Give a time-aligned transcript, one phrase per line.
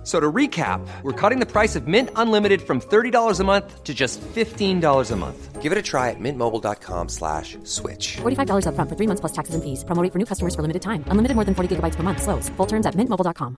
[0.00, 3.84] F- So to recap, we're cutting the price of Mint Unlimited from $30 a month
[3.84, 5.60] to just $15 a month.
[5.62, 8.16] Give it a try at mintmobile.com slash switch.
[8.22, 9.84] $45 upfront for three months plus taxes and fees.
[9.84, 11.04] Promo rate for new customers for limited time.
[11.10, 12.22] Unlimited more than 40 gigabytes per month.
[12.22, 12.48] Slows.
[12.56, 13.56] Full terms at mintmobile.com.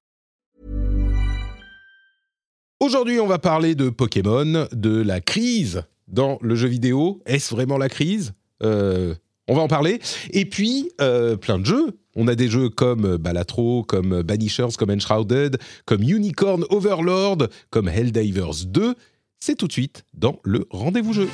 [2.81, 7.23] Aujourd'hui, on va parler de Pokémon, de la crise dans le jeu vidéo.
[7.27, 8.33] Est-ce vraiment la crise
[8.65, 9.15] Euh,
[9.53, 10.01] On va en parler.
[10.31, 11.99] Et puis, euh, plein de jeux.
[12.17, 18.65] On a des jeux comme Balatro, comme Banishers, comme Enshrouded, comme Unicorn Overlord, comme Helldivers
[18.65, 18.95] 2.
[19.41, 21.29] C'est tout de suite dans le rendez-vous jeu.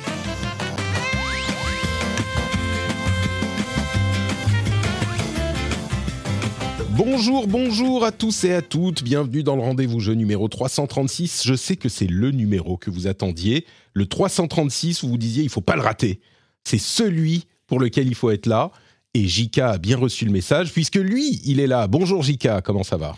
[6.89, 9.01] Bonjour, bonjour à tous et à toutes.
[9.01, 11.43] Bienvenue dans le rendez-vous jeu numéro 336.
[11.45, 13.65] Je sais que c'est le numéro que vous attendiez.
[13.93, 16.19] Le 336, vous vous disiez, il faut pas le rater.
[16.65, 18.71] C'est celui pour lequel il faut être là.
[19.13, 21.87] Et Jika a bien reçu le message, puisque lui, il est là.
[21.87, 23.15] Bonjour Jika, comment ça va?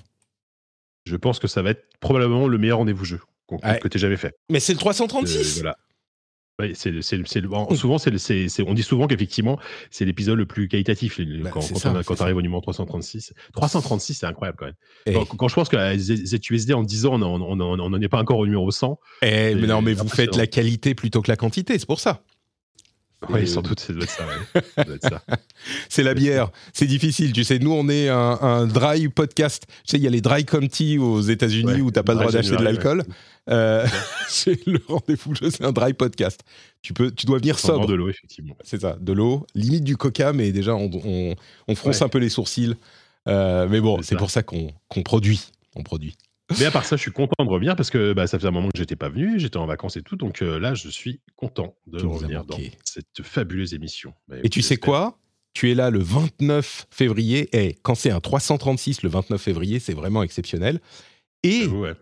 [1.06, 3.80] Je pense que ça va être probablement le meilleur rendez-vous jeu Ouais.
[3.80, 4.34] que tu aies jamais fait.
[4.50, 5.78] Mais c'est le Euh, 336 voilà.
[6.60, 8.84] Ouais, c'est le- c'est le- c'est le- bon, souvent, c'est le- c'est- c'est- on dit
[8.84, 9.58] souvent qu'effectivement,
[9.90, 12.62] c'est l'épisode le plus qualitatif le- Bah, quand, quand ça, on quand arrive au numéro
[12.62, 13.34] 336.
[13.54, 15.16] 336, c'est incroyable quand même.
[15.16, 18.38] Quand, quand je pense qu'à Z- ZUSD, en 10 ans, on n'en est pas encore
[18.38, 19.00] au numéro 100.
[19.24, 22.24] eh, mais non, mais vous faites la qualité plutôt que la quantité, c'est pour ça.
[23.30, 24.26] Oui, sans doute, ça doit être ça.
[24.26, 24.86] ouais.
[25.90, 27.60] C'est la bière, c'est difficile, tu sais.
[27.60, 29.66] Nous, on est un, un dry podcast.
[29.68, 32.20] Tu sais, il y a les dry county aux États-Unis Ouais, où t'as pas le
[32.20, 33.04] droit d'acheter de l'alcool.
[33.50, 33.86] Euh,
[34.28, 36.42] c'est le rendez-vous c'est un dry podcast.
[36.82, 37.86] Tu peux, tu dois venir sobre.
[37.86, 38.56] de l'eau, effectivement.
[38.64, 41.36] C'est ça, de l'eau, limite du coca, mais déjà on, on,
[41.68, 42.76] on fronce un peu les sourcils.
[43.28, 45.42] Euh, mais bon, C'est pour ça qu'on qu'on produit.
[45.76, 46.16] On produit.
[46.60, 48.52] Mais à part ça, je suis content de revenir parce que bah, ça faisait un
[48.52, 51.22] moment que j'étais pas venu, j'étais en vacances et tout, donc euh, là, je suis
[51.36, 54.14] content de Tu revenir dans cette fabuleuse émission.
[54.28, 55.18] Bah, Et tu sais quoi?
[55.54, 57.50] Tu es là le 29 février.
[57.58, 60.80] Et quand c'est un 336 le 29 février, c'est vraiment exceptionnel.
[61.44, 61.94] Et ouais.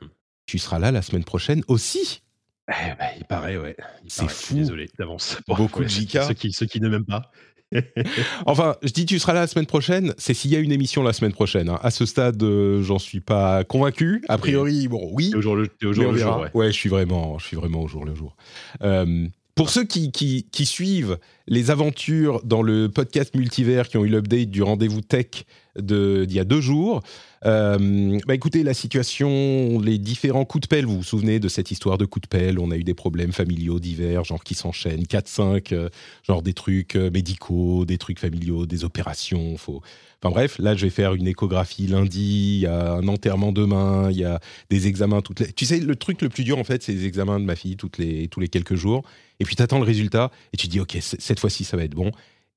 [0.45, 2.21] tu seras là la semaine prochaine aussi.
[2.69, 3.75] Eh ben, il paraît, ouais.
[4.07, 4.53] C'est fou.
[4.53, 5.37] Désolé d'avance.
[5.47, 6.23] Beaucoup de JK.
[6.27, 7.31] Ceux qui, ceux qui ne m'aiment pas.
[8.45, 11.03] Enfin, je dis tu seras là la semaine prochaine, c'est s'il y a une émission
[11.03, 11.69] la semaine prochaine.
[11.69, 11.79] hein.
[11.83, 14.23] À ce stade, euh, j'en suis pas convaincu.
[14.27, 15.31] A priori, bon, oui.
[15.35, 16.67] Au jour le, au jour, le jour, ouais.
[16.67, 18.35] je suis vraiment, je suis vraiment au jour le jour.
[18.83, 19.27] Euh,
[19.59, 24.63] pour ceux qui, suivent les aventures dans le podcast multivers qui ont eu l'update du
[24.63, 25.43] rendez-vous tech
[25.77, 27.01] d'il y a deux jours,
[27.45, 31.71] euh, bah écoutez, la situation, les différents coups de pelle, vous vous souvenez de cette
[31.71, 32.59] histoire de coups de pelle?
[32.59, 35.89] On a eu des problèmes familiaux divers, genre qui s'enchaînent, 4-5, euh,
[36.23, 39.57] genre des trucs euh, médicaux, des trucs familiaux, des opérations.
[39.57, 39.81] Faut...
[40.21, 44.09] Enfin bref, là je vais faire une échographie lundi, il y a un enterrement demain,
[44.11, 44.39] il y a
[44.69, 45.51] des examens toutes les...
[45.53, 47.77] Tu sais, le truc le plus dur en fait, c'est les examens de ma fille
[47.77, 49.03] toutes les, tous les quelques jours.
[49.39, 51.95] Et puis tu attends le résultat et tu dis, ok, cette fois-ci ça va être
[51.95, 52.11] bon.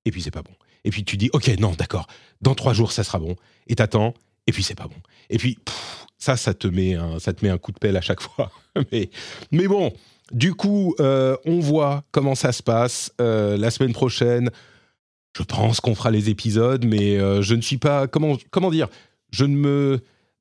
[0.04, 0.54] Et puis c'est pas bon.
[0.84, 2.06] Et puis tu dis, ok, non, d'accord,
[2.40, 3.36] dans trois jours ça sera bon.
[3.66, 4.14] Et t'attends,
[4.46, 5.00] et puis c'est pas bon.
[5.30, 5.58] Et puis
[6.18, 8.50] ça, ça te, met un, ça te met un coup de pelle à chaque fois.
[8.92, 9.10] mais,
[9.50, 9.92] mais bon,
[10.32, 14.50] du coup, euh, on voit comment ça se passe euh, la semaine prochaine.
[15.36, 18.06] Je pense qu'on fera les épisodes, mais euh, je ne suis pas.
[18.06, 18.88] Comment, comment dire
[19.30, 20.00] je ne, me,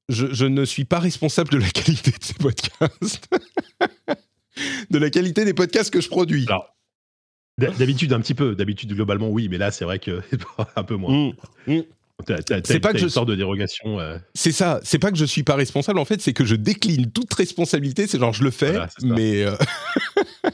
[0.09, 3.29] je ne suis pas responsable de la qualité de ces podcasts.
[4.89, 6.45] de la qualité des podcasts que je produis.
[6.47, 6.67] Alors,
[7.57, 8.56] D'habitude, un petit peu.
[8.56, 10.22] D'habitude, globalement, oui, mais là, c'est vrai que
[10.75, 11.31] un peu moins.
[11.67, 11.81] Mm, mm.
[12.25, 14.00] T'as- t'as- C'est pas que une je- sorte de dérogation.
[14.00, 16.56] euh, C'est ça, c'est pas que je suis pas responsable, en fait, c'est que je
[16.56, 18.07] décline toute responsabilité.
[18.07, 19.44] C'est genre, je le fais, Voilà, mais.
[19.44, 19.56] euh,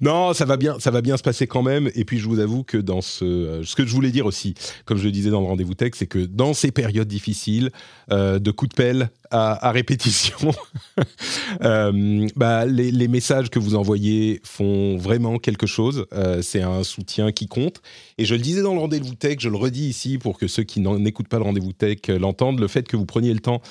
[0.00, 1.90] non, ça va, bien, ça va bien se passer quand même.
[1.94, 3.24] Et puis, je vous avoue que dans ce.
[3.24, 4.54] euh, ce que je voulais dire aussi,
[4.86, 7.70] comme je le disais dans le rendez-vous tech, c'est que dans ces périodes difficiles,
[8.10, 10.50] euh, de coups de pelle à, répétition,
[11.62, 16.06] euh, bah, les, messages que vous envoyez font vraiment quelque chose.
[16.12, 17.80] Euh, c'est un soutien qui compte.
[18.18, 20.64] Et je le disais dans le rendez-vous tech, je le redis ici pour que ceux
[20.64, 23.62] qui n'écoutent pas le rendez-vous tech euh, l'entendent, le fait que vous preniez le temps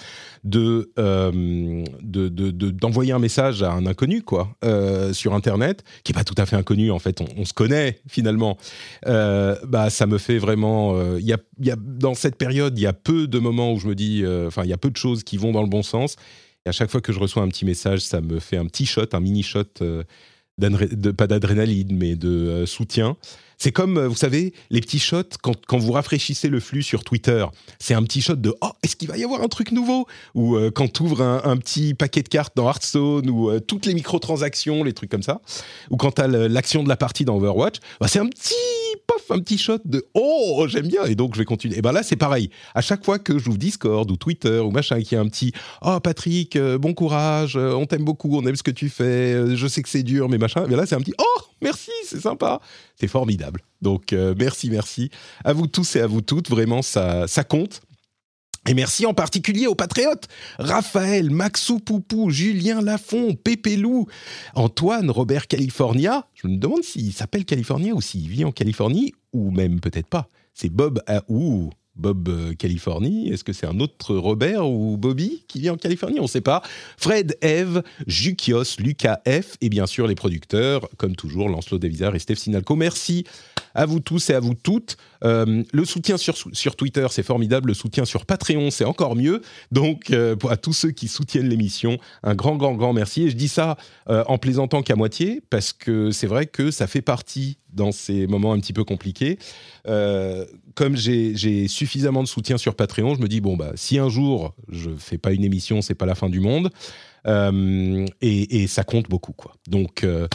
[0.46, 4.56] de, de- de- de- d'envoyer un message à un inconnu quoi,
[5.12, 8.58] sur Internet, qui est pas tout à fait inconnu, en fait, on, se connaît finalement,
[9.06, 11.18] bah, ça me fait vraiment...
[11.18, 11.34] Il y,
[11.72, 14.64] a, dans cette période, il y a peu de moments où je me dis, enfin,
[14.64, 16.16] il y a peu de choses qui vont dans le bon sens.
[16.66, 18.86] Et à chaque fois que je reçois un petit message, ça me fait un petit
[18.86, 20.04] shot, un mini shot, euh,
[21.18, 23.16] pas d'adrénaline, mais de euh, soutien.
[23.58, 27.04] C'est comme, euh, vous savez, les petits shots quand, quand vous rafraîchissez le flux sur
[27.04, 27.46] Twitter.
[27.80, 30.06] C'est un petit shot de Oh, est-ce qu'il va y avoir un truc nouveau?
[30.36, 34.84] Ou quand tu ouvres un, petit paquet de cartes dans Hearthstone, ou toutes les microtransactions,
[34.84, 35.42] les trucs comme ça.
[35.90, 38.54] Ou quand tu as l'action de la partie dans Overwatch, bah, c'est un petit
[39.08, 41.78] pof, un petit shot de oh, j'aime bien, et donc je vais continuer.
[41.78, 42.50] Et ben là, c'est pareil.
[42.74, 45.52] À chaque fois que j'ouvre Discord ou Twitter ou machin, qui a un petit
[45.82, 49.34] oh Patrick, euh, bon courage, euh, on t'aime beaucoup, on aime ce que tu fais,
[49.34, 50.66] euh, je sais que c'est dur, mais machin.
[50.68, 52.62] Mais là, c'est un petit oh, merci, c'est sympa,
[53.00, 53.62] c'est formidable.
[53.82, 55.10] Donc merci, merci
[55.46, 56.50] à vous tous et à vous toutes.
[56.50, 57.82] Vraiment, ça, ça compte.
[58.68, 60.28] Et merci en particulier aux patriotes
[60.58, 64.08] Raphaël, Maxou Poupou, Julien Lafont, Pépé Lou,
[64.54, 66.28] Antoine, Robert California.
[66.36, 70.28] Je me demande s'il s'appelle California ou s'il vit en Californie, ou même peut-être pas.
[70.54, 75.44] C'est Bob à ou Bob euh, Californie Est-ce que c'est un autre Robert ou Bobby
[75.48, 76.20] qui vit en Californie?
[76.20, 76.64] On ne sait pas.
[76.98, 82.20] Fred, Eve, Jukios, Lucas F et bien sûr les producteurs, comme toujours, Lancelot Davizard et
[82.20, 82.76] Steph Sinalco.
[82.76, 83.26] Merci
[83.80, 84.98] à vous tous et à vous toutes.
[85.24, 87.70] Euh, le soutien sur, sur Twitter, c'est formidable.
[87.70, 89.42] Le soutien sur Patreon, c'est encore mieux.
[89.72, 93.24] Donc, euh, à tous ceux qui soutiennent l'émission, un grand, grand, grand merci.
[93.24, 93.78] Et je dis ça
[94.08, 98.54] en plaisantant qu'à moitié, parce que c'est vrai que ça fait partie dans ces moments
[98.54, 99.38] un petit peu compliqués.
[99.88, 104.10] Euh, comme j'ai suffisamment de soutien sur Patreon, je me dis bon bah si un
[104.10, 106.70] jour je fais pas une émission, c'est pas la fin du monde.
[107.28, 109.54] Euh, et, ça compte beaucoup quoi.
[109.68, 110.28] Donc euh,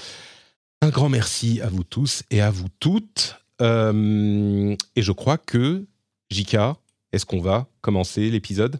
[0.85, 3.39] un grand merci à vous tous et à vous toutes.
[3.59, 5.87] et je crois que
[6.29, 6.77] Jika,
[7.11, 8.79] est-ce qu'on va commencer l'épisode?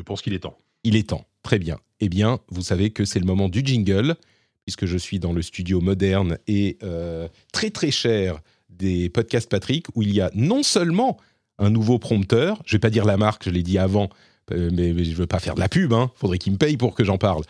[0.00, 0.58] Je pense qu'il est temps.
[0.82, 1.24] Il est temps.
[1.44, 1.78] Très bien.
[2.00, 4.16] Eh bien, vous savez que c'est le moment du jingle
[4.64, 9.86] puisque je suis dans le studio moderne et euh, très très cher des podcasts Patrick,
[9.94, 11.16] où il y a non seulement
[11.58, 14.10] un nouveau prompteur, je vais pas dire la marque, je l'ai dit avant,
[14.52, 16.94] euh, mais, je veux pas faire de la pub, hein, faudrait qu'il me paye pour
[16.94, 17.42] que j'en parle.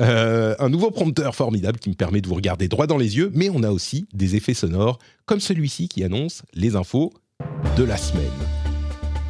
[0.00, 3.30] Euh, un nouveau prompteur formidable qui me permet de vous regarder droit dans les yeux,
[3.34, 7.12] mais on a aussi des effets sonores comme celui-ci qui annonce les infos
[7.76, 8.24] de la semaine.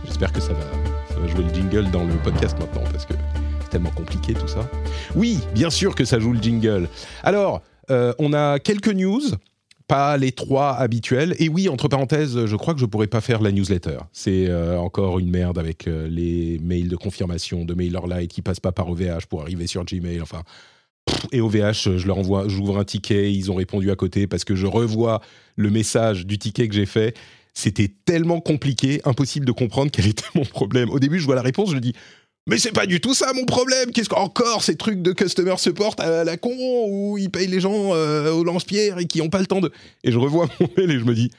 [0.06, 0.60] J'espère que ça va,
[1.08, 3.14] ça va jouer le jingle dans le podcast maintenant, parce que
[3.70, 4.68] tellement compliqué tout ça.
[5.14, 6.88] Oui, bien sûr que ça joue le jingle.
[7.22, 9.22] Alors, euh, on a quelques news,
[9.90, 11.34] pas les trois habituels.
[11.40, 13.98] Et oui, entre parenthèses, je crois que je pourrais pas faire la newsletter.
[14.12, 18.60] C'est euh, encore une merde avec euh, les mails de confirmation de MailerLite qui passent
[18.60, 20.22] pas par OVH pour arriver sur Gmail.
[20.22, 20.42] Enfin.
[21.32, 24.54] Et OVH, je leur envoie, j'ouvre un ticket, ils ont répondu à côté parce que
[24.54, 25.20] je revois
[25.56, 27.16] le message du ticket que j'ai fait
[27.52, 30.88] c'était tellement compliqué, impossible de comprendre quel était mon problème.
[30.90, 31.94] Au début, je vois la réponse, je dis
[32.46, 33.92] mais c'est pas du tout ça mon problème.
[33.92, 36.54] Qu'est-ce qu'encore ces trucs de customer support à la con
[36.88, 39.70] où ils payent les gens euh, au lance-pierre et qui n'ont pas le temps de.
[40.04, 41.30] Et je revois mon mail et je me dis,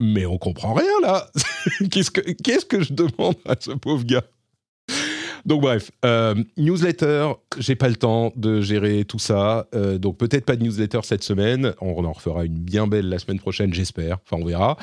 [0.00, 1.30] mais on comprend rien là.
[1.90, 4.24] qu'est-ce que qu'est-ce que je demande à ce pauvre gars?
[5.46, 10.44] Donc bref, euh, newsletter, j'ai pas le temps de gérer tout ça, euh, donc peut-être
[10.44, 11.72] pas de newsletter cette semaine.
[11.80, 14.18] On en refera une bien belle la semaine prochaine, j'espère.
[14.24, 14.76] Enfin, on verra.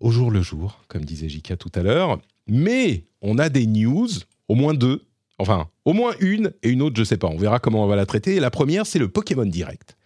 [0.00, 2.18] Au jour le jour, comme disait Jika tout à l'heure.
[2.46, 4.08] Mais on a des news
[4.50, 5.06] au moins deux,
[5.38, 7.28] enfin, au moins une et une autre, je sais pas.
[7.28, 8.40] On verra comment on va la traiter.
[8.40, 9.96] la première, c'est le Pokémon Direct.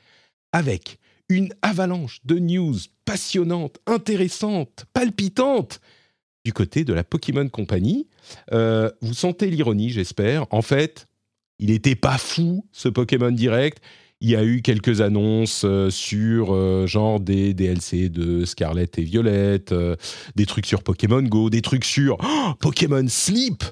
[0.53, 0.99] Avec
[1.31, 2.77] une avalanche de news
[3.07, 5.81] passionnantes, intéressantes, palpitantes
[6.45, 8.07] du côté de la Pokémon Company.
[8.53, 10.45] Euh, vous sentez l'ironie, j'espère.
[10.51, 11.07] En fait,
[11.59, 13.83] il n'était pas fou, ce Pokémon Direct.
[14.21, 19.03] Il y a eu quelques annonces euh, sur euh, genre des DLC de Scarlet et
[19.03, 19.75] Violette,
[20.37, 23.65] des trucs sur Pokémon Go, des trucs sur oh, Pokémon Sleep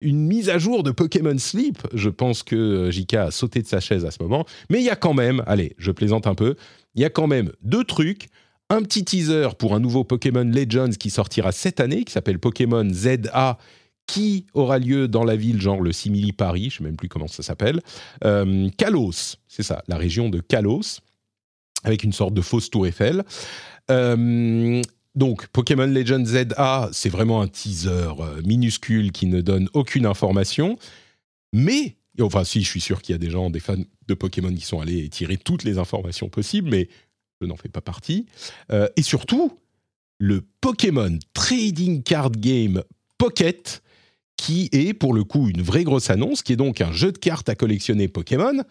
[0.00, 1.78] une mise à jour de Pokémon Sleep.
[1.94, 4.44] Je pense que euh, JK a sauté de sa chaise à ce moment.
[4.70, 6.56] Mais il y a quand même, allez, je plaisante un peu,
[6.94, 8.28] il y a quand même deux trucs.
[8.68, 12.88] Un petit teaser pour un nouveau Pokémon Legends qui sortira cette année, qui s'appelle Pokémon
[12.92, 13.58] ZA,
[14.06, 17.08] qui aura lieu dans la ville, genre le Simili Paris, je ne sais même plus
[17.08, 17.80] comment ça s'appelle.
[18.24, 21.00] Euh, Kalos, c'est ça, la région de Kalos,
[21.84, 23.24] avec une sorte de fausse tour Eiffel.
[23.90, 24.82] Euh,
[25.16, 30.78] donc, Pokémon Legends ZA, c'est vraiment un teaser euh, minuscule qui ne donne aucune information.
[31.54, 34.54] Mais, enfin, si, je suis sûr qu'il y a des gens, des fans de Pokémon
[34.54, 36.88] qui sont allés tirer toutes les informations possibles, mais
[37.40, 38.26] je n'en fais pas partie.
[38.70, 39.58] Euh, et surtout,
[40.18, 42.82] le Pokémon Trading Card Game
[43.16, 43.82] Pocket,
[44.36, 47.18] qui est pour le coup une vraie grosse annonce, qui est donc un jeu de
[47.18, 48.62] cartes à collectionner Pokémon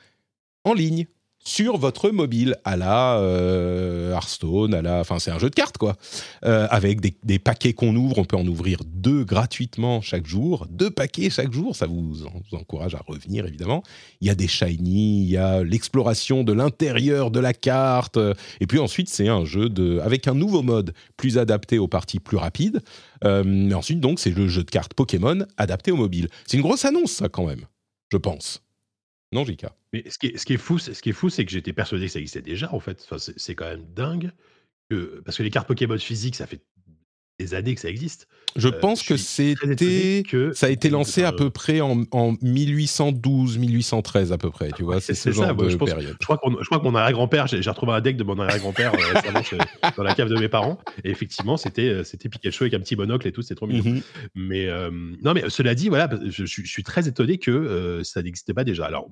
[0.63, 1.07] en ligne
[1.45, 5.77] sur votre mobile à la euh, Hearthstone, à la, enfin c'est un jeu de cartes
[5.77, 5.95] quoi,
[6.43, 10.89] euh, avec des, paquets qu'on ouvre, on peut en ouvrir deux gratuitement chaque jour, deux
[10.89, 13.83] paquets chaque jour, ça vous, encourage à revenir évidemment.
[14.21, 18.17] Il y a des shiny, il y a l'exploration de l'intérieur de la carte,
[18.59, 22.19] et puis ensuite c'est un jeu de, avec un nouveau mode plus adapté aux parties
[22.19, 22.81] plus rapides.
[23.23, 26.27] Euh, ensuite donc c'est le jeu de cartes Pokémon adapté au mobile.
[26.47, 27.65] C'est une grosse annonce ça quand même,
[28.11, 28.64] je pense.
[29.31, 29.65] Non, JK.
[29.93, 32.11] Mais ce qui est, fou, c'est, ce qui est fou, c'est que j'étais persuadé que
[32.11, 33.01] ça existait déjà, en fait.
[33.03, 34.31] Enfin, c'est, quand même dingue
[34.89, 36.61] que, parce que les cartes Pokémon physiques, ça fait
[37.39, 38.27] des années que ça existe.
[38.55, 40.23] Je Euh, pense je que c'était.
[40.53, 44.83] Ça a été lancé à peu près en, en 1812, 1813 à peu près, tu
[44.83, 46.15] vois, c'est c'est- ce c'est ça, de je pense- période.
[46.21, 48.93] Je crois, qu'on- je crois que mon arrière-grand-père, j'ai retrouvé un deck de mon arrière-grand-père
[48.93, 49.57] euh, récemment chez-
[49.97, 50.79] dans la cave de mes parents.
[51.03, 53.83] Et effectivement, c'était euh, c'était Pikachu avec un petit monocle et tout, c'était trop mignon.
[53.95, 54.01] Mhm.
[54.35, 54.89] Mais euh,
[55.21, 58.85] non, mais cela dit, voilà, je, je- suis très étonné que ça n'existait pas déjà.
[58.85, 59.09] Alors,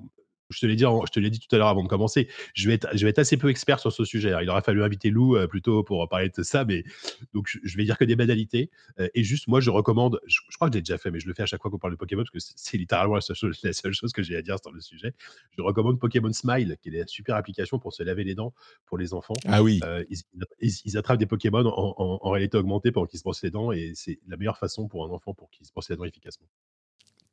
[0.50, 2.28] je te l'ai dit, en- je te l'ai dit tout à l'heure avant de commencer.
[2.54, 4.28] Je vais être, je vais être assez peu expert sur ce sujet.
[4.28, 6.84] Alors, il aurait fallu inviter Lou euh, plutôt pour parler de ça, mais
[7.32, 8.70] donc je, je vais dire que des banalités.
[9.00, 10.20] Euh, et juste, moi, je recommande.
[10.26, 11.70] Je, je crois que je l'ai déjà fait, mais je le fais à chaque fois
[11.70, 14.22] qu'on parle de Pokémon parce que c'est- littéralement la seule, chose, la seule chose que
[14.22, 15.14] j'ai à dire sur le sujet.
[15.56, 18.52] Je recommande Pokémon Smile, qui est une super application pour se laver les dents
[18.86, 19.34] pour les enfants.
[19.46, 20.18] Ah oui, Euh, ils,
[20.60, 23.50] ils- ils attrapent des Pokémon en, en- en réalité augmentée pendant qu'ils se brossent les
[23.50, 26.04] dents et c'est la meilleure façon pour un enfant pour qu'il se brosse les dents
[26.04, 26.46] efficacement.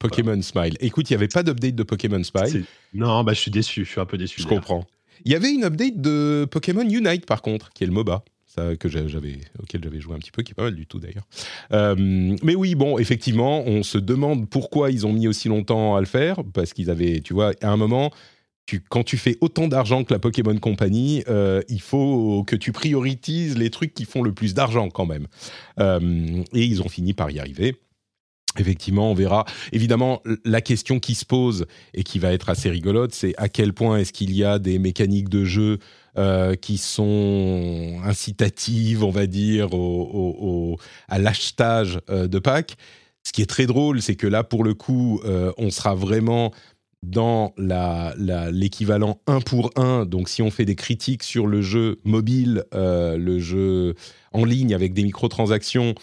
[0.09, 0.75] Pokémon Smile.
[0.79, 2.65] Écoute, il n'y avait pas d'update de Pokémon Smile.
[2.93, 4.41] Non, bah, je suis déçu, je suis un peu déçu.
[4.41, 4.85] Je comprends.
[5.25, 8.23] Il y avait une update de Pokémon Unite par contre, qui est le MOBA.
[8.47, 10.85] Ça, que j'a- j'avais, auquel j'avais joué un petit peu, qui est pas mal du
[10.85, 11.23] tout d'ailleurs.
[11.71, 11.95] Euh,
[12.43, 16.05] mais oui, bon, effectivement, on se demande pourquoi ils ont mis aussi longtemps à le
[16.05, 18.11] faire, parce qu'ils avaient, tu vois, à un moment,
[18.65, 22.73] tu, quand tu fais autant d'argent que la Pokémon Company, euh, il faut que tu
[22.73, 25.27] priorises les trucs qui font le plus d'argent quand même.
[25.79, 27.77] Euh, et ils ont fini par y arriver.
[28.59, 29.45] Effectivement, on verra.
[29.71, 33.71] Évidemment, la question qui se pose et qui va être assez rigolote, c'est à quel
[33.73, 35.77] point est-ce qu'il y a des mécaniques de jeu
[36.17, 40.77] euh, qui sont incitatives, on va dire, au,
[41.07, 42.75] à l'achetage euh, de packs.
[43.23, 46.51] Ce qui est très drôle, c'est que là, pour le coup, euh, on sera vraiment
[47.03, 50.05] dans la- la- l'équivalent 1 pour 1.
[50.05, 53.95] Donc, si on fait des critiques sur le jeu mobile, le jeu
[54.33, 55.95] en ligne avec des microtransactions,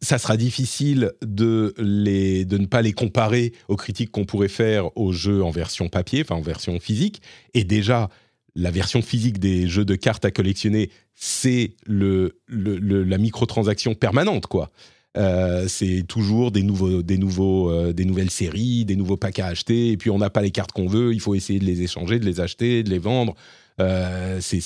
[0.00, 4.96] ça sera difficile de, les, de ne pas les comparer aux critiques qu'on pourrait faire
[4.96, 7.22] aux jeux en version papier, enfin en version physique.
[7.54, 8.08] Et déjà,
[8.54, 14.70] la version physique des jeux de cartes à collectionner, c'est le, la microtransaction permanente, quoi.
[15.16, 19.46] Euh, c'est toujours des, nouveaux, des, nouveaux, euh, des nouvelles séries, des nouveaux packs à
[19.46, 21.82] acheter, et puis on n'a pas les cartes qu'on veut, il faut essayer de les
[21.82, 23.34] échanger, de les acheter, de les vendre.
[23.80, 24.60] Euh, c'est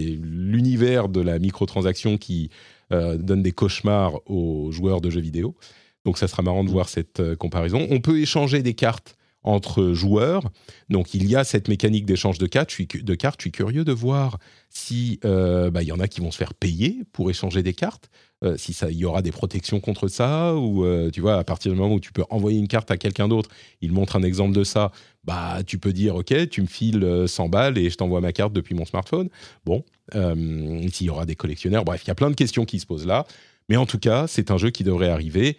[0.00, 2.50] l'univers de la microtransaction qui
[3.16, 5.54] donne des cauchemars aux joueurs de jeux vidéo.
[6.04, 7.86] Donc ça sera marrant de voir cette euh, comparaison.
[7.90, 10.50] On peut échanger des cartes entre joueurs.
[10.88, 12.70] Donc il y a cette mécanique d'échange de cartes.
[12.70, 13.40] Je suis, cu- de cartes.
[13.40, 14.38] Je suis curieux de voir
[14.70, 17.72] si euh, bah, il y en a qui vont se faire payer pour échanger des
[17.72, 18.08] cartes.
[18.44, 21.44] Euh, si ça, il y aura des protections contre ça ou euh, tu vois à
[21.44, 24.22] partir du moment où tu peux envoyer une carte à quelqu'un d'autre, il montre un
[24.24, 24.90] exemple de ça.
[25.24, 28.32] Bah tu peux dire ok, tu me files euh, 100 balles et je t'envoie ma
[28.32, 29.28] carte depuis mon smartphone.
[29.64, 31.84] Bon, euh, s'il y aura des collectionneurs.
[31.84, 33.24] Bref, il y a plein de questions qui se posent là.
[33.68, 35.56] Mais en tout cas, c'est un jeu qui devrait arriver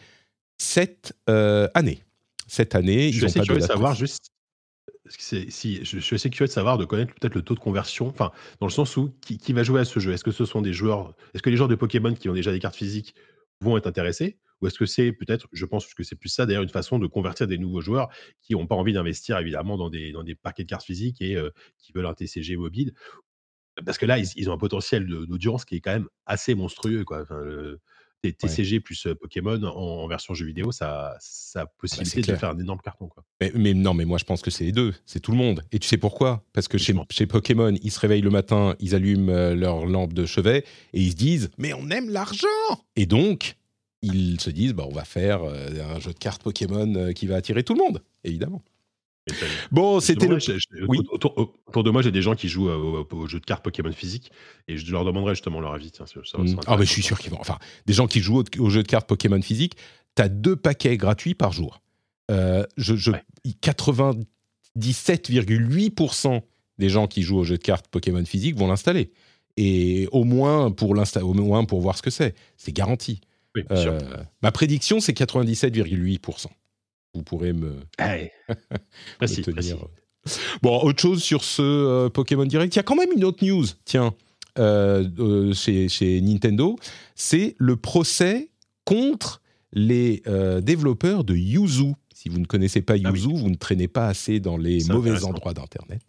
[0.58, 2.04] cette euh, année.
[2.48, 4.28] Cette année, Je ils suis ont pas de curieux de savoir juste.
[5.10, 8.32] Si, je suis assez curieux de savoir, de connaître peut-être le taux de conversion, enfin,
[8.60, 10.14] dans le sens où qui, qui va jouer à ce jeu?
[10.14, 12.52] Est-ce que ce sont des joueurs, est-ce que les joueurs de Pokémon qui ont déjà
[12.52, 13.14] des cartes physiques
[13.62, 16.64] vont être intéressés Ou est-ce que c'est peut-être, je pense que c'est plus ça d'ailleurs,
[16.64, 18.08] une façon de convertir des nouveaux joueurs
[18.42, 21.36] qui n'ont pas envie d'investir évidemment dans des, dans des paquets de cartes physiques et
[21.36, 22.94] euh, qui veulent un TCG mobile?
[23.86, 27.04] Parce que là, ils, ils ont un potentiel d'audience qui est quand même assez monstrueux.
[27.04, 27.24] Quoi.
[27.24, 27.82] Enfin, le-
[28.32, 32.58] TCG plus Pokémon en, en version jeu vidéo, ça, ça a possibilité de faire un
[32.58, 33.08] énorme carton.
[33.10, 33.26] Quoi.
[33.42, 35.64] Mais, mais non, mais moi je pense que c'est les deux, c'est tout le monde.
[35.72, 36.46] Et tu sais pourquoi?
[36.54, 36.94] Parce que chez,
[37.28, 41.16] Pokémon, ils se réveillent le matin, ils allument leur lampe de chevet et ils se
[41.16, 42.48] disent Mais on aime l'argent
[42.96, 43.58] Et donc,
[44.04, 47.26] ils se disent bah, On va faire euh, un jeu de cartes Pokémon euh, qui
[47.26, 48.62] va attirer tout le monde, évidemment.
[49.72, 50.38] Bon, c'était le.
[50.90, 51.00] Oui.
[51.10, 51.34] autour,
[51.66, 53.64] autour de moi, j'ai des gens qui jouent euh, au, au- au jeu de cartes
[53.64, 54.30] Pokémon physique
[54.68, 55.92] et je leur demanderai justement leur avis.
[55.92, 56.60] tiens, ça- ça- ça Mm.
[56.68, 57.40] Ah, mais je suis sûr qu'ils vont.
[57.40, 59.78] Enfin, des gens qui jouent au, au jeu de cartes Pokémon physique,
[60.18, 61.80] tu as deux paquets gratuits par jour.
[62.32, 63.24] Euh, je, je- Ouais.
[63.62, 66.42] 97,8%
[66.80, 69.12] des gens qui jouent au jeu de cartes Pokémon physique vont l'installer.
[69.58, 72.34] Et au moins pour au moins pour voir ce que c'est.
[72.58, 73.22] C'est garanti.
[73.56, 73.94] Oui, bien sûr.
[73.94, 74.00] Euh,
[74.42, 76.48] ma prédiction, c'est 97,8%.
[77.14, 78.32] Vous pourrez me, Hey.
[78.50, 78.56] me
[79.20, 79.78] Précis, tenir.
[79.78, 80.40] précis.
[80.62, 82.74] Bon, autre chose sur ce euh, Pokémon Direct.
[82.74, 84.14] Il y a quand même une autre news, tiens,
[84.58, 86.78] euh, euh, chez, chez Nintendo.
[87.16, 88.50] C'est le procès
[88.86, 89.42] contre
[89.74, 91.94] les euh, développeurs de Yuzu.
[92.16, 93.20] Si vous ne connaissez pas Ah oui.
[93.20, 96.02] Yuzu, vous ne traînez pas assez dans les mauvais endroits d'Internet.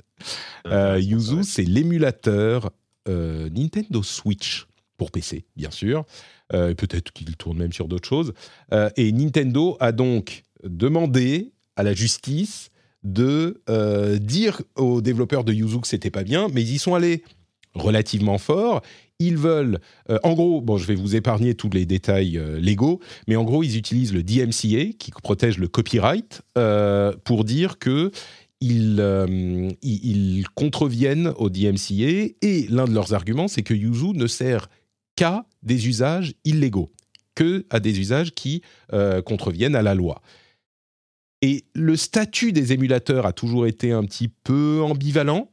[0.69, 2.71] Euh, Yuzu, c'est l'émulateur
[3.09, 4.67] euh, Nintendo Switch
[5.05, 6.07] pour PC, bien sûr.
[6.55, 8.33] Euh, Peut-être qu'il tourne même sur d'autres choses.
[8.73, 12.71] Euh, et Nintendo a donc demandé à la justice
[13.03, 16.95] de euh, dire aux développeurs de Yuzu que c'était pas bien, mais ils y sont
[16.95, 17.23] allés
[17.75, 18.81] relativement fort.
[19.19, 19.79] Ils veulent,
[20.23, 23.77] en gros, bon, je vais vous épargner tous les détails légaux, mais en gros, ils
[23.77, 26.41] utilisent le DMCA qui protège le copyright
[27.25, 28.11] pour dire que
[28.61, 34.69] ils, ils contreviennent au DMCA et l'un de leurs arguments, c'est que Yuzu ne sert
[35.17, 36.93] qu'à des usages illégaux,
[37.35, 40.23] que à des usages qui euh, contreviennent à la loi.
[41.43, 45.51] Et le statut des émulateurs a toujours été un petit peu ambivalent.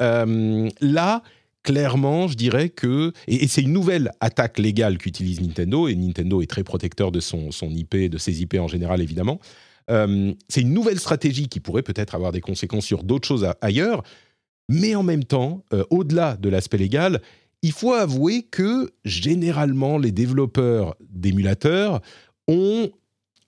[0.00, 1.22] Euh, là,
[1.62, 3.12] clairement, je dirais que...
[3.26, 7.50] Et, c'est une nouvelle attaque légale qu'utilise Nintendo, et Nintendo est très protecteur de son,
[7.62, 9.40] IP, de ses IP en général, évidemment.
[9.90, 14.04] Euh, c'est une nouvelle stratégie qui pourrait peut-être avoir des conséquences sur d'autres choses ailleurs,
[14.68, 17.20] mais en même temps, au-delà de l'aspect légal,
[17.64, 22.02] il faut avouer que généralement les développeurs d'émulateurs
[22.46, 22.90] ont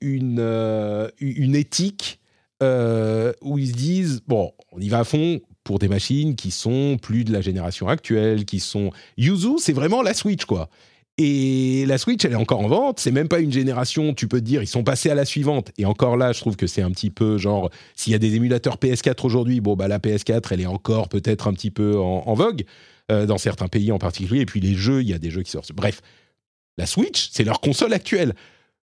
[0.00, 2.18] une, euh, une éthique
[2.62, 6.50] euh, où ils se disent bon, on y va à fond pour des machines qui
[6.50, 10.70] sont plus de la génération actuelle, qui sont Yuzu, c'est vraiment la Switch quoi.
[11.18, 13.00] Et la Switch, elle est encore en vente.
[13.00, 14.12] C'est même pas une génération.
[14.12, 15.72] Tu peux te dire, ils sont passés à la suivante.
[15.78, 18.34] Et encore là, je trouve que c'est un petit peu genre, s'il y a des
[18.34, 22.22] émulateurs PS4 aujourd'hui, bon bah la PS4, elle est encore peut-être un petit peu en,
[22.26, 22.64] en vogue
[23.12, 24.40] euh, dans certains pays en particulier.
[24.40, 25.72] Et puis les jeux, il y a des jeux qui sortent.
[25.72, 26.02] Bref,
[26.76, 28.34] la Switch, c'est leur console actuelle.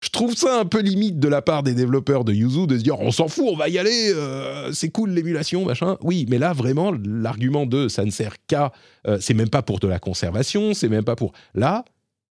[0.04, 2.82] Je trouve ça un peu limite de la part des développeurs de Yuzu de se
[2.82, 5.96] dire on s'en fout, on va y aller, euh, c'est cool l'émulation, machin.
[6.02, 8.72] Oui, mais là vraiment l'argument de ça ne sert qu'à,
[9.06, 11.32] euh, c'est même pas pour de la conservation, c'est même pas pour.
[11.54, 11.84] Là,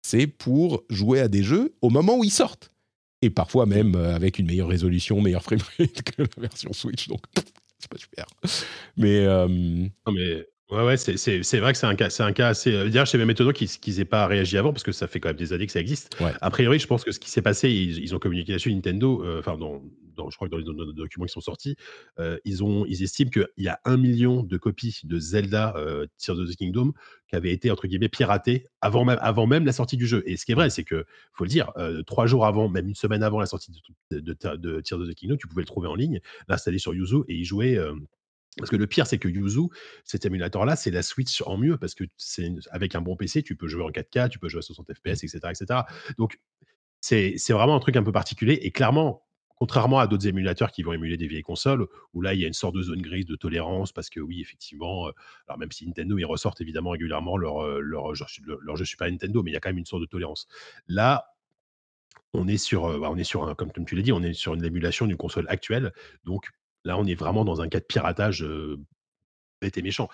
[0.03, 2.69] c'est pour jouer à des jeux au moment où ils sortent.
[3.23, 7.07] Et parfois même avec une meilleure résolution, meilleure framerate que la version Switch.
[7.07, 7.21] Donc,
[7.79, 8.25] c'est pas super.
[8.95, 12.33] Mais Non, mais ouais, ouais, c'est- c'est c'est vrai que c'est un cas, c'est un
[12.33, 12.73] cas assez.
[12.73, 15.19] euh, D'ailleurs, chez même étonnant qu'ils qu'ils aient pas réagi avant parce que ça fait
[15.19, 16.15] quand même des années que ça existe.
[16.19, 16.31] Ouais.
[16.41, 18.73] A priori, je pense que ce qui s'est passé, ils, ils ont communiqué là-dessus.
[18.73, 19.81] Nintendo, euh, enfin, dans,
[20.15, 21.75] dans- je crois que dans les, dans les documents qui sont sortis,
[22.19, 26.05] euh, ils ont, ils estiment qu'il y a un million de copies de Zelda euh,
[26.17, 26.93] Tears of the Kingdom
[27.27, 30.21] qui avaient été entre guillemets piratées avant même, avant même la sortie du jeu.
[30.27, 32.87] Et ce qui est vrai, c'est que faut le dire, euh, trois jours avant, même
[32.87, 33.71] une semaine avant la sortie
[34.11, 36.77] de, de, de- de Tears of the Kingdom, tu pouvais le trouver en ligne, l'installer
[36.77, 37.77] sur Yuzu et y jouer.
[37.77, 37.93] euh,
[38.57, 39.69] parce que le pire, c'est que Yuzu,
[40.03, 43.55] cet émulateur-là, c'est la Switch en mieux parce que c'est avec un bon PC, tu
[43.55, 45.81] peux jouer en 4K, tu peux jouer à 60 FPS, etc., etc.
[46.17, 46.39] Donc
[47.01, 49.21] c'est vraiment un truc un peu particulier et clairement.
[49.55, 52.47] Contrairement à d'autres émulateurs qui vont émuler des vieilles consoles, où là il y a
[52.47, 55.11] une sorte de zone grise de tolérance, parce que oui, effectivement, euh,
[55.47, 58.27] alors même si Nintendo ils ressortent évidemment régulièrement leur, euh, leur, leur,
[58.61, 60.47] leur jeu Super Nintendo, mais il y a quand même une sorte de tolérance.
[60.87, 61.27] Là,
[62.33, 64.33] on est sur, euh, bah, on est sur un, comme tu l'as dit, on est
[64.33, 65.93] sur une émulation d'une console actuelle.
[66.25, 66.49] Donc
[66.83, 68.79] là, on est vraiment dans un cas de piratage euh,
[69.61, 70.09] bête et méchant.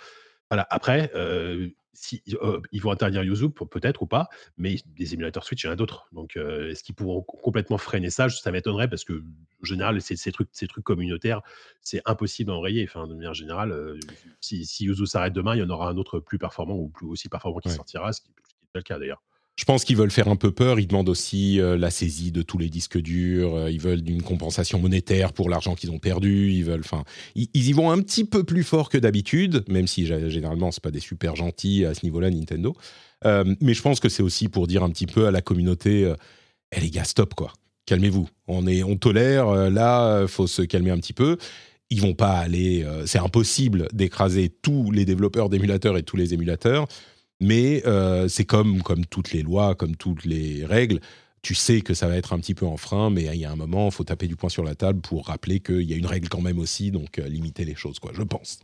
[0.49, 0.67] Voilà.
[0.69, 5.43] Après, euh, si, euh, ils vont interdire Yuzu, pe- peut-être ou pas, mais des émulateurs
[5.43, 6.07] Switch, il y en a d'autres.
[6.11, 8.29] Donc, euh, est-ce qu'ils pourront co- complètement freiner ça?
[8.29, 9.13] Ça m'étonnerait parce que,
[9.61, 11.41] en général, ces, ces trucs, ces trucs communautaires,
[11.81, 12.85] c'est impossible à enrayer.
[12.85, 13.99] Enfin, de manière générale, euh,
[14.39, 17.07] si, si Yuzu s'arrête demain, il y en aura un autre plus performant ou plus
[17.07, 17.75] aussi performant qui Ouais.
[17.75, 19.21] sortira, ce qui ce qui est pas le cas d'ailleurs.
[19.59, 20.79] Je pense qu'ils veulent faire un peu peur.
[20.79, 23.55] Ils demandent aussi euh, la saisie de tous les disques durs.
[23.57, 26.49] euh, ils veulent une compensation monétaire pour l'argent qu'ils ont perdu.
[26.53, 27.03] Ils veulent, enfin,
[27.35, 30.81] ils, y vont un petit peu plus fort que d'habitude, même si gé- généralement c'est
[30.81, 32.73] pas des super gentils à ce niveau-là, Nintendo.
[33.25, 36.05] Euh, mais je pense que c'est aussi pour dire un petit peu à la communauté,
[36.05, 36.15] euh,
[36.71, 37.51] Eh, les gars, stop quoi,
[37.85, 38.29] calmez-vous.
[38.47, 39.49] On est, on tolère.
[39.49, 41.35] euh, là, euh, faut se calmer un petit peu.
[41.89, 42.83] Ils vont pas aller.
[42.85, 46.87] euh, c'est impossible d'écraser tous les développeurs d'émulateurs et tous les émulateurs.
[47.39, 50.99] Mais euh, c'est comme, comme toutes les lois, comme toutes les règles.
[51.41, 53.51] Tu sais que ça va être un petit peu en frein, mais il y a
[53.51, 55.95] un moment, il faut taper du poing sur la table pour rappeler qu'il y a
[55.95, 58.59] une règle quand même aussi, donc euh, limiter les choses, quoi, je pense.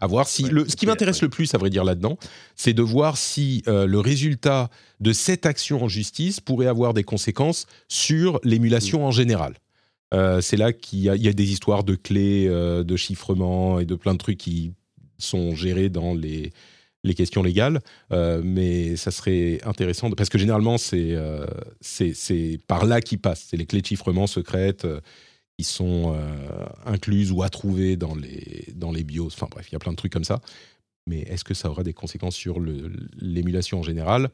[0.00, 0.44] À voir si.
[0.44, 1.26] Ouais, le, ce qui m'intéresse ouais.
[1.26, 2.18] le plus, à vrai dire, là-dedans,
[2.56, 7.04] c'est de voir si euh, le résultat de cette action en justice pourrait avoir des
[7.04, 9.54] conséquences sur l'émulation en général.
[10.12, 12.96] Euh, c'est là qu'il y, a- il y a des histoires de clés, euh, de
[12.96, 14.72] chiffrement et de plein de trucs qui
[15.18, 16.50] sont gérés dans les,
[17.04, 17.80] les questions légales.
[18.12, 21.46] Euh, mais ça serait intéressant, de- parce que généralement, c'est euh,
[21.80, 23.46] c'est c'est par là qu'ils passent.
[23.50, 25.00] C'est les clés de chiffrement secrètes euh,
[25.58, 26.16] qui sont
[26.86, 29.26] incluses ou à trouver dans les, dans les BIOS.
[29.26, 30.40] Enfin bref, il y a plein de trucs comme ça.
[31.06, 32.58] Mais est-ce que ça aura des conséquences sur
[33.20, 34.30] l'émulation en général?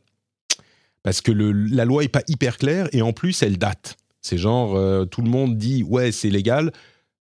[1.03, 3.97] Parce que la loi est pas hyper claire et en plus, elle date.
[4.23, 6.73] C'est genre, tout le monde dit, ouais, c'est légal,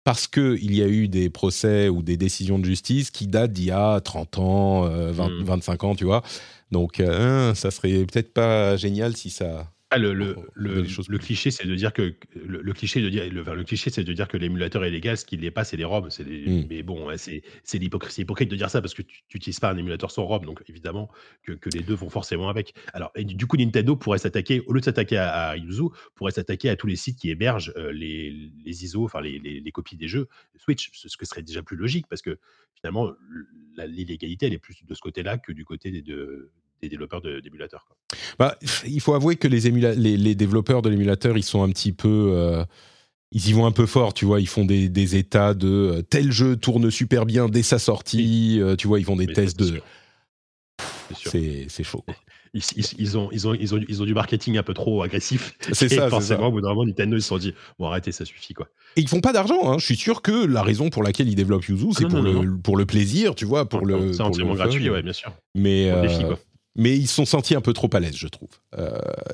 [0.07, 3.65] parce qu'il y a eu des procès ou des décisions de justice qui datent d'il
[3.65, 5.43] y a 30 ans, euh, 20 Mm.
[5.43, 6.23] 25 ans, tu vois.
[6.71, 9.69] Donc, euh, ça serait peut-être pas génial si ça.
[9.91, 10.09] Ah, le,
[11.15, 14.03] plus- cliché, c'est de dire que le, cliché de dire le, enfin, le cliché, c'est
[14.03, 15.17] de dire que l'émulateur est légal.
[15.17, 16.11] Ce qui n'est pas, c'est les ROM.
[16.11, 16.67] C'est les- Mm.
[16.69, 19.71] Mais bon, ouais, c'est c'est l'hypocrisie hypocrite de dire ça parce que tu n'utilises pas
[19.71, 21.09] un émulateur sans ROM, donc évidemment
[21.45, 22.75] que, que les deux vont forcément avec.
[22.95, 25.85] Alors, et du coup, Nintendo pourrait s'attaquer au lieu de s'attaquer à, à Yuzu,
[26.17, 28.31] pourrait s'attaquer à tous les sites qui hébergent euh, les,
[28.65, 31.63] les ISO, enfin les, les- les copies des jeux Switch, ce ce que serait déjà
[31.63, 32.39] plus logique parce que
[32.75, 33.13] finalement,
[33.87, 36.51] l'illégalité, elle est plus de ce côté-là que du côté des, de-
[36.83, 37.87] des développeurs d'émulateurs.
[38.39, 41.93] Bah, il faut avouer que les, les, les développeurs de l'émulateur, ils sont un petit
[41.93, 42.31] peu.
[42.35, 42.65] euh,
[43.33, 44.41] ils y vont un peu fort, tu vois.
[44.41, 48.59] Ils font des, des états de euh, tel jeu tourne super bien dès sa sortie.
[48.61, 49.81] euh, tu vois, ils font des Mais tests c'est de.
[51.15, 51.29] C'est.
[51.31, 52.03] C'est c'est chaud.
[52.05, 52.15] quoi.
[52.55, 55.03] ils, ils- ils ont, ils, ont, ils, ont, ils ont du marketing un peu trop
[55.03, 55.55] agressif.
[55.73, 56.47] C'est ça, c'est Forcément, ça.
[56.49, 58.55] au bout d'un moment, Nintendo, ils se sont dit Bon, arrêtez, ça suffit.
[58.55, 58.69] quoi.
[58.97, 59.71] Et ils font pas d'argent.
[59.73, 59.79] Hein.
[59.79, 62.43] Je suis sûr que la raison pour laquelle ils développent Yuzu, c'est non, pour, non,
[62.43, 64.13] le, pour le plaisir, tu vois, pour le.
[64.13, 65.33] C'est entièrement gratuit, ouais, bien sûr.
[65.55, 66.39] Mais, défi, quoi.
[66.77, 68.51] Mais ils se sont sentis un peu trop à l'aise, je trouve.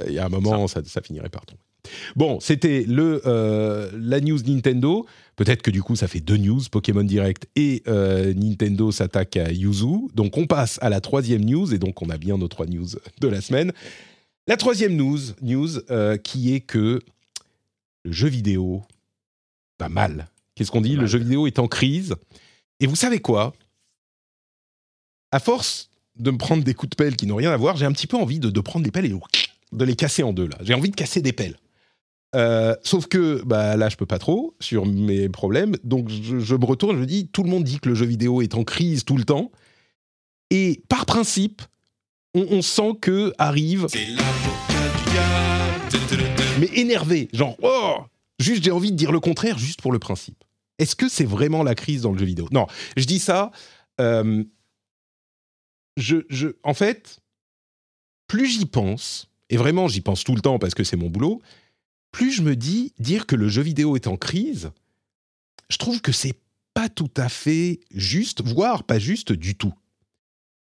[0.06, 1.60] Il y a un moment, ça, ça finirait par tomber.
[2.16, 5.06] Bon, c'était le euh, la news Nintendo.
[5.36, 9.50] Peut-être que du coup, ça fait deux news, Pokémon Direct et euh, Nintendo s'attaque à
[9.50, 10.08] Yuzu.
[10.14, 12.88] Donc, on passe à la troisième news, et donc on a bien nos trois news
[13.20, 13.72] de la semaine.
[14.46, 17.00] La troisième news, news euh, qui est que
[18.04, 18.82] le jeu vidéo
[19.80, 20.28] va mal.
[20.54, 20.96] Qu'est-ce qu'on dit?
[20.96, 22.14] Le jeu vidéo est en crise.
[22.80, 23.54] Et vous savez quoi?
[25.30, 27.86] À force de me prendre des coups de pelle qui n'ont rien à voir, j'ai
[27.86, 29.14] un petit peu envie de, de prendre les pelles et
[29.72, 30.46] de les casser en deux.
[30.46, 30.58] là.
[30.62, 31.56] J'ai envie de casser des pelles.
[32.34, 35.76] Euh, sauf que bah, là, je peux pas trop sur mes problèmes.
[35.84, 38.06] Donc, je, je me retourne, je me dis, tout le monde dit que le jeu
[38.06, 39.50] vidéo est en crise tout le temps.
[40.50, 41.62] Et par principe,
[42.34, 43.86] on, on sent que arrive,
[46.60, 47.96] mais énervé, genre, oh
[48.38, 50.42] Juste, j'ai envie de dire le contraire, juste pour le principe.
[50.78, 52.48] Est-ce que c'est vraiment la crise dans le jeu vidéo?
[52.50, 53.52] Non, je dis ça.
[54.00, 54.42] euh,
[55.96, 57.20] je, je, en fait,
[58.26, 61.42] plus j'y pense, et vraiment j'y pense tout le temps parce que c'est mon boulot,
[62.10, 64.70] plus je me dis dire que le jeu vidéo est en crise,
[65.70, 66.34] je trouve que c'est
[66.74, 69.74] pas tout à fait juste, voire pas juste du tout.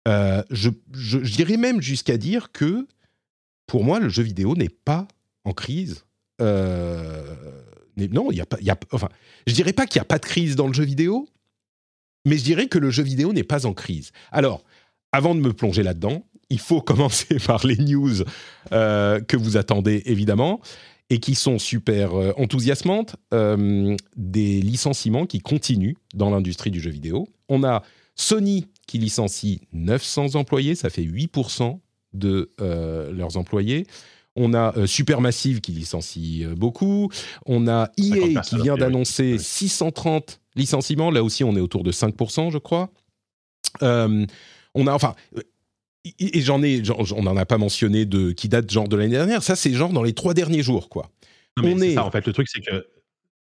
[0.08, 2.86] Euh, je, je- dirais même jusqu'à dire que
[3.66, 5.06] pour moi, le jeu vidéo n'est pas
[5.44, 6.04] en crise.
[6.40, 7.36] Euh,
[7.96, 8.60] non, il y a pas.
[8.60, 9.08] Y a, enfin,
[9.46, 11.28] je dirais pas qu'il n'y a pas de crise dans le jeu vidéo,
[12.26, 14.10] mais je dirais que le jeu vidéo n'est pas en crise.
[14.32, 14.64] Alors,
[15.12, 18.24] avant de me plonger là-dedans, il faut commencer par les news
[18.72, 20.60] euh, que vous attendez évidemment
[21.10, 23.16] et qui sont super euh, enthousiasmantes.
[23.34, 27.28] Euh, des licenciements qui continuent dans l'industrie du jeu vidéo.
[27.48, 27.82] On a
[28.14, 31.78] Sony qui licencie 900 employés, ça fait 8%
[32.14, 33.86] de euh, leurs employés.
[34.36, 37.10] On a euh, Supermassive qui licencie beaucoup.
[37.44, 39.38] On a 50 EA qui personnes, vient d'annoncer Ouais.
[39.38, 41.10] 630 licenciements.
[41.10, 42.90] Là aussi, on est autour de 5%, je crois.
[44.74, 45.14] On a, enfin,
[46.04, 46.82] et j'en ai,
[47.14, 49.42] on n'en a pas mentionné de qui date genre de l'année dernière.
[49.42, 51.10] Ça, c'est genre dans les trois derniers jours, quoi.
[51.56, 52.86] Non, mais on est- ça, en fait, le truc, c'est que.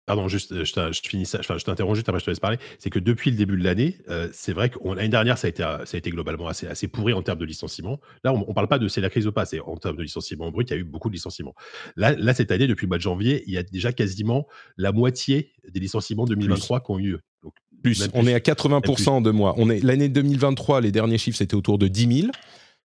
[0.07, 2.57] Pardon, juste, je, finis ça, enfin, je t'interromps juste après, je te laisse parler.
[2.79, 5.49] C'est que depuis le début de l'année, euh, c'est vrai que l'année dernière, ça a,
[5.49, 7.99] été, ça a été globalement assez, assez pourri en termes de licenciements.
[8.23, 10.01] Là, on ne parle pas de c'est la crise ou pas, c'est en termes de
[10.01, 11.53] licenciements brut, il y a eu beaucoup de licenciements.
[11.95, 14.91] Là, là, cette année, depuis le mois de janvier, il y a déjà quasiment la
[14.91, 17.19] moitié des licenciements 2023 qui ont eu lieu.
[17.83, 19.55] Plus, on est à 80% de mois.
[19.57, 22.31] On est l'année 2023, les derniers chiffres c'était autour de 10 000.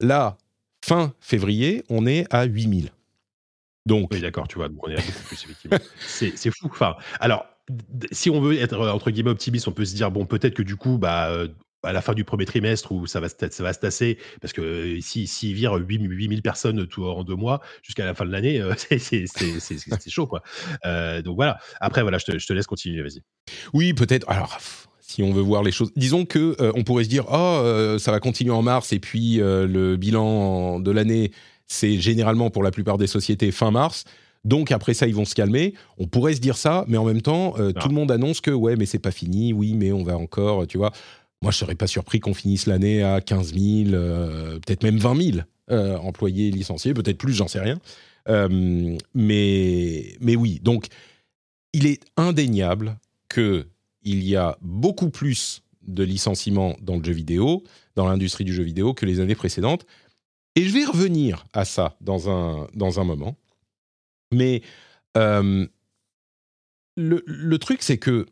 [0.01, 0.37] Là,
[0.85, 2.93] fin février, on est à 8 000.
[3.87, 5.79] Donc, Oui, d'accord, tu vois, donc on est à beaucoup plus, effectivement.
[6.07, 6.69] c'est fou.
[6.71, 7.47] Enfin, alors,
[8.13, 10.77] si on veut être, entre guillemets, optimiste, on peut se dire, bon, peut-être que du
[10.77, 11.49] coup, bah, euh,
[11.83, 14.61] à la fin du premier trimestre, où ça va, ça va se tasser, parce que
[14.61, 18.31] euh, si, s'ils virent 8 8000 personnes tout en deux mois, jusqu'à la fin de
[18.31, 20.43] l'année, euh, c'est- chaud, quoi.
[20.87, 21.59] Euh, donc voilà.
[21.81, 23.23] Après, voilà, je te, je te laisse continuer, vas-y.
[23.73, 24.29] oui, peut-être.
[24.29, 24.59] Alors,
[25.01, 28.13] si on veut voir les choses, disons que euh, on pourrait se dire, oh, ça
[28.13, 31.33] va continuer en mars, et puis le bilan de l'année,
[31.67, 34.05] c'est généralement pour la plupart des sociétés fin mars.
[34.45, 35.75] Donc après ça, ils vont se calmer.
[35.99, 38.51] On pourrait se dire ça, mais en même temps, euh, tout le monde annonce que
[38.51, 39.53] ouais, mais c'est pas fini.
[39.53, 40.91] Oui, mais on va encore, tu vois.
[41.43, 45.33] Moi, je serais pas surpris qu'on finisse l'année à 15 000, euh, peut-être même 20
[45.33, 45.39] 000
[45.71, 47.81] euh, employés licenciés, peut-être plus, j'en sais rien.
[48.29, 50.87] Euh, mais, mais oui, donc
[51.73, 52.97] il est indéniable
[53.29, 53.67] que
[54.05, 57.65] il y a beaucoup plus de licenciements dans le jeu vidéo,
[57.97, 59.85] dans l'industrie du jeu vidéo, que les années précédentes.
[60.55, 63.37] Et je vais revenir à ça dans un, dans un moment.
[64.33, 64.63] Mais
[65.17, 65.69] le,
[66.97, 68.27] le truc, c'est que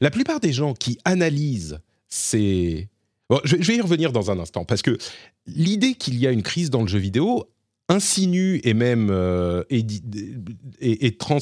[0.00, 2.88] la plupart des gens qui analysent ces...
[3.30, 4.96] Bon, je, vais- y revenir dans un instant, parce que
[5.46, 7.44] l'idée qu'il y a une crise dans le jeu vidéo
[7.90, 11.38] insinue et même euh, est, trans,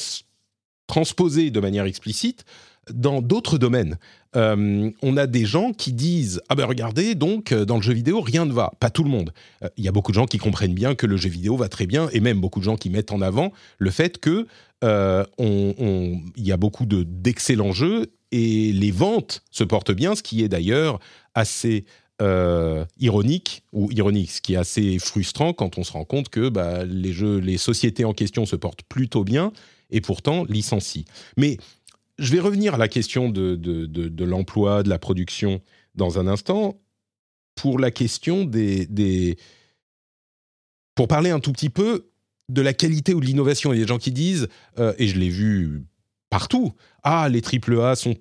[0.86, 2.44] transposée de manière explicite
[2.92, 3.98] dans d'autres domaines.
[4.36, 7.92] Euh, on a des gens qui disent ah ben regardez donc euh, dans le jeu
[7.92, 9.32] vidéo rien ne va pas tout le monde
[9.64, 11.68] Euh, il y a beaucoup de gens qui comprennent bien que le jeu vidéo va
[11.68, 14.46] très bien et même beaucoup de gens qui mettent en avant le fait que
[14.84, 20.14] euh, on- il y a beaucoup de d'excellents jeux et les ventes se portent bien
[20.14, 20.98] ce qui est d'ailleurs
[21.34, 21.84] assez
[22.22, 26.48] euh, ironique ou ironique ce qui est assez frustrant quand on se rend compte que
[26.48, 29.52] bah, les sociétés en question se portent plutôt bien
[29.90, 31.04] et pourtant licencient
[31.36, 31.58] mais
[32.18, 35.60] je vais revenir à la question de, l'emploi, de la production
[35.94, 36.80] dans un instant.
[37.54, 39.36] Pour la question des-
[40.94, 42.10] Pour parler un tout petit peu
[42.48, 43.72] de la qualité ou de l'innovation.
[43.72, 45.84] Il y a des gens qui disent, euh, et je l'ai vu
[46.30, 48.14] partout, ah, les AAA sont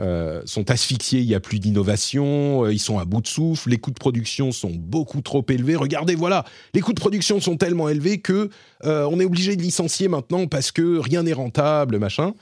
[0.00, 3.68] euh, sont asphyxiés, il n'y a plus d'innovation, euh, ils sont à bout de souffle,
[3.68, 5.76] les coûts de production sont beaucoup trop élevés.
[5.76, 8.48] Regardez, voilà, les coûts de production sont tellement élevés que
[8.84, 12.32] euh, on est obligé de licencier maintenant parce que rien n'est rentable, machin.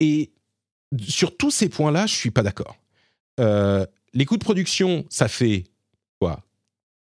[0.00, 0.32] Et
[1.06, 2.76] sur tous ces points-là, je suis pas d'accord.
[3.38, 5.64] les coûts de production, ça fait
[6.18, 6.40] quoi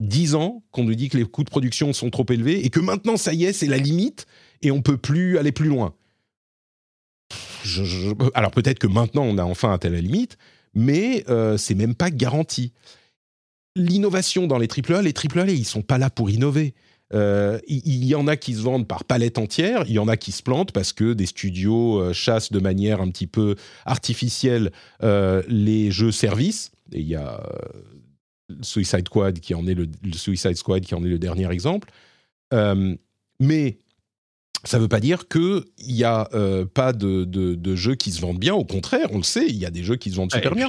[0.00, 2.80] 10 ans qu'on nous dit que les coûts de production sont trop élevés et que
[2.80, 4.26] maintenant, ça y est, c'est la limite
[4.62, 5.94] et on peut plus aller plus loin
[8.34, 10.38] alors peut-être que maintenant on a enfin atteint la limite,
[10.74, 12.72] mais euh, c'est même pas garanti.
[13.76, 16.74] L'innovation dans les AAA, les AAA, ils sont pas là pour innover.
[17.12, 20.16] Euh, il y, en a qui se vendent par palette entière, il y en a
[20.16, 24.70] qui se plantent parce que des studios euh, chassent de manière un petit peu artificielle
[25.02, 26.70] euh, les jeux services.
[26.92, 27.42] Il y a
[28.62, 31.90] Suicide Squad qui en est le, le, Suicide Squad qui en est le dernier exemple.
[32.52, 33.78] mais
[34.64, 38.20] ça ne veut pas dire qu'il n'y a euh, pas de, de, jeux qui se
[38.20, 38.54] vendent bien.
[38.54, 40.68] Au contraire, on le sait, il y a des jeux qui se vendent super bien.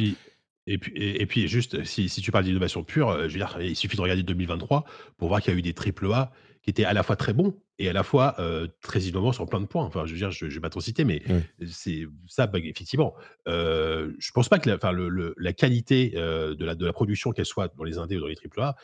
[0.68, 3.58] Et puis, et, puis, juste, si, si tu parles d'innovation pure, euh, je veux dire,
[3.60, 4.86] il suffit de regarder 2023
[5.18, 7.34] pour voir qu'il y a eu des triple A qui étaient à la fois très
[7.34, 9.84] bons et à la fois euh, très innovants sur plein de points.
[9.84, 11.24] Enfin, je veux dire, je ne vais pas trop citer, mais
[11.68, 13.16] c'est ça, bah, effectivement.
[13.48, 17.32] je ne pense pas que la, enfin, le, la qualité de, la, de la production,
[17.32, 18.76] qu'elle soit dans les indés ou dans les triple A,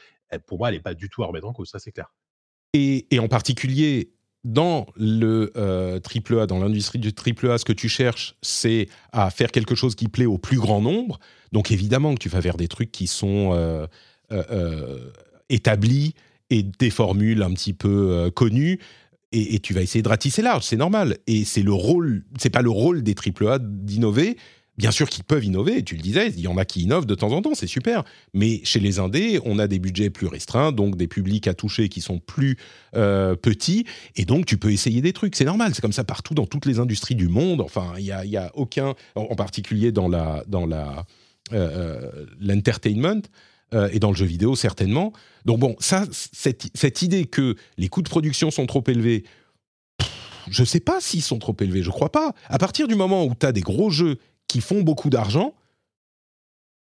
[0.48, 2.12] pour moi, elle n'est pas du tout à remettre en cause, ça c'est clair.
[2.74, 4.12] Et, et, en particulier,
[4.43, 8.88] dans le euh, triple A, dans l'industrie du triple A, ce que tu cherches, c'est
[9.12, 11.19] à faire quelque chose qui plaît au plus grand nombre.
[11.52, 13.88] Donc évidemment que tu vas vers des trucs qui sont euh,
[14.32, 15.12] euh,
[15.50, 16.13] établis
[16.50, 18.80] et des formules un petit peu connues.
[19.34, 21.17] Et, et, tu vas essayer de ratisser large, c'est normal.
[21.28, 24.38] Et c'est le rôle, c'est pas le rôle des triple A d'innover,
[24.78, 27.16] Bien sûr qu'ils peuvent innover, tu le disais, il y en a qui innovent de
[27.16, 28.04] temps en temps, c'est super.
[28.36, 31.90] Mais chez les indés, on a des budgets plus restreints, donc des publics à toucher
[31.90, 32.58] qui sont plus
[32.96, 33.86] euh, petits,
[34.16, 35.36] et donc tu peux essayer des trucs.
[35.36, 37.62] C'est normal, c'est comme ça partout dans toutes les industries du monde.
[37.62, 41.06] Enfin, il y a, y a, aucun, en particulier dans la dans la
[41.54, 43.24] euh, euh, l'entertainment.
[43.92, 45.12] et dans le jeu vidéo certainement.
[45.46, 49.24] Donc bon, ça, cette, cette idée que les coûts de production sont trop élevés,
[50.50, 52.34] je ne sais pas s'ils sont trop élevés, je crois pas.
[52.48, 55.53] À partir du moment où tu as des gros jeux qui font beaucoup d'argent,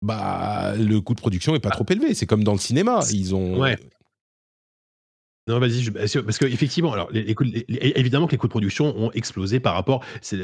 [0.01, 1.75] bah, le coût de production n'est pas ah.
[1.75, 2.13] trop élevé.
[2.13, 2.99] C'est comme dans le cinéma.
[3.11, 3.59] Ils ont.
[3.59, 3.77] Ouais.
[5.47, 7.35] Non, vas-y, parce qu'effectivement, alors, les,
[7.69, 10.03] évidemment que les coûts de production ont explosé par rapport.
[10.23, 10.37] Je,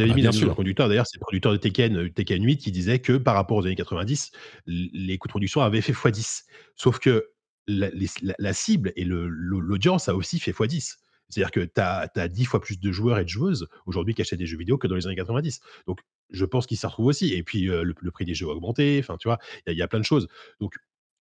[0.00, 2.56] l'avais ah mis dans le conducteur, d'ailleurs, c'est le producteur de Tekken, euh, Tekken 8
[2.56, 4.30] qui disait que par rapport aux années 90,
[4.66, 6.44] les coûts de production avaient fait x10.
[6.76, 7.28] Sauf que
[7.66, 7.90] la,
[8.38, 10.96] la cible et l'audience a aussi fait x10.
[11.28, 14.22] C'est-à-dire que tu as, as, 10 fois plus de joueurs et de joueuses aujourd'hui qui
[14.22, 15.60] achètent des jeux vidéo que dans les années 90.
[15.86, 16.00] Donc,
[16.30, 17.34] je pense qu'ils s'y retrouvent aussi.
[17.34, 18.98] Et puis, le, prix des jeux a augmenté.
[19.00, 20.28] Enfin, tu vois, il y, a plein de choses.
[20.60, 20.74] Donc,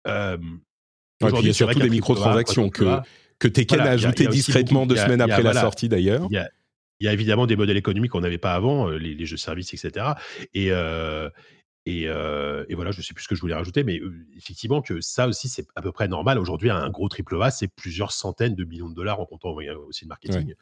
[0.07, 0.37] euh,
[1.21, 2.99] il y a surtout des microtransactions que,
[3.39, 6.29] que Tekken a, ajouté discrètement deux semaines après la sortie d'ailleurs.
[7.01, 9.75] Il y, a évidemment des modèles économiques qu'on n'avait pas avant, les, les, jeux services,
[9.75, 10.13] etc.
[10.55, 10.69] Et,
[11.87, 14.01] et, et, voilà, je ne sais plus ce que je voulais rajouter, mais
[14.37, 16.39] effectivement que ça aussi, c'est à peu près normal.
[16.39, 19.55] Aujourd'hui, un gros triple A, c'est plusieurs centaines de millions de dollars en comptant
[19.87, 20.55] aussi le marketing.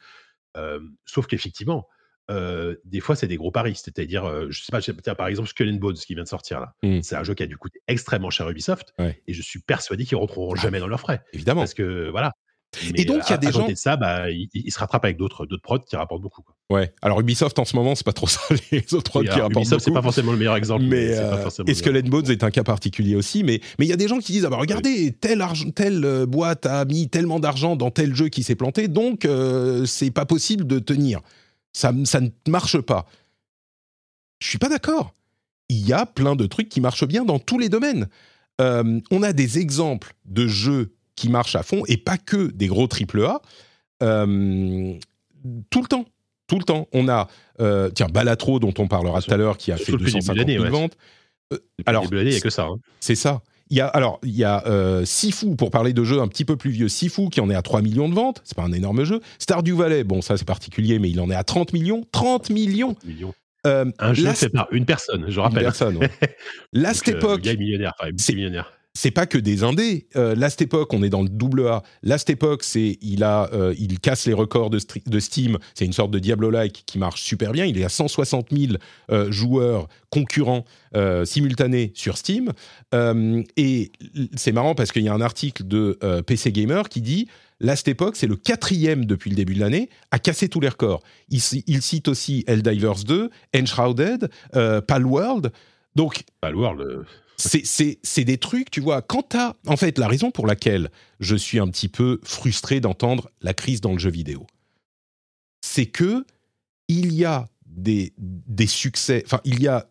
[1.05, 1.87] sauf qu'effectivement,
[2.29, 3.75] des fois, c'est des gros paris.
[3.75, 6.73] C'est-à-dire, je sais pas, tiens, par exemple, Skull and Bones qui vient de sortir là.
[6.83, 7.01] Mmh.
[7.01, 8.93] C'est un jeu qui a dû coûter extrêmement cher à Ubisoft.
[8.99, 11.21] Et je suis persuadé qu'ils ne rentreront ah, jamais dans leurs frais.
[11.33, 11.61] Évidemment.
[11.61, 12.33] Parce que voilà,
[12.95, 13.67] et donc, il y a des gens.
[13.67, 16.41] de ça, bah, ils, se rattrapent avec d'autres prods qui rapportent beaucoup.
[16.41, 16.55] Quoi.
[16.69, 16.93] Ouais.
[17.01, 19.85] Alors, Ubisoft, en ce moment, c'est pas trop ça, les autres prods qui rapportent Ubisoft,
[19.85, 20.83] c'est pas forcément le meilleur exemple.
[20.83, 23.43] Mais, mais euh, et Skull Bones est un cas particulier aussi.
[23.43, 25.43] Mais il y a des gens qui disent Ah bah, regardez, telle,
[25.75, 29.85] telle euh, boîte a mis tellement d'argent dans tel jeu qui s'est planté, donc euh,
[29.85, 31.21] c'est pas possible de tenir.
[31.73, 33.05] Ça, ça ne marche pas.
[34.39, 35.13] Je suis pas d'accord.
[35.69, 38.07] Il y a plein de trucs qui marchent bien dans tous les domaines.
[38.59, 42.87] on a des exemples de jeux qui marchent à fond et pas que des gros
[42.87, 43.41] triple A.
[44.01, 44.93] Euh,
[45.69, 46.05] tout le temps,
[46.47, 46.87] tout le temps.
[46.93, 47.27] On a,
[47.59, 50.97] euh, tiens, Balatro dont on parlera tout à l'heure qui a fait 250 000 ventes.
[51.51, 52.63] Euh, alors, il n'y a que ça.
[52.63, 52.77] Hein.
[52.99, 53.41] C'est ça.
[53.73, 56.45] Il y a, alors, il y a euh, Sifu, pour parler de jeux un petit
[56.45, 58.71] peu plus vieux, Sifu qui en est à 3 millions de ventes, c'est pas un
[58.71, 59.19] énorme jeu.
[59.39, 62.03] Stardew Valley, bon, ça c'est particulier, mais il en est à 30 millions.
[62.11, 63.33] 30 millions, millions.
[63.63, 65.57] Un jeu fait par une personne, je rappelle.
[65.57, 66.11] Une personne, ouais.
[66.73, 67.43] Last Epoch.
[67.43, 70.07] millionnaire, enfin, millionnaire c'est pas que des indés.
[70.15, 71.83] Euh, Last Epoch, on est dans le double A.
[72.03, 74.79] Last Epoch, c'est il a, euh, il casse les records de,
[75.19, 75.57] Steam.
[75.73, 77.65] C'est une sorte de Diablo-like qui marche super bien.
[77.65, 78.73] Il est à 160 000
[79.11, 80.63] euh, joueurs concurrents
[80.95, 82.51] euh, simultanés sur Steam.
[83.57, 83.91] et
[84.35, 87.27] c'est marrant parce qu'il y a un article de PC Gamer qui dit
[87.59, 91.01] Last Epoch, c'est le quatrième depuis le début de l'année à casser tous les records.
[91.29, 94.29] Il, cite aussi Helldivers 2, Enshrouded,
[94.87, 95.51] Palworld.
[95.95, 97.05] Donc, Palworld
[97.37, 99.55] c'est des trucs, tu vois, quand t'as...
[99.67, 103.81] En fait, la raison pour laquelle je suis un petit peu frustré d'entendre la crise
[103.81, 104.47] dans le jeu vidéo,
[105.61, 106.25] c'est que
[106.87, 108.13] il y a des,
[108.67, 109.23] succès...
[109.25, 109.89] Enfin, il y a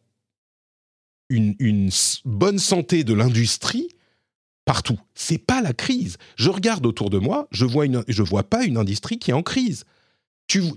[1.28, 1.90] une, une
[2.24, 3.88] bonne santé de l'industrie
[4.64, 4.98] partout.
[5.14, 6.18] C'est pas la crise.
[6.36, 9.34] Je regarde autour de moi, je vois une, je vois pas une industrie qui est
[9.34, 9.84] en crise.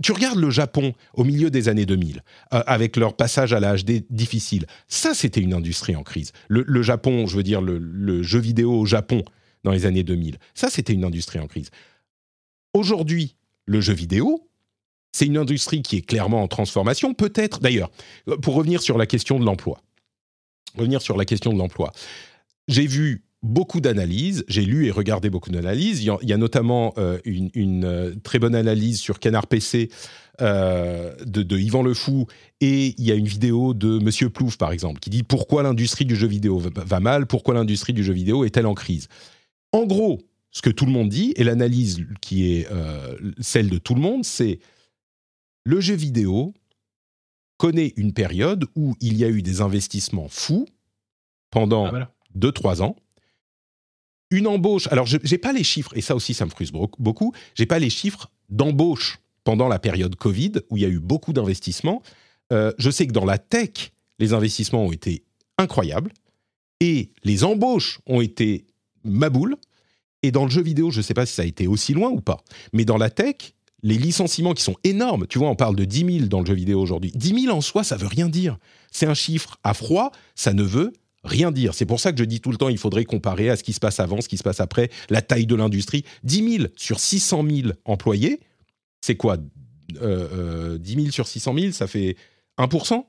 [0.01, 4.05] Tu, regardes le Japon au milieu des années 2000, euh, avec leur passage à HD
[4.09, 4.67] difficile.
[4.87, 6.31] Ça, c'était une industrie en crise.
[6.47, 9.23] Le, le Japon, je veux dire le, le jeu vidéo au Japon
[9.65, 11.71] dans les années 2000, ça, c'était une industrie en crise.
[12.73, 13.35] Aujourd'hui,
[13.65, 14.47] le jeu vidéo,
[15.11, 17.13] c'est une industrie qui est clairement en transformation.
[17.13, 17.91] Peut-être, d'ailleurs,
[18.29, 19.81] euh, pour revenir sur la question de l'emploi.
[20.77, 21.91] Revenir sur la question de l'emploi.
[22.69, 26.01] J'ai vu beaucoup d'analyses, j'ai lu et regardé beaucoup d'analyses.
[26.01, 29.19] Il y a, il y a notamment euh, une, une, euh, très bonne analyse sur
[29.19, 29.89] Canard PC
[30.41, 32.27] euh, de, de Yvan Le Fou
[32.59, 36.05] et il y a une vidéo de Monsieur Plouf, par exemple, qui dit pourquoi l'industrie
[36.05, 39.07] du jeu vidéo va, va mal, pourquoi l'industrie du jeu vidéo est-elle en crise?
[39.71, 40.19] En gros,
[40.51, 44.01] ce que tout le monde dit, et l'analyse qui est euh, celle de tout le
[44.01, 44.59] monde, c'est
[45.65, 46.53] le jeu vidéo
[47.57, 50.65] connaît une période où il y a eu des investissements fous
[51.51, 52.15] pendant Ah, voilà.
[52.37, 52.95] 2-3 ans.
[54.31, 57.33] Une embauche, alors je n'ai pas les chiffres, et ça aussi ça me frustre beaucoup,
[57.53, 61.33] j'ai pas les chiffres d'embauche pendant la période Covid, où il y a eu beaucoup
[61.33, 62.01] d'investissements.
[62.51, 65.23] Euh, je sais que dans la tech, les investissements ont été
[65.57, 66.11] incroyables,
[66.79, 68.65] et les embauches ont été
[69.03, 69.55] maboules,
[70.23, 72.09] et dans le jeu vidéo, je ne sais pas si ça a été aussi loin
[72.09, 75.75] ou pas, mais dans la tech, les licenciements qui sont énormes, tu vois, on parle
[75.75, 77.11] de 10 000 dans le jeu vidéo aujourd'hui.
[77.13, 78.57] 10 000 en soi, ça veut rien dire.
[78.91, 80.91] C'est un chiffre à froid, ça ne veut
[81.25, 81.73] rien dire.
[81.73, 83.73] C'est pour ça que je dis tout le temps, il faudrait comparer à ce qui
[83.73, 86.05] se passe avant, ce qui se passe après, la taille de l'industrie.
[86.23, 88.39] 10 000 sur 600 000 employés,
[89.01, 89.37] c'est quoi?
[90.01, 92.15] Euh, euh, 10 000 sur 600 000, ça fait
[92.57, 93.05] 1%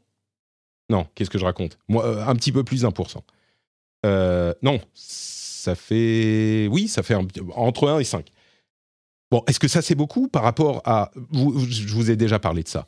[0.90, 1.78] Non, qu'est-ce que je raconte?
[1.90, 3.24] Euh, un petit peu plus d'un pour cent.
[4.04, 6.68] Euh, non, ça fait...
[6.70, 7.14] Oui, ça fait
[7.54, 8.28] entre 1 et 5.
[9.30, 11.10] Bon, est-ce que ça c'est beaucoup par rapport à...
[11.32, 12.86] je vous ai déjà parlé de ça.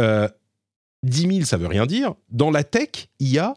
[0.00, 0.28] Euh,
[1.04, 2.14] 10 000, ça veut rien dire.
[2.30, 3.54] Dans la tech, il y a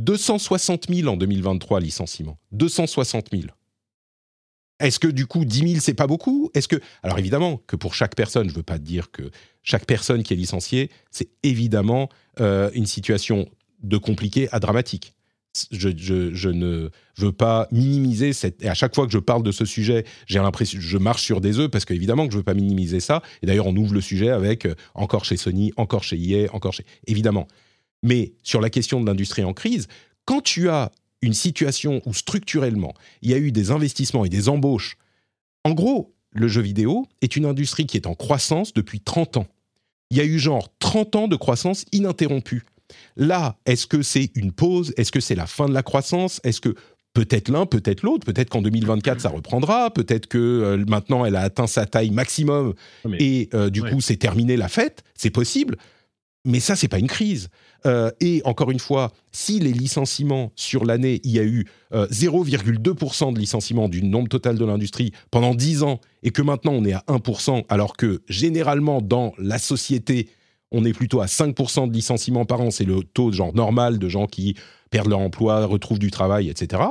[0.00, 2.38] 260 000 en 2023 licenciements.
[2.52, 3.44] 260 000.
[4.80, 6.50] Est-ce que du coup 10 000 c'est pas beaucoup?
[6.54, 9.30] Est-ce que alors évidemment que pour chaque personne, je veux pas dire que
[9.62, 12.08] chaque personne qui est licenciée, c'est évidemment
[12.40, 13.46] euh, une situation
[13.82, 15.14] de compliquée à dramatique.
[15.72, 15.88] Je,
[16.48, 18.62] ne veux pas minimiser cette.
[18.62, 21.40] Et à chaque fois que je parle de ce sujet, j'ai l'impression je marche sur
[21.40, 23.20] des œufs parce qu'évidemment que je veux pas minimiser ça.
[23.42, 26.72] Et d'ailleurs, on ouvre le sujet avec euh, encore chez Sony, encore chez EA, encore
[26.72, 26.86] chez.
[27.06, 27.48] Évidemment.
[28.02, 29.86] Mais sur la question de l'industrie en crise,
[30.24, 30.90] quand tu as
[31.22, 34.96] une situation où structurellement, il y a eu des investissements et des embauches,
[35.64, 39.46] en gros, le jeu vidéo est une industrie qui est en croissance depuis 30 ans.
[40.10, 42.62] Il y a eu genre 30 ans de croissance ininterrompue.
[43.16, 44.92] Là, est-ce que c'est une pause?
[44.96, 46.40] Est-ce que c'est la fin de la croissance?
[46.42, 46.74] Est-ce que
[47.12, 48.24] peut-être l'un, peut-être l'autre?
[48.24, 49.90] Peut-être qu'en 2024, ça reprendra.
[49.92, 53.90] Peut-être que euh, maintenant, elle a atteint sa taille maximum mais- et euh, du Ouais.
[53.90, 55.04] coup, c'est terminé la fête.
[55.14, 55.76] C'est possible.
[56.46, 57.48] Mais ça, c'est pas une crise.
[57.86, 62.06] Euh, et encore une fois, si les licenciements sur l'année, il y a eu euh,
[62.08, 66.84] 0,2% de licenciements du nombre total de l'industrie pendant 10 ans, et que maintenant on
[66.84, 70.28] est à 1%, alors que généralement dans la société,
[70.72, 74.08] on est plutôt à 5% de licenciements par an, c'est le taux genre normal de
[74.08, 74.54] gens qui
[74.90, 76.82] perdent leur emploi, retrouvent du travail, etc.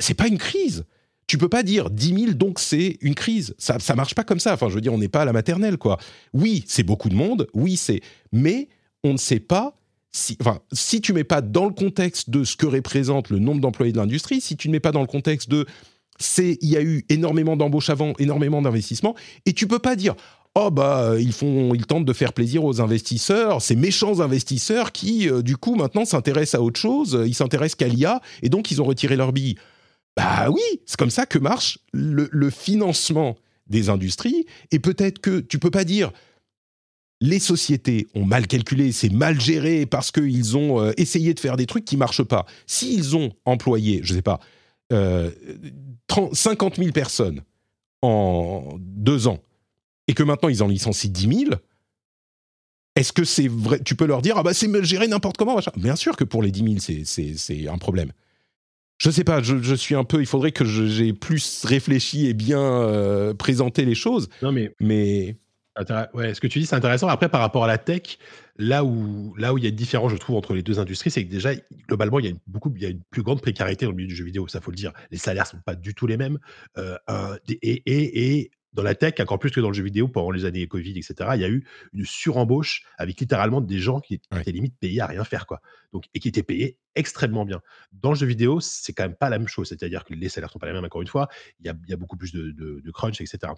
[0.00, 0.84] C'est pas une crise.
[1.28, 3.54] Tu peux pas dire 10 000, donc c'est une crise.
[3.56, 4.54] Ça, ça marche pas comme ça.
[4.54, 5.98] Enfin, je veux dire, on n'est pas à la maternelle, quoi.
[6.34, 7.46] Oui, c'est beaucoup de monde.
[7.54, 8.00] Oui, c'est.
[8.32, 8.68] Mais
[9.04, 9.74] on ne sait pas
[10.12, 10.36] si.
[10.40, 13.92] Enfin, si tu mets pas dans le contexte de ce que représente le nombre d'employés
[13.92, 15.66] de l'industrie, si tu ne mets pas dans le contexte de.
[16.18, 20.14] C'est, il y a eu énormément d'embauches avant, énormément d'investissements, et tu peux pas dire.
[20.54, 25.26] Oh bah ils font, ils tentent de faire plaisir aux investisseurs, ces méchants investisseurs qui
[25.26, 28.82] euh, du coup maintenant s'intéressent à autre chose, ils s'intéressent qu'à l'IA et donc ils
[28.82, 29.54] ont retiré leur bille.
[30.14, 34.46] Bah oui, c'est comme ça que marche le, le financement des industries.
[34.70, 36.12] Et peut-être que tu peux pas dire
[37.24, 41.56] les sociétés ont mal calculé, c'est mal géré parce qu'ils ont euh, essayé de faire
[41.56, 42.44] des trucs qui marchent pas.
[42.66, 44.40] S'ils ont employé, je sais pas,
[44.92, 45.30] euh,
[46.08, 47.42] 30 50 000 personnes
[48.02, 49.38] en deux ans
[50.08, 51.54] et que maintenant ils en licencient 10 000,
[52.96, 53.78] est-ce que c'est vrai?
[53.84, 55.70] Tu peux leur dire ah bah c'est mal géré n'importe comment machin.
[55.76, 58.12] Bien sûr que pour les 10 000 c'est- un problème.
[58.98, 60.20] Je sais pas, je, je suis un peu.
[60.20, 65.36] Il faudrait que j'ai plus réfléchi et bien euh, présenté les choses, Non, mais mais
[66.12, 67.08] Ouais, ce que tu dis, c'est intéressant.
[67.08, 68.18] Après, par rapport à la tech,
[68.56, 71.10] là où, là où il y a une différence, je trouve, entre les deux industries,
[71.10, 71.52] c'est que déjà,
[71.88, 73.96] globalement, il y a une, beaucoup, il y a une plus grande précarité dans le
[73.96, 74.92] milieu du jeu vidéo, ça faut le dire.
[75.10, 76.38] Les salaires sont pas du tout les mêmes.
[76.76, 76.98] Euh,
[77.48, 80.44] et, et, et dans la tech, encore plus que dans le jeu vidéo, pendant les
[80.44, 84.40] années Covid, etc., il y a eu une surembauche avec littéralement des gens qui Ouais.
[84.42, 85.60] étaient limite payés à rien faire, quoi.
[85.92, 87.62] Donc, et qui étaient payés extrêmement bien.
[87.92, 89.68] Dans le jeu vidéo, c'est quand même pas la même chose.
[89.70, 91.28] C'est-à-dire que les salaires sont pas les mêmes, encore une fois.
[91.60, 93.52] Il y a, il y a beaucoup plus de, de, de crunch, etc.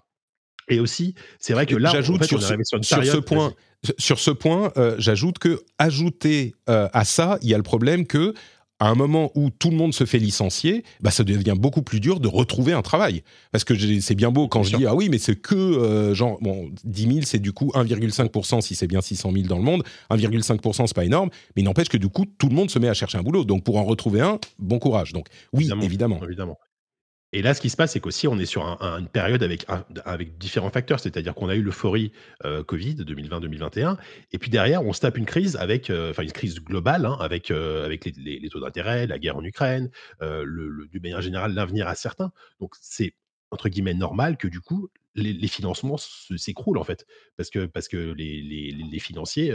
[0.67, 3.53] Et aussi, c'est vrai que là, j'ajoute en fait, sur, sur sur ce point,
[3.97, 8.07] sur ce point, euh, j'ajoute que ajouter euh, à ça, il y a le problème
[8.07, 8.33] que
[8.79, 12.01] à un moment où tout le monde se fait licencier, bah, ça devient beaucoup plus
[12.01, 13.23] dur de retrouver un travail.
[13.53, 16.13] Parce que c'est bien beau quand Bien je dis ah oui, mais c'est que euh,
[16.13, 19.63] genre bon 10 000, c'est du coup 1,5% si c'est bien 600 000 dans le
[19.63, 19.83] monde.
[20.11, 22.89] 1,5% c'est pas énorme, mais il n'empêche que du coup tout le monde se met
[22.89, 23.45] à chercher un boulot.
[23.45, 25.13] Donc pour en retrouver un, bon courage.
[25.13, 26.19] Donc oui, évidemment.
[26.23, 26.57] évidemment.
[27.35, 29.43] Et là, ce qui se passe, c'est qu'aussi, on est sur un- un- une période
[29.43, 29.65] avec,
[30.37, 31.01] différents facteurs.
[31.01, 32.13] C'est-à-dire qu'on a eu l'euphorie
[32.45, 33.97] euh, Covid 2020-2021.
[34.31, 37.17] Et puis derrière, on se tape une crise avec, euh, enfin, une crise globale, hein,
[37.19, 39.89] avec, euh, avec les, taux d'intérêt, la guerre en Ukraine,
[40.21, 42.31] le, d'une manière générale, l'avenir incertain.
[42.61, 43.13] Donc, c'est
[43.51, 47.05] entre guillemets normal que du coup, les, les financements s'écroulent, en fait.
[47.35, 49.51] Parce que, parce que les, les- financiers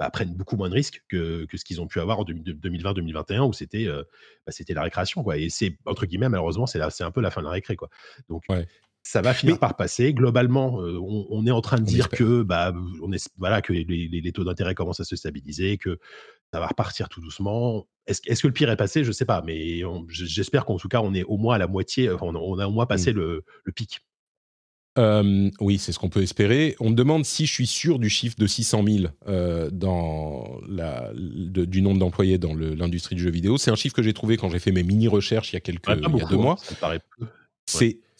[0.00, 3.40] bah, prennent beaucoup moins de risques que, que ce qu'ils ont pu avoir en 2020-2021
[3.48, 4.02] où c'était euh,
[4.46, 5.22] bah, c'était la récréation.
[5.22, 5.36] Quoi.
[5.36, 7.76] Et c'est, entre guillemets, malheureusement, c'est, c'est un peu la fin de la récré.
[7.76, 7.90] Quoi.
[8.28, 8.66] Donc, Ouais.
[9.02, 10.12] ça va finir Mais- par passer.
[10.14, 12.18] Globalement, euh, on, on est en train de On dire espère.
[12.18, 12.72] que, bah,
[13.02, 15.98] on est, voilà, que les, les- les taux d'intérêt commencent à se stabiliser, que
[16.52, 17.86] ça va repartir tout doucement.
[18.06, 19.04] Est-ce, que le pire est passé?
[19.04, 22.10] Je sais pas, mais j'espère qu'en tout cas, on est au moins à la moitié,
[22.10, 22.88] on, a- on a au moins Mmh.
[22.88, 24.00] passé le, le pic.
[25.00, 26.76] Euh, oui, c'est ce qu'on peut espérer.
[26.78, 28.98] On me demande si je suis sûr du chiffre de 600 000
[29.28, 33.56] euh, dans la, de- du nombre d'employés dans l'industrie du jeu vidéo.
[33.58, 35.88] C'est un chiffre que j'ai trouvé quand j'ai fait mes mini-recherches il y a, quelques,
[35.88, 36.56] Ouais, pas il y a beaucoup, deux hein, mois.
[37.18, 37.26] peu.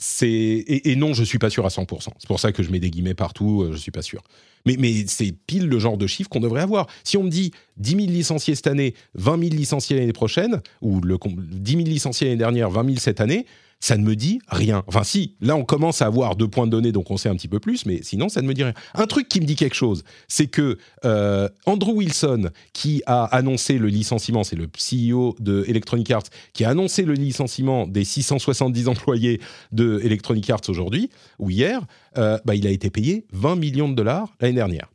[0.03, 2.09] C'est, et, et non, je suis pas sûr à 100%.
[2.19, 4.23] C'est pour ça que je mets des guillemets partout, euh, je suis pas sûr.
[4.65, 6.87] Mais, mais c'est pile le genre de chiffre qu'on devrait avoir.
[7.05, 11.03] Si on me dit 10 000 licenciés cette année, 20 000 licenciés l'année prochaine, ou
[11.03, 13.45] le, com- 10 000 licenciés l'année dernière, 20 000 cette année,
[13.83, 14.85] ça ne me dit rien.
[14.87, 17.35] Enfin, si, là, on commence à avoir deux points de données, donc on sait un
[17.35, 18.75] petit peu plus, mais sinon, ça ne me dit rien.
[18.95, 20.77] Un truc qui me dit quelque chose, c'est que
[21.07, 26.65] euh, Andrew Wilson, qui a annoncé le licenciement, c'est le CEO de Electronic Arts, qui
[26.65, 29.41] a annoncé le licenciement des 670 employés
[29.73, 31.09] de Electronic Arts aujourd'hui,
[31.39, 31.81] ou hier,
[32.19, 34.89] euh, bah, il a été payé 20 millions de dollars l'année dernière.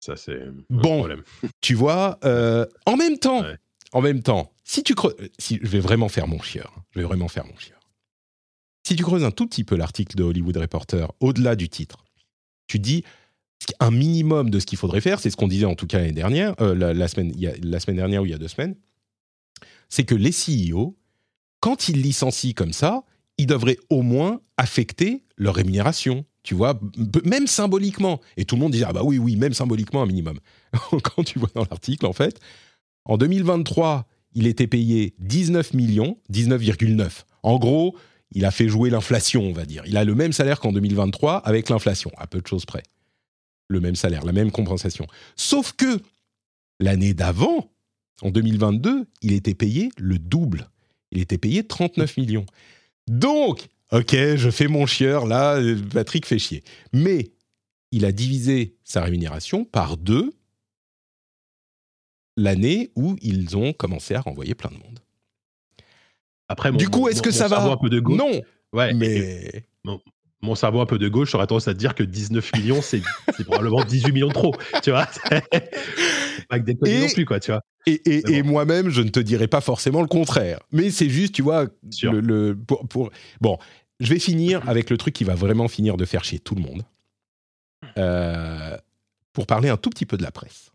[0.00, 0.98] Ça, c'est Bon.
[0.98, 1.22] problème.
[1.60, 3.56] Tu vois, euh, en même temps, Ouais.
[3.92, 7.00] en même temps, si tu creuses, si je vais vraiment faire mon chieur, hein, je
[7.00, 7.78] vais vraiment faire mon chieur.
[8.86, 12.04] Si tu creuses un tout petit peu l'article de Hollywood Reporter, au-delà du titre,
[12.66, 13.04] tu dis
[13.80, 16.12] un minimum de ce qu'il faudrait faire, c'est ce qu'on disait en tout cas l'année
[16.12, 18.74] dernière, euh, la, semaine, la semaine dernière ou il y a deux semaines,
[19.88, 20.96] c'est que les CEO,
[21.60, 23.04] quand ils licencient comme ça,
[23.38, 26.24] ils devraient au moins affecter leur rémunération.
[26.42, 26.78] Tu vois,
[27.24, 28.20] même symboliquement.
[28.36, 30.38] Et tout le monde disait, ah bah oui, oui, même symboliquement un minimum.
[31.02, 32.38] Quand tu vois dans l'article, en fait,
[33.06, 37.24] en 2023, il était payé 19 millions, 19,9.
[37.42, 37.96] En gros,
[38.32, 39.82] il a fait jouer l'inflation, on va dire.
[39.86, 42.82] Il a le même salaire qu'en 2023 avec l'inflation, à peu de choses près.
[43.68, 45.06] Le même salaire, la même compensation.
[45.36, 46.00] Sauf que
[46.80, 47.70] l'année d'avant,
[48.22, 50.68] en 2022, il était payé le double.
[51.12, 52.46] Il était payé 39 millions.
[53.08, 56.64] Donc, ok, je fais mon chieur, là, euh, Patrick fait chier.
[56.92, 57.30] Mais
[57.92, 60.34] il a divisé sa rémunération par deux
[62.36, 64.98] l'année où ils ont commencé à renvoyer plein de monde.
[66.48, 68.40] Après, mon, du coup, mon- est-ce que mon ça va un peu de gauche, Non,
[68.72, 69.64] ouais, mais
[70.42, 73.00] mon cerveau un peu de gauche aurait tendance à te dire que 19 millions, c'est
[73.46, 75.06] probablement 18 millions de trop, tu vois.
[76.50, 77.62] Pas que des Et- non plus, quoi, tu vois.
[77.86, 80.60] Et, moi-même, je ne te dirais pas forcément le contraire.
[80.72, 81.66] Mais c'est juste, tu vois,
[82.02, 83.10] le, le- pour, pour-
[83.40, 83.58] bon,
[84.00, 86.62] je vais finir avec le truc qui va vraiment finir de faire chier tout le
[86.62, 86.82] monde.
[87.98, 88.76] Euh,
[89.32, 90.72] pour parler un tout petit peu de la presse.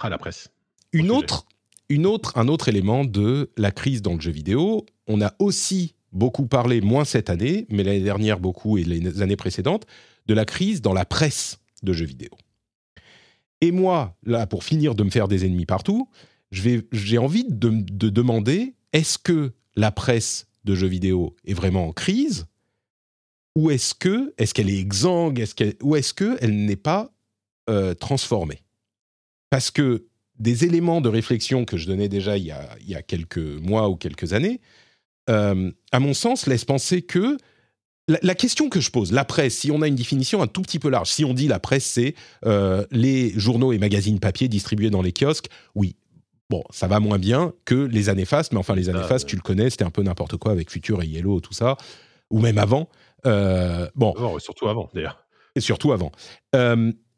[0.00, 0.48] Ah, la presse.
[0.92, 1.46] Une autre,
[1.88, 4.86] une autre, un autre élément de la crise dans le jeu vidéo.
[5.06, 9.36] On a aussi beaucoup parlé, moins cette année, mais l'année dernière beaucoup et les années
[9.36, 9.86] précédentes,
[10.26, 12.30] de la crise dans la presse de jeux vidéo.
[13.60, 16.08] Et moi, là, pour finir de me faire des ennemis partout,
[16.50, 21.92] j'ai envie de, de demander est-ce que la presse de jeux vidéo est vraiment en
[21.92, 22.46] crise?
[23.56, 25.38] Ou est-ce que est-ce qu'elle est exsangue?
[25.38, 27.12] Est-ce qu'elle- ou est-ce qu'elle n'est pas
[27.70, 28.62] euh, transformée?
[29.52, 30.06] Parce que
[30.38, 33.36] des éléments de réflexion que je donnais déjà il y a, il y a quelques
[33.36, 34.62] mois ou quelques années,
[35.28, 37.36] euh, à mon sens, laisse penser que
[38.08, 40.62] la, la question que je pose, la presse, si on a une définition un tout
[40.62, 42.14] petit peu large, si on dit la presse, c'est
[42.46, 45.96] euh, les journaux et magazines papier distribués dans les kiosques, oui.
[46.48, 49.26] Bon, ça va moins bien que les années fastes, mais enfin, les années Ah, fastes,
[49.26, 49.30] ouais.
[49.32, 51.76] tu le connais, c'était un peu n'importe quoi avec Future et Yellow, tout ça,
[52.30, 52.88] ou même avant.
[53.26, 55.26] Euh, bon, surtout avant, d'ailleurs.
[55.56, 56.10] et surtout avant.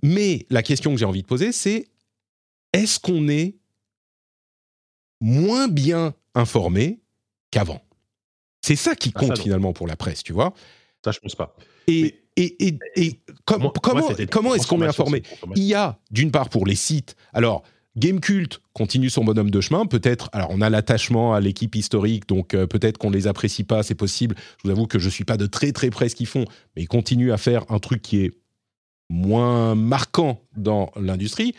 [0.02, 1.86] Mais la question que j'ai envie de poser, c'est
[2.74, 3.56] est-ce qu'on est
[5.20, 7.00] moins bien informé
[7.50, 7.80] qu'avant?
[8.62, 10.54] C'est ça qui Ah, ça, compte finalement pour la presse, tu vois?
[11.04, 11.56] Ça, je pense pas.
[11.86, 15.22] Et, et, et, et com- Moi- comment, moi, comment est-ce qu'on est informé?
[15.54, 17.14] Il y a, d'une part, pour les sites.
[17.32, 17.62] Alors,
[17.96, 19.86] Gamecult continue son bonhomme de chemin.
[19.86, 23.82] Peut-être, alors on a l'attachement à l'équipe historique, donc euh, peut-être qu'on les apprécie pas,
[23.84, 24.34] c'est possible.
[24.58, 26.44] Je vous avoue que je suis pas de très très près ce qu'ils font,
[26.74, 28.32] mais ils continuent à faire un truc qui est
[29.10, 31.54] moins marquant dans l'industrie.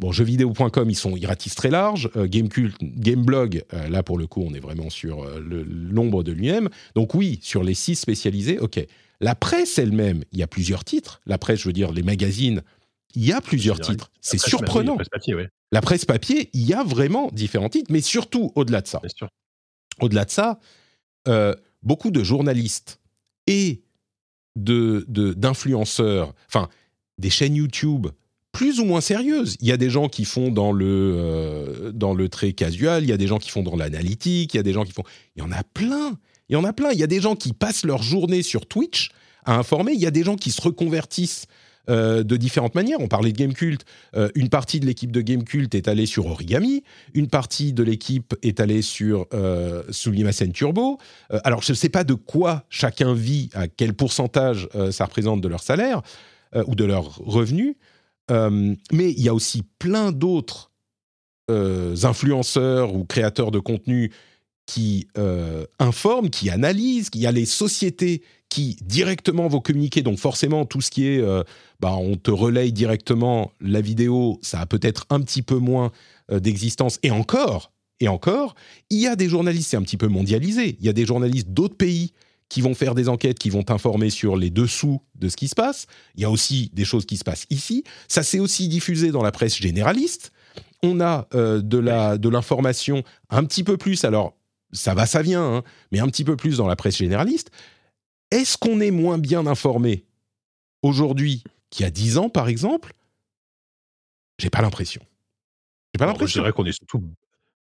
[0.00, 2.08] Bon, jeuxvideo.com, ils sont, ils ratissent très large.
[2.16, 6.30] Euh, Gamecult, Gameblog, euh, là pour le coup, on est vraiment sur euh, l'ombre de
[6.32, 6.68] lui-même.
[6.94, 8.80] Donc oui, sur les six spécialisés, ok.
[9.20, 11.20] La presse elle-même, il y a plusieurs titres.
[11.26, 12.62] La presse, je veux dire, les magazines,
[13.16, 14.12] il y a plusieurs titres.
[14.20, 14.92] C'est surprenant.
[14.92, 18.52] oui, presse papier, ouais, La presse papier, il y a vraiment différents titres, mais surtout
[18.54, 19.00] au-delà de ça.
[20.00, 20.60] Au-delà de ça,
[21.82, 23.00] beaucoup de journalistes
[23.48, 23.82] et
[24.54, 26.68] de de- d'influenceurs, enfin
[27.18, 28.06] des chaînes YouTube
[28.58, 29.56] plus ou moins sérieuses.
[29.60, 33.12] Il y a des gens qui font dans le euh, dans le casual, il y
[33.12, 35.04] a des gens qui font dans l'analytique, il y a des gens qui font.
[35.36, 36.18] Il y en a plein.
[36.48, 36.90] Il y en a plein.
[36.90, 39.12] Il y a des gens qui passent leur journée sur Twitch
[39.44, 39.92] à informer.
[39.92, 41.46] Il y a des gens qui se reconvertissent
[41.88, 42.98] euh, de différentes manières.
[43.00, 43.84] On parlait de Gamecult.
[44.16, 46.82] Euh, une partie de l'équipe de Gamecult est allée sur Origami.
[47.14, 49.84] Une partie de l'équipe est allée sur euh,
[50.52, 50.98] Turbo.
[51.30, 55.40] Euh, alors, je ne sais pas de quoi chacun vit, à quel pourcentage ça représente
[55.42, 56.02] de leur salaire
[56.66, 57.76] ou de leurs revenus.
[58.30, 60.70] Euh, mais il y a aussi plein d'autres
[61.50, 64.12] euh, influenceurs ou créateurs de contenu
[64.66, 67.10] qui euh, informent, qui analysent.
[67.14, 70.02] Il y a les sociétés qui directement vont communiquer.
[70.02, 71.22] Donc forcément, tout ce qui est,
[71.80, 75.90] bah, on te relaye directement la vidéo, ça a peut-être un petit peu moins
[76.30, 76.98] d'existence.
[77.02, 78.54] Et encore, et encore,
[78.88, 80.76] il y a des journalistes, c'est un petit peu mondialisé.
[80.80, 82.12] Il y a des journalistes d'autres pays
[82.48, 85.54] qui vont faire des enquêtes, qui vont t'informer sur les dessous de ce qui se
[85.54, 85.86] passe.
[86.14, 87.84] Il y a aussi des choses qui se passent ici.
[88.08, 90.32] Ça s'est aussi diffusé dans la presse généraliste.
[90.82, 94.04] On a euh, de la de l'information un petit peu plus.
[94.04, 94.34] Alors
[94.72, 97.50] ça va, ça vient, hein, mais un petit peu plus dans la presse généraliste.
[98.30, 100.04] Est-ce qu'on est moins bien informé
[100.82, 102.92] aujourd'hui qu'il y a 10 ans, par exemple?
[104.38, 105.02] J'ai pas l'impression.
[105.94, 106.42] J'ai pas moi, je l'impression.
[106.42, 107.02] dirais qu'on est surtout.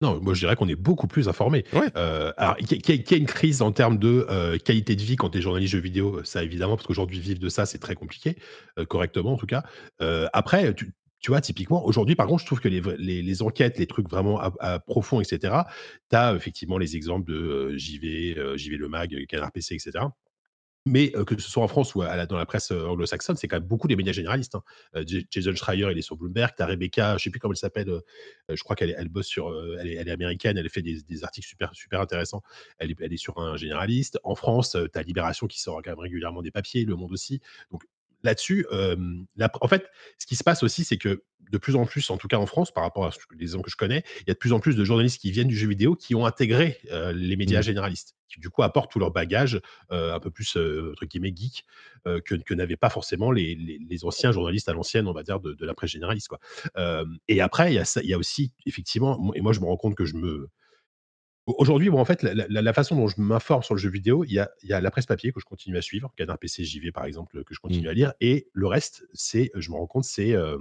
[0.02, 1.64] Non, moi je dirais qu'on est beaucoup plus informé.
[1.72, 1.88] Ouais.
[1.96, 5.30] Euh, alors, qu'il y, ait une crise en termes de euh, qualité de vie quand
[5.30, 8.36] tu es journaliste jeux vidéo, ça évidemment, parce qu'aujourd'hui, vivre de ça, c'est très compliqué,
[8.78, 9.62] euh, correctement en tout cas.
[10.02, 13.22] Euh, après, tu, tu vois, typiquement, aujourd'hui, par contre, je trouve que les, vrais- les,
[13.22, 15.54] les enquêtes, les trucs vraiment à, à profonds, etc.,
[16.10, 20.04] tu as effectivement les exemples de euh, JV, euh, JV Le Mag, Canard PC, etc.
[20.86, 23.56] Mais euh, que ce soit en France ou dans la presse euh, anglo-saxonne, c'est quand
[23.56, 24.54] même beaucoup des médias généralistes.
[24.54, 24.62] hein.
[24.94, 26.52] Euh, Jason Schreier, il est sur Bloomberg.
[26.56, 27.90] Tu as Rebecca, je sais plus comment elle s'appelle.
[28.48, 29.52] je crois qu'elle elle bosse sur.
[29.80, 30.56] elle, est, elle est américaine.
[30.56, 32.42] Elle fait des, des articles super, super intéressants.
[32.78, 34.18] Elle est, elle est sur un généraliste.
[34.22, 37.40] En France, tu as Libération qui sort quand même régulièrement des papiers, Le Monde aussi.
[37.72, 37.82] Donc
[38.26, 38.96] là-dessus, euh,
[39.36, 39.86] la- en fait,
[40.18, 42.46] ce qui se passe aussi, c'est que de plus en plus, en tout cas en
[42.46, 44.38] France, par rapport à ce que- les gens que je connais, il y a de
[44.38, 47.36] plus en plus de journalistes qui viennent du jeu vidéo qui ont intégré euh, les
[47.36, 47.64] médias Mhm.
[47.64, 49.60] généralistes, qui du coup apportent tout leur bagage
[49.92, 51.64] euh, un peu plus entre guillemets geek
[52.04, 55.40] que, que n'avaient pas forcément les, les- les anciens journalistes à l'ancienne, on va dire,
[55.40, 56.28] de, de la presse généraliste.
[56.28, 56.40] Quoi.
[57.28, 59.66] Et après, il y, a ça- il y a aussi, effectivement, et moi je me
[59.66, 60.48] rends compte que je me...
[61.46, 64.24] Aujourd'hui, bon, en fait, la, la- la façon dont je m'informe sur le jeu vidéo,
[64.24, 66.38] il y a, il y a la presse papier que je continue à suivre, Canard
[66.38, 67.90] PC, JV par exemple, que je continue Mm.
[67.90, 70.58] à lire, et le reste, c'est, je me rends compte, c'est euh,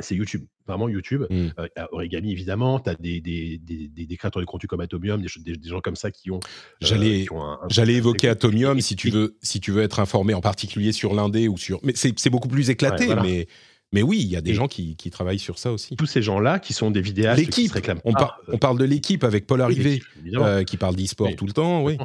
[0.00, 1.22] c'est YouTube, vraiment YouTube.
[1.30, 1.48] Mm.
[1.60, 5.22] Euh, Origami, évidemment, tu as des, des, des, des- des créateurs de contenu comme Atomium,
[5.22, 6.40] des, gens comme ça qui ont.
[6.40, 6.40] euh,
[6.80, 10.40] J'allais- un- évoquer Atomium et- si tu et- veux, si tu veux être informé en
[10.40, 11.78] particulier sur l'indé ou sur.
[11.84, 13.22] Mais c'est c'est beaucoup plus éclaté, Ouais, voilà.
[13.22, 13.46] mais,
[13.94, 15.96] mais oui, il y a des Et- gens qui, qui travaillent sur ça aussi.
[15.96, 18.58] Tous ces gens-là qui sont des vidéastes qui L'équipe, se réclament on, pas, par- on
[18.58, 20.02] parle de l'équipe avec Paul Arrivé,
[20.34, 21.96] euh, qui parle d'e-sport tout le temps, oui.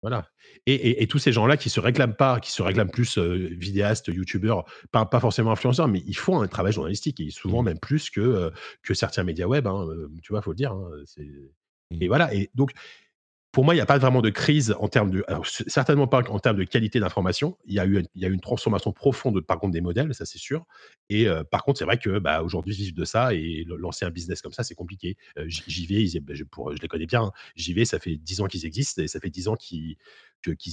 [0.00, 0.28] Voilà.
[0.66, 3.48] Et, et- et tous ces gens-là qui se réclament pas, qui se réclament plus euh,
[3.58, 7.64] vidéastes, youtubeurs, pas, pas forcément influenceurs, mais ils font un travail journalistique et souvent Mhm.
[7.70, 8.50] même plus que, euh,
[8.82, 9.66] que certains médias web.
[9.66, 10.72] hein, euh, tu vois, faut le dire.
[10.72, 11.22] hein, c'est-
[11.90, 12.02] Mhm.
[12.02, 12.34] Et voilà.
[12.34, 12.70] Et donc,
[13.54, 15.24] pour moi, il n'y a pas vraiment de crise en termes de.
[15.28, 17.56] alors, certainement pas en termes de qualité d'information.
[17.64, 20.12] Il y a eu, il y a eu une transformation profonde, par contre, des modèles,
[20.14, 20.66] ça c'est sûr.
[21.08, 24.10] Et euh, par contre, c'est vrai que bah, aujourd'hui, vivre de ça et lancer un
[24.10, 25.16] business comme ça, c'est compliqué.
[25.38, 27.22] Euh, J- JV, ils- bah, je, pour- je les connais bien.
[27.24, 27.32] hein.
[27.56, 29.96] JV, ça fait 10 ans qu'ils existent et ça fait 10 ans qu'ils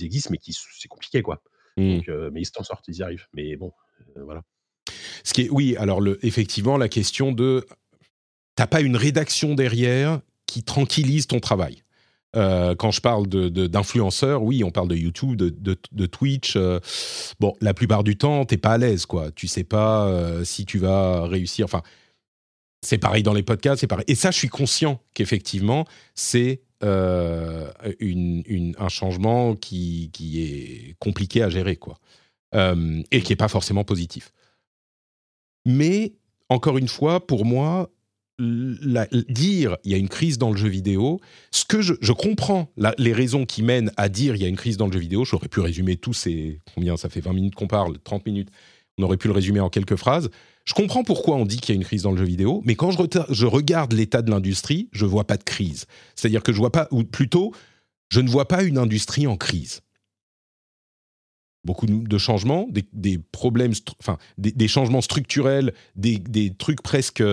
[0.03, 1.41] existent, mais qui c'est compliqué, quoi.
[1.77, 1.97] Mm.
[1.97, 3.27] Donc, euh, mais ils s'en sortent, ils y arrivent.
[3.33, 3.71] Mais bon,
[4.15, 4.41] voilà.
[5.23, 7.63] Ce qui est, oui, alors le, effectivement, la question de.
[8.55, 11.83] T'as pas une rédaction derrière qui tranquillise ton travail.
[12.35, 16.55] Euh, quand je parle d'influenceurs, oui, on parle de YouTube, de, Twitch.
[16.55, 16.79] euh,
[17.39, 19.31] bon, la plupart du temps, t'es pas à l'aise, quoi.
[19.31, 21.65] Tu sais pas euh, si tu vas réussir.
[21.65, 21.81] Enfin,
[22.81, 24.05] c'est pareil dans les podcasts, c'est pareil.
[24.07, 27.69] Et ça, je suis conscient qu'effectivement, c'est un
[28.89, 31.99] changement qui, qui est compliqué à gérer, quoi.
[32.53, 34.31] Et qui est pas forcément positif.
[35.65, 36.13] Mais
[36.49, 37.89] encore une fois, pour moi,
[39.29, 41.19] dire il y a une crise dans le jeu vidéo,
[41.51, 44.77] ce que je, comprends les raisons qui mènent à dire il y a une crise
[44.77, 45.25] dans le jeu vidéo.
[45.25, 48.49] J'aurais pu résumer tous ces combien ça fait 20 minutes qu'on parle, 30 minutes.
[48.97, 50.29] On aurait pu le résumer en quelques phrases.
[50.65, 52.75] Je comprends pourquoi on dit qu'il y a une crise dans le jeu vidéo, mais
[52.75, 52.97] quand je,
[53.29, 55.85] je regarde l'état de l'industrie, je vois pas de crise.
[56.15, 57.51] C'est-à-dire que je vois pas, ou plutôt,
[58.09, 59.81] je ne vois pas une industrie en crise.
[61.63, 67.23] Beaucoup de changements, des, problèmes, enfin, des, changements structurels, des, trucs presque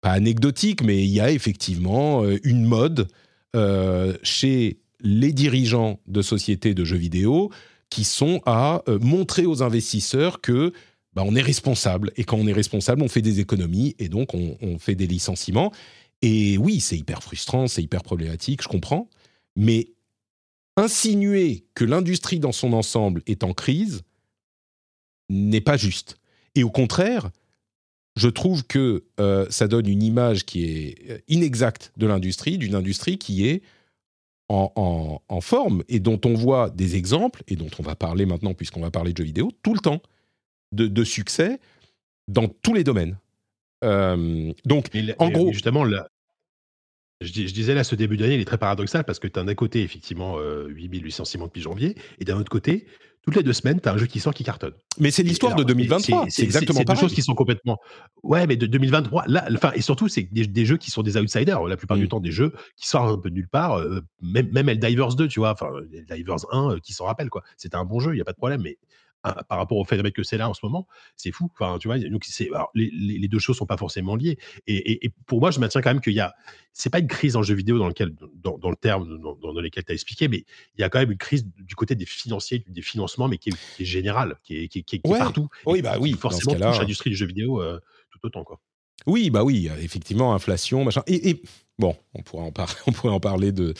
[0.00, 3.08] pas anecdotiques, mais il y a effectivement euh, une mode
[3.54, 7.50] euh, chez les dirigeants de sociétés de jeux vidéo
[7.90, 10.72] qui sont à euh, montrer aux investisseurs que
[11.14, 12.12] bah, on est responsable.
[12.16, 15.72] Et quand on est responsable, on fait des économies et donc on, fait des licenciements.
[16.22, 19.08] Et oui, c'est hyper frustrant, c'est hyper problématique, je comprends.
[19.54, 19.92] Mais
[20.76, 24.02] insinuer que l'industrie dans son ensemble est en crise
[25.30, 26.18] n'est pas juste.
[26.54, 27.30] Et au contraire,
[28.16, 32.74] je trouve que euh, ça donne une image qui est euh, inexacte de l'industrie, d'une
[32.74, 33.62] industrie qui est
[34.48, 38.80] en, forme et dont on voit des exemples, et dont on va parler maintenant puisqu'on
[38.80, 40.00] va parler de jeux vidéo, tout le temps,
[40.72, 41.58] de, succès
[42.28, 43.18] dans tous les domaines.
[43.84, 44.86] Euh, donc,
[45.18, 45.52] en gros...
[45.52, 46.08] Justement, là,
[47.20, 49.54] je, disais là, ce début d'année, il est très paradoxal parce que tu as d'un
[49.54, 52.86] côté, effectivement, 8800 depuis janvier, et d'un autre côté,
[53.26, 54.74] toutes les deux semaines, tu as un jeu qui sort qui cartonne.
[55.00, 56.26] Mais c'est l'histoire de 2023.
[56.28, 56.78] C'est exactement.
[56.78, 57.78] C'est deux choses qui sont complètement.
[58.22, 61.60] Ouais, mais de 2023, là, enfin, et surtout, c'est des, jeux qui sont des outsiders.
[61.64, 62.08] La plupart du mm.
[62.08, 63.78] temps, des jeux qui sortent un peu de nulle part.
[63.78, 65.70] Euh, même, même Eldivers 2, tu vois, enfin,
[66.08, 67.42] Eldivers 1, euh, qui s'en rappelle, quoi.
[67.56, 68.78] C'était un bon jeu, il n'y a pas de problème, mais
[69.48, 71.50] par rapport au fait que c'est là en ce moment, c'est fou.
[71.54, 74.38] Enfin, tu vois, donc c'est, les, deux choses sont pas forcément liées.
[74.66, 76.34] Et, pour moi, je maintiens quand même qu'il y a,
[76.72, 79.84] c'est pas une crise en jeu vidéo dans lequel, dans, le terme dans, dans lesquels
[79.84, 80.44] tu as expliqué, mais
[80.76, 83.50] il y a quand même une crise du côté des financiers, des financements, mais qui
[83.50, 85.48] est, générale, qui est, qui, qui, partout.
[85.64, 86.12] Oui, bah oui.
[86.12, 88.60] Forcément, touche l'industrie du jeu vidéo euh, tout autant, quoi.
[89.06, 91.02] Oui, bah oui, effectivement, inflation, machin.
[91.06, 91.42] Et,
[91.78, 93.74] bon, on pourrait en, parler, on pourrait en parler de.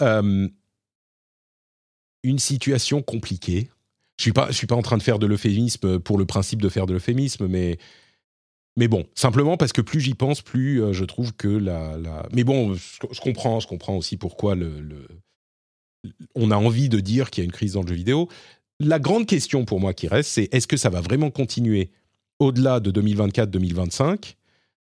[0.00, 0.48] Euh,
[2.24, 3.68] une situation compliquée
[4.18, 6.62] je suis pas, je suis pas en train de faire de l'euphémisme pour le principe
[6.62, 7.78] de faire de l'euphémisme, mais
[8.76, 11.96] mais bon, simplement parce que plus j'y pense, plus euh, je trouve que la.
[12.32, 15.06] Mais bon, je, comprends, je comprends aussi pourquoi le,
[16.34, 18.28] on a envie de dire qu'il y a une crise dans le jeu vidéo.
[18.80, 21.90] La grande question pour moi qui reste, c'est est-ce que ça va vraiment continuer
[22.38, 24.34] au-delà de 2024-2025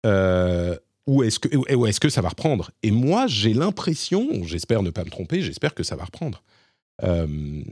[0.06, 2.70] euh, ou est-ce que, ou est-ce que ça va reprendre?
[2.82, 6.42] Et moi, j'ai l'impression, j'espère ne pas me tromper, j'espère que ça va reprendre.
[7.02, 7.62] Euh,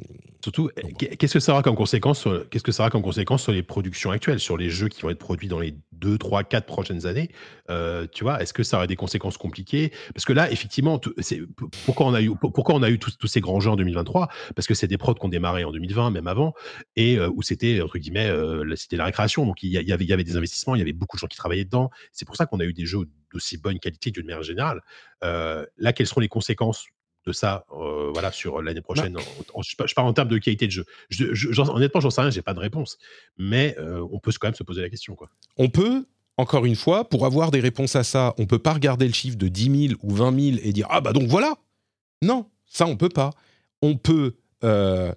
[0.40, 3.50] Surtout, qu'est-ce que ça aura comme conséquence sur, qu'est-ce que ça aura comme conséquence sur
[3.50, 6.64] les productions actuelles, sur les jeux qui vont être produits dans les 2, 3, 4
[6.64, 7.28] prochaines années?
[7.70, 9.92] Euh, Tu vois, est-ce que ça aura des conséquences compliquées?
[10.14, 11.40] Parce que là, effectivement, c'est,
[11.84, 14.68] pourquoi on a eu, pourquoi on a eu tous, ces grands jeux en 2023 Parce
[14.68, 16.54] que c'est des prods qui ont démarré en 2020, même avant,
[16.94, 18.32] et euh, où c'était, entre guillemets,
[18.76, 19.44] c'était la récréation.
[19.44, 21.26] Donc il y, avait, il y avait des investissements, il y avait beaucoup de gens
[21.26, 21.90] qui travaillaient dedans.
[22.12, 24.80] C'est pour ça qu'on a eu des jeux d'aussi bonne qualité d'une manière générale.
[25.20, 26.86] là, quelles seront les conséquences?
[27.28, 29.16] De ça euh, voilà, sur l'année bah prochaine.
[29.62, 30.84] je, parle en termes de qualité de jeu.
[31.10, 32.98] Je, honnêtement, j'en sais rien, j'ai pas de réponse.
[33.36, 35.14] Mais euh, on peut quand même se poser la question.
[35.14, 35.28] Quoi.
[35.56, 36.06] On peut,
[36.36, 39.36] encore une fois, pour avoir des réponses à ça, on peut pas regarder le chiffre
[39.36, 41.54] de 10 000 ou 20 000 et dire Ah bah donc voilà
[42.22, 43.30] Non, ça on peut pas.
[43.82, 44.36] On peut.
[44.64, 45.12] Euh,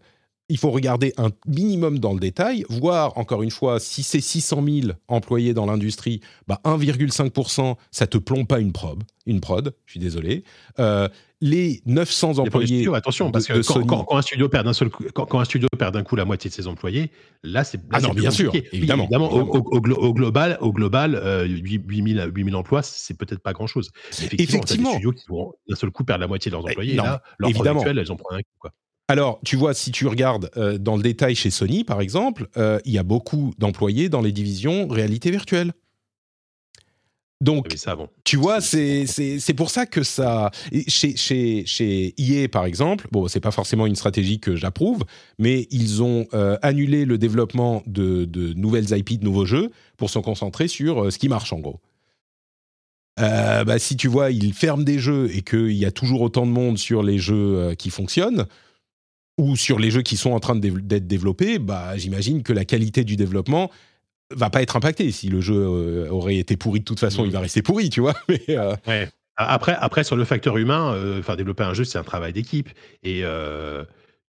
[0.52, 4.64] il faut regarder un minimum dans le détail, voir encore une fois si c'est 600
[4.66, 9.74] 000 employés dans l'industrie, bah 1,5%, ça te plombe pas une prod, une prod.
[9.86, 10.44] Je suis désolé.
[10.80, 11.08] Euh,
[11.42, 12.88] les 900 employés.
[12.94, 16.04] attention, parce que quand, un studio perd d'un seul coup, quand, un studio perd d'un
[16.04, 17.12] coup la moitié de ses employés,
[17.44, 17.80] là c'est.
[17.92, 19.04] Ah non, bien sûr, évidemment.
[19.04, 19.82] évidemment, Au,
[20.14, 23.92] global, au global, 8000 8000 emplois, c'est peut-être pas grand chose.
[24.12, 26.96] Effectivement, des studios qui vont d'un seul coup perdre la moitié de leurs employés.
[26.96, 27.84] là, leurs évidemment.
[27.84, 28.72] elles en prennent un coup, quoi.
[29.12, 32.80] Alors, tu vois, si tu regardes euh, dans le détail chez Sony, par exemple, euh,
[32.86, 35.74] il y a beaucoup d'employés dans les divisions réalité virtuelle.
[37.42, 37.68] Donc,
[38.24, 40.52] tu vois, c'est pour ça que ça.
[40.88, 45.04] Chez, chez, chez EA, par exemple, bon, c'est pas forcément une stratégie que j'approuve,
[45.40, 50.12] mais ils ont euh, annulé le développement de, de, nouvelles IP, de nouveaux jeux, pour
[50.12, 51.80] se concentrer sur ce qui marche, en gros.
[53.18, 56.52] bah, si tu vois, ils ferment des jeux et qu'il y a toujours autant de
[56.52, 58.46] monde sur les jeux qui fonctionnent,
[59.40, 63.04] ou sur les jeux qui sont en train d'être développés, bah, j'imagine que la qualité
[63.04, 63.72] du développement
[64.36, 65.12] va pas être impactée.
[65.12, 68.02] Si le jeu euh, aurait été pourri de toute façon, il va rester pourri, tu
[68.02, 68.14] vois.
[68.28, 68.76] Mais, euh,
[69.38, 72.70] Après, après, sur le facteur humain, euh, enfin développer un jeu, c'est un travail d'équipe.
[73.04, 73.24] Et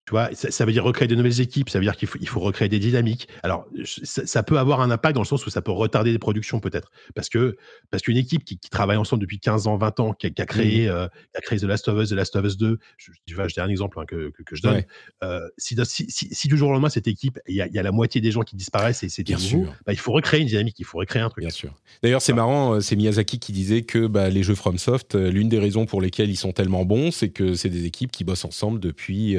[0.06, 2.26] tu vois, ça, veut dire recréer de nouvelles équipes, ça veut dire qu'il faut, il
[2.26, 3.28] faut recréer des dynamiques.
[3.44, 6.58] Alors, ça, peut avoir un impact dans le sens où ça peut retarder des productions
[6.58, 6.90] peut-être.
[7.14, 7.56] Parce que
[7.90, 10.90] parce qu'une équipe qui, travaille ensemble depuis 15 ans, 20 ans, qui a, créé, mmh.
[10.90, 13.60] euh, a créé The Last of Us, The Last of Us 2, je, je, je
[13.60, 14.82] un exemple hein, que, que, je donne.
[15.22, 17.82] Euh, si, si, si, du jour au lendemain, cette équipe, il y, a, y a
[17.82, 19.72] la moitié des gens qui disparaissent et c'est bien sûr.
[19.86, 21.44] Bah, il faut recréer une dynamique, il faut recréer un truc.
[21.44, 21.72] Bien sûr.
[22.02, 25.58] D'ailleurs, c'est marrant, euh, c'est Miyazaki qui disait que bah, les jeux FromSoft, l'une des
[25.60, 28.80] raisons pour lesquelles ils sont tellement bons, c'est que c'est des équipes qui bossent ensemble
[28.80, 29.36] depuis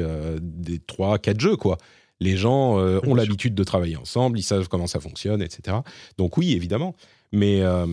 [0.54, 1.78] des 3, 4 jeux, quoi.
[2.20, 5.78] Les gens euh, ont l'habitude de travailler ensemble, ils savent comment ça fonctionne, etc.
[6.16, 6.94] Donc oui, évidemment.
[7.32, 7.86] Mais, euh,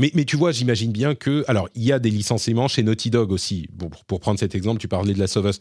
[0.00, 1.44] mais, mais tu vois, j'imagine bien que...
[1.46, 3.68] Alors, il y a des licenciements chez Naughty Dog aussi.
[3.72, 5.60] Bon, pour, pour prendre cet exemple, tu parlais de la Us.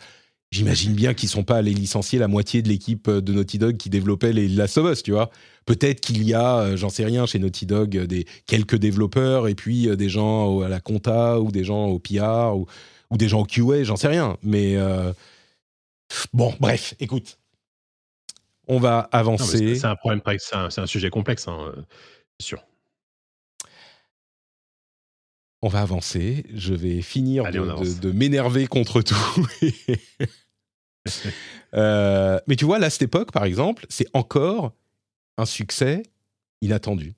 [0.53, 3.89] J'imagine bien qu'ils sont pas allés licencier la moitié de l'équipe de Naughty Dog qui
[3.89, 5.31] développait les Last of Us, tu vois.
[5.65, 9.47] Peut-être qu'il y a, euh, j'en sais rien, chez Naughty Dog, euh, des quelques développeurs
[9.47, 12.67] et puis euh, des gens à la compta ou des gens au PR ou,
[13.09, 14.37] ou des gens au QA, j'en sais rien.
[14.43, 15.11] Mais euh,
[16.33, 17.39] bon, bref, écoute,
[18.67, 19.75] on va avancer.
[19.75, 21.73] c'est un problème, c'est un, sujet complexe, hein,
[22.39, 22.65] c'est sûr.
[25.61, 26.45] On va avancer.
[26.53, 29.47] Je vais finir Allez, de m'énerver contre tout.
[31.73, 34.73] Euh, mais tu vois, là, cette époque, par exemple, c'est encore
[35.37, 36.03] un succès
[36.61, 37.15] inattendu.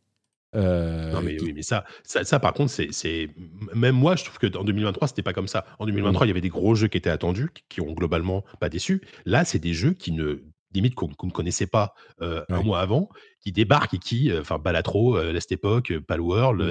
[0.56, 3.30] Euh, Non, mais qui- oui, mais ça, ça, ça, par contre, c'est,
[3.74, 5.66] même moi, je trouve que en 2023, c'était pas comme ça.
[5.80, 8.70] En 2023, il y avait des gros jeux qui étaient attendus, qui- ont globalement pas
[8.70, 9.02] déçu.
[9.26, 10.44] Là, c'est des jeux qui ne
[10.74, 14.58] limite qu'on ne connaissait pas euh, un mois avant, qui débarquent et qui, euh, enfin,
[14.60, 16.70] Balatro, euh, Last Epoch, euh, Palworld, Mm.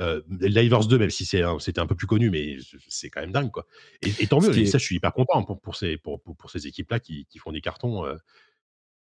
[0.00, 2.58] Euh, Livers 2, même si un- c'était un peu plus connu, mais
[2.88, 3.66] c'est quand même dingue, quoi.
[4.02, 6.36] Et, et tant mieux, et ça, je suis hyper content pour, pour ces, pour, pour,
[6.36, 8.14] pour ces équipes-là qui, qui font des cartons euh,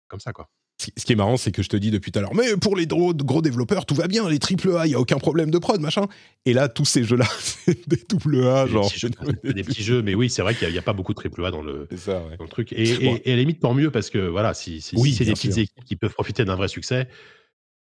[0.08, 0.50] comme ça, quoi.
[0.80, 2.76] Ce qui est marrant, c'est que je te dis depuis tout à l'heure, mais pour
[2.76, 5.50] les gros, gros développeurs, tout va bien, les triple A, il n'y a aucun problème
[5.50, 6.06] de prod, machin.
[6.46, 8.88] Et là, tous ces jeux-là, c'est des double A, Des genre.
[8.88, 9.10] petits jeux,
[9.44, 11.50] des petits jeux, mais oui, c'est vrai qu'il n'y a, pas beaucoup de triple A
[11.50, 12.38] dans le, C'est ça, ouais.
[12.38, 12.74] dans le truc.
[12.74, 13.20] Et, et- Bon.
[13.26, 15.34] et à la limite, tant mieux, parce que voilà, si, si- si Oui, c'est des
[15.34, 17.08] petites équipes qui peuvent profiter d'un vrai succès,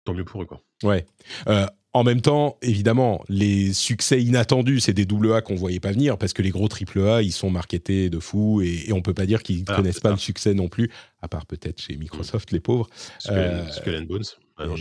[0.04, 0.46] tant mieux pour eux.
[0.46, 0.62] Quoi.
[0.84, 1.04] Ouais.
[1.48, 1.66] Euh,
[1.96, 6.18] en même temps, évidemment, les succès inattendus, c'est des double A qu'on voyait pas venir
[6.18, 9.14] parce que les gros triple A, ils sont marketés de fou et, et on peut
[9.14, 10.14] pas dire qu'ils Ah, connaissent pas ça.
[10.14, 10.90] le succès non plus,
[11.22, 12.88] à part peut-être chez Microsoft, les pauvres.
[13.18, 14.24] Skull, Euh, Skull and Bones.
[14.58, 14.74] Ah, non,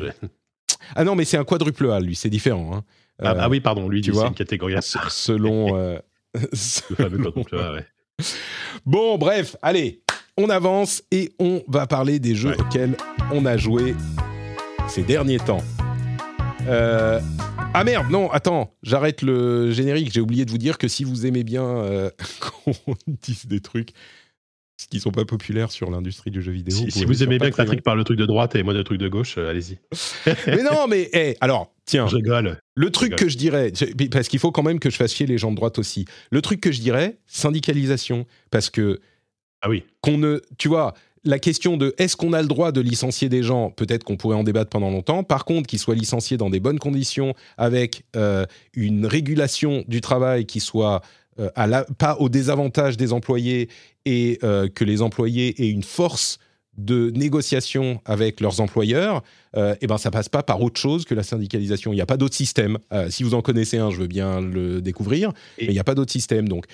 [0.96, 2.76] Ah non, mais c'est un quadruple A, lui, c'est différent.
[2.76, 2.84] hein.
[3.20, 5.76] Ah, Euh, ah oui, pardon, lui, tu c'est vois, une catégorie à selon.
[5.78, 5.98] euh,
[6.36, 7.86] Le fameux quadruple A, ouais.
[8.86, 10.02] Bon, bref, allez,
[10.38, 12.60] on avance et on va parler des jeux Ouais.
[12.62, 12.98] auxquels
[13.32, 13.96] on a joué
[14.90, 15.64] ces derniers temps.
[16.68, 17.20] Euh,
[17.74, 20.12] Ah merde, non, attends, j'arrête le générique.
[20.14, 22.10] J'ai oublié de vous dire que si vous aimez bien euh,
[22.40, 23.90] qu'on dise des trucs
[24.90, 26.78] qui sont pas populaires sur l'industrie du jeu vidéo.
[26.90, 27.56] Si, vous aimez bien que.
[27.56, 29.78] Patrick parle le truc de droite et moi le truc de gauche, euh, allez-y.
[30.48, 32.58] Mais non, mais eh, alors, tiens, Je rigole.
[32.76, 33.20] le truc rigole.
[33.20, 33.72] que je dirais,
[34.12, 36.06] parce qu'il faut quand même que je fasse chier les gens de droite aussi.
[36.30, 39.00] Le truc que je dirais, syndicalisation, parce que
[39.62, 39.84] Ah oui.
[40.02, 40.94] qu'on ne, tu vois,
[41.26, 44.36] la question de est-ce qu'on a le droit de licencier des gens, peut-être qu'on pourrait
[44.38, 45.24] en débattre pendant longtemps.
[45.24, 50.46] Par contre, qu'ils soient licenciés dans des bonnes conditions, avec euh, une régulation du travail
[50.46, 51.02] qui soit
[51.40, 53.68] euh, à la- pas au désavantage des employés
[54.06, 56.38] et euh, que les employés aient une force
[56.78, 59.24] de négociation avec leurs employeurs,
[59.56, 61.94] euh, eh ben ça passe pas par autre chose que la syndicalisation.
[61.94, 62.78] Il n'y a pas d'autre système.
[62.94, 65.80] Euh, si vous en connaissez un, je veux bien le découvrir, Et- mais il n'y
[65.80, 66.48] a pas d'autre système.
[66.50, 66.66] Donc,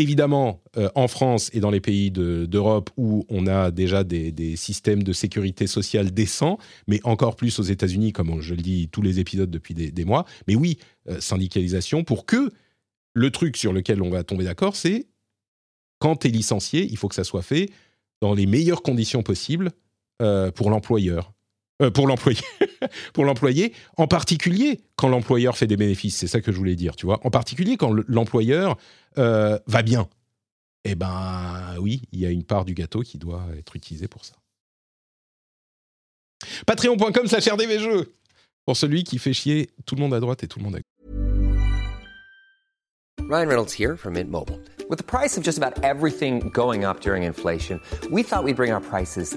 [0.00, 4.56] évidemment, euh, en France et dans les pays de- d'Europe où on a déjà des,
[4.56, 9.02] systèmes de sécurité sociale décents, mais encore plus aux États-Unis, comme je le dis tous
[9.02, 10.24] les épisodes depuis des, mois.
[10.46, 10.78] Mais oui,
[11.08, 12.50] euh, syndicalisation pour que
[13.14, 15.06] le truc sur lequel on va tomber d'accord, c'est
[15.98, 17.68] quand tu es licencié, il faut que ça soit fait
[18.20, 19.72] dans les meilleures conditions possibles
[20.22, 21.32] euh, pour l'employeur.
[21.94, 22.40] Pour l'employé,
[23.12, 26.96] pour l'employé, en particulier quand l'employeur fait des bénéfices, c'est ça que je voulais dire,
[26.96, 27.24] tu vois.
[27.24, 28.76] En particulier quand le- l'employeur
[29.16, 30.08] euh, va bien.
[30.84, 34.24] Eh ben oui, il y a une part du gâteau qui doit être utilisée pour
[34.24, 34.34] ça.
[36.66, 38.12] Patreon.com slash rdvjeux
[38.64, 40.78] pour celui qui fait chier tout le monde à droite et tout le monde à
[40.78, 40.84] gauche.
[43.28, 44.58] Ryan Reynolds here from Mint Mobile.
[44.88, 47.78] With the price of just about everything going up during inflation,
[48.10, 49.36] we thought we'd bring our prices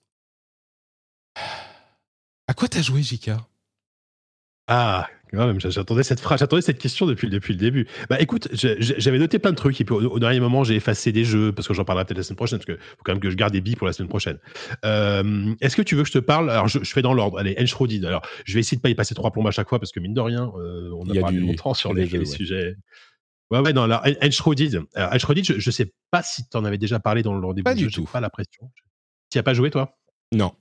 [2.61, 3.39] Quoi t'as joué, Jika
[4.67, 7.87] Ah, J'attendais cette phrase, j'attendais cette question depuis, depuis le début.
[8.07, 11.23] Bah écoute, j'avais noté plein de trucs et puis au, dernier moment j'ai effacé des
[11.23, 13.31] jeux parce que j'en parlerai peut-être la semaine prochaine parce qu'il faut quand même que
[13.31, 14.37] je garde des billes pour la semaine prochaine.
[14.85, 16.51] Euh, est-ce que tu veux que je te parle?
[16.51, 17.39] Alors je, fais dans l'ordre.
[17.39, 18.05] Allez, Enshrouded.
[18.05, 19.99] Alors je vais essayer de pas y passer trois plombes à chaque fois parce que
[19.99, 22.75] mine de rien, euh, on a, parlé longtemps sur les, sujets.
[23.49, 24.83] Ouais, ouais, non, alors Enshrouded.
[24.93, 27.63] Alors, Enshrouded, je, je sais pas si tu en avais déjà parlé dans le début
[27.63, 28.03] pas du tout.
[28.03, 28.69] Pas la pression.
[29.31, 29.97] Tu as pas joué toi?
[30.31, 30.53] Non.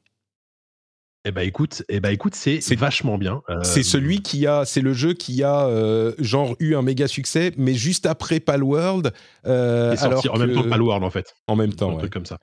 [1.27, 3.43] Eh ben écoute, eh ben écoute, c'est vachement bien.
[3.63, 7.53] C'est celui qui a, c'est le jeu qui a euh, genre eu un méga succès,
[7.59, 9.13] mais juste après Palworld.
[9.47, 11.35] Euh, sorti en même temps que Palworld en fait.
[11.47, 12.39] En même temps, un truc comme ça.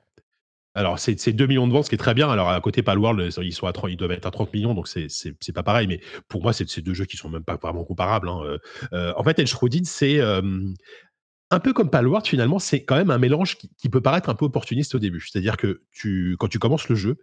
[0.76, 2.30] Alors c'est 2 millions de ventes, ce qui est très bien.
[2.30, 4.88] Alors à côté Palworld, ils sont à 30, ils doivent être à 30 millions, donc
[4.88, 5.88] c'est c'est pas pareil.
[5.88, 8.30] Mais pour moi, c'est deux jeux qui sont même pas vraiment comparables.
[8.30, 8.42] Hein.
[8.44, 8.58] Euh,
[8.94, 9.56] euh, en fait, Edge
[9.86, 10.22] c'est
[11.50, 14.36] un peu comme Palworld, finalement, c'est quand même un mélange qui, qui, peut paraître un
[14.36, 15.22] peu opportuniste au début.
[15.22, 17.20] C'est-à-dire que tu, quand tu commences le jeu,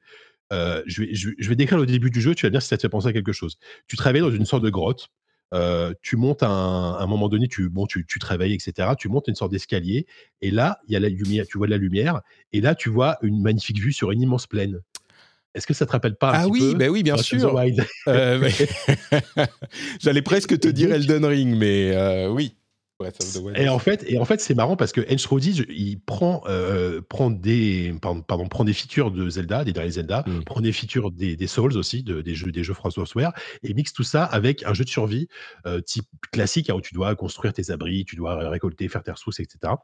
[0.53, 2.77] euh, je, vais, je, vais, décrire le début du jeu, tu vas dire si ça
[2.77, 3.57] te fait penser à quelque chose.
[3.89, 5.11] Tu travailles dans une sorte de grotte,
[5.55, 8.91] euh, tu montes à un, moment donné, tu, bon, tu, réveilles, etc.
[8.99, 10.07] Tu montes une sorte d'escalier,
[10.41, 12.21] et là, il y a la lumière, tu vois de la lumière,
[12.53, 14.81] et là, tu vois une magnifique vue sur une immense plaine.
[15.55, 17.57] Est-ce que ça te rappelle pas un Ah oui, bah oui, bien sûr.
[18.09, 18.49] Euh,
[20.01, 22.57] J'allais presque te dire Elden Ring, mais oui.
[23.57, 27.31] Et en fait, et en fait, c'est marrant parce que Enshrouded, il prend, euh, prend
[27.31, 30.45] des, pardon, prend des features de Zelda, des derniers Zelda, mm.
[30.45, 33.33] prend des features des, des Souls aussi, de, des jeux, des jeux France Software,
[33.63, 35.29] et mixe tout ça avec un jeu de survie
[35.67, 39.11] euh, type classique hein, où tu dois construire tes abris, tu dois récolter, faire tes
[39.11, 39.75] ressources, etc.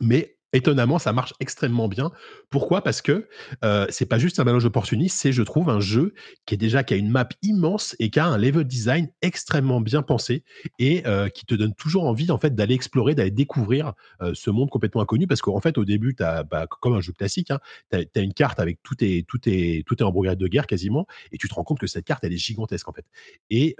[0.00, 2.10] Mais étonnamment, ça marche extrêmement bien.
[2.50, 2.82] Pourquoi?
[2.82, 3.28] Parce que
[3.64, 6.14] euh, c'est pas juste un mélange opportuniste, c'est, je trouve, un jeu
[6.46, 9.80] qui est déjà qui a une map immense et qui a un level design extrêmement
[9.80, 10.44] bien pensé
[10.78, 13.92] et euh, qui te donne toujours envie en fait d'aller explorer, d'aller découvrir
[14.22, 15.26] euh, ce monde complètement inconnu.
[15.26, 17.60] Parce qu'en fait, au début, as, bah, comme un jeu classique, hein,
[17.92, 21.06] tu as, une carte avec tout est tout est tout est en de guerre quasiment,
[21.30, 23.04] et tu te rends compte que cette carte est gigantesque en fait.
[23.50, 23.76] Et,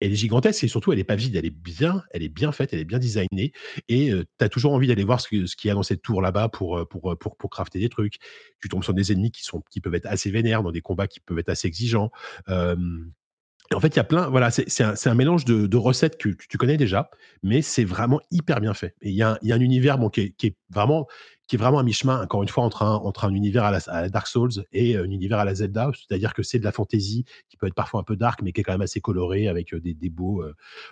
[0.00, 2.52] elle est gigantesque et surtout elle est pas vide, elle est bien, elle est bien
[2.52, 3.52] faite, elle est bien designée
[3.88, 6.48] et tu as toujours envie d'aller voir ce, qu'il y a dans cette tour là-bas
[6.48, 8.16] pour, pour, pour, pour, crafter des trucs.
[8.60, 11.06] Tu tombes sur des ennemis qui, sont, qui peuvent être assez vénères, dans des combats
[11.06, 12.10] qui peuvent être assez exigeants.
[12.48, 16.58] en fait, il y a plein, voilà, c'est un, un, mélange de, recettes que, tu
[16.58, 17.10] connais déjà,
[17.42, 18.94] mais c'est vraiment hyper bien fait.
[19.02, 21.06] Et il y, a, y a un univers bon, qui, est, qui est vraiment
[21.50, 24.08] qui est vraiment à mi-chemin, encore une fois, entre un, entre un univers à la,
[24.08, 25.90] Dark Souls et un univers à la Zelda.
[25.96, 28.60] C'est-à-dire que c'est de la fantasy qui peut être parfois un peu dark, mais qui
[28.60, 30.44] est quand même assez coloré avec des, des beaux,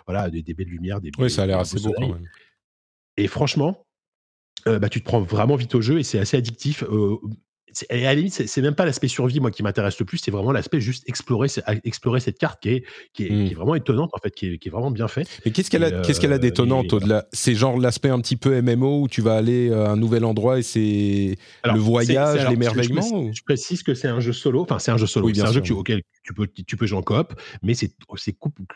[0.05, 0.99] voilà, des, belles lumières.
[0.99, 2.27] Des, oui, ça a l'air assez beau quand même.
[3.15, 3.85] Et franchement,
[4.65, 6.83] bah, tu te prends vraiment vite au jeu et c'est assez addictif
[7.89, 10.51] à la limite, c'est même pas l'aspect survie, moi, qui m'intéresse le plus, c'est vraiment
[10.51, 11.47] l'aspect juste explorer,
[11.83, 13.53] explorer cette carte qui est, qui est, mmh.
[13.55, 15.27] vraiment étonnante, en fait, qui est, qui est vraiment bien fait.
[15.45, 17.25] Mais qu'est-ce qu'elle a, qu'est-ce qu'elle a euh, d'étonnante au-delà?
[17.31, 20.59] C'est genre l'aspect un petit peu MMO où tu vas aller à un nouvel endroit
[20.59, 22.99] et c'est le voyage, l'émerveillement
[23.31, 25.73] je, précise que c'est un jeu solo, enfin, c'est un jeu solo, c'est un jeu
[25.73, 27.91] auquel tu peux, tu peux jouer en coop, mais c'est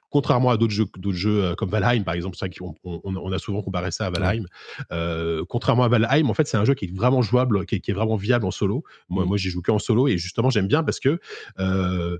[0.09, 3.31] contrairement à d'autres jeux, d'autres jeux euh, comme Valheim, par exemple, ça, on, on, on,
[3.31, 4.45] a souvent comparé ça à Valheim.
[4.91, 7.79] Euh, contrairement à Valheim, en fait, c'est un jeu qui est vraiment jouable, qui est,
[7.79, 8.83] qui est vraiment viable en solo.
[9.09, 9.27] Moi, mmh.
[9.27, 11.19] moi j'ai joué en solo et justement, j'aime bien parce que
[11.59, 12.17] euh,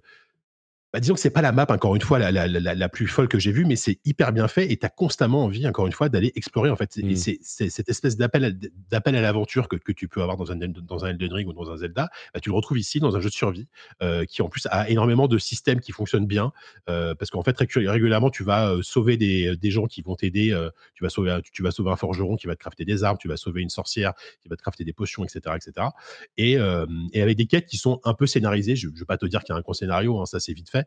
[0.94, 3.08] bah, disons que c'est pas la map, encore une fois, la, la, la, la plus
[3.08, 5.88] folle que j'ai vue, mais c'est hyper bien fait et tu as constamment envie, encore
[5.88, 6.70] une fois, d'aller explorer.
[6.70, 7.16] En fait, mmh.
[7.16, 8.60] c'est cette espèce d'appel
[8.92, 11.54] à, à l'aventure que, que, tu peux avoir dans un, dans un Elden Ring ou
[11.54, 13.68] dans un Zelda, bah, tu le retrouves ici dans un jeu de survie
[14.04, 16.52] euh, qui, en plus, a énormément de systèmes qui fonctionnent bien
[16.90, 20.52] euh, parce qu'en fait, régulièrement, tu vas euh, sauver des, des, gens qui vont t'aider.
[20.52, 23.18] Euh, tu, vas sauver, tu vas sauver un forgeron qui va te crafter des armes,
[23.20, 24.14] tu vas sauver une sorcière
[24.44, 25.56] qui va te crafter des potions, etc.
[25.56, 25.88] etc.
[26.38, 26.54] Et,
[27.14, 28.76] et avec des quêtes qui sont un peu scénarisées.
[28.76, 30.54] Je ne vais pas te dire qu'il y a un gros scénario, hein, ça c'est
[30.54, 30.83] vite fait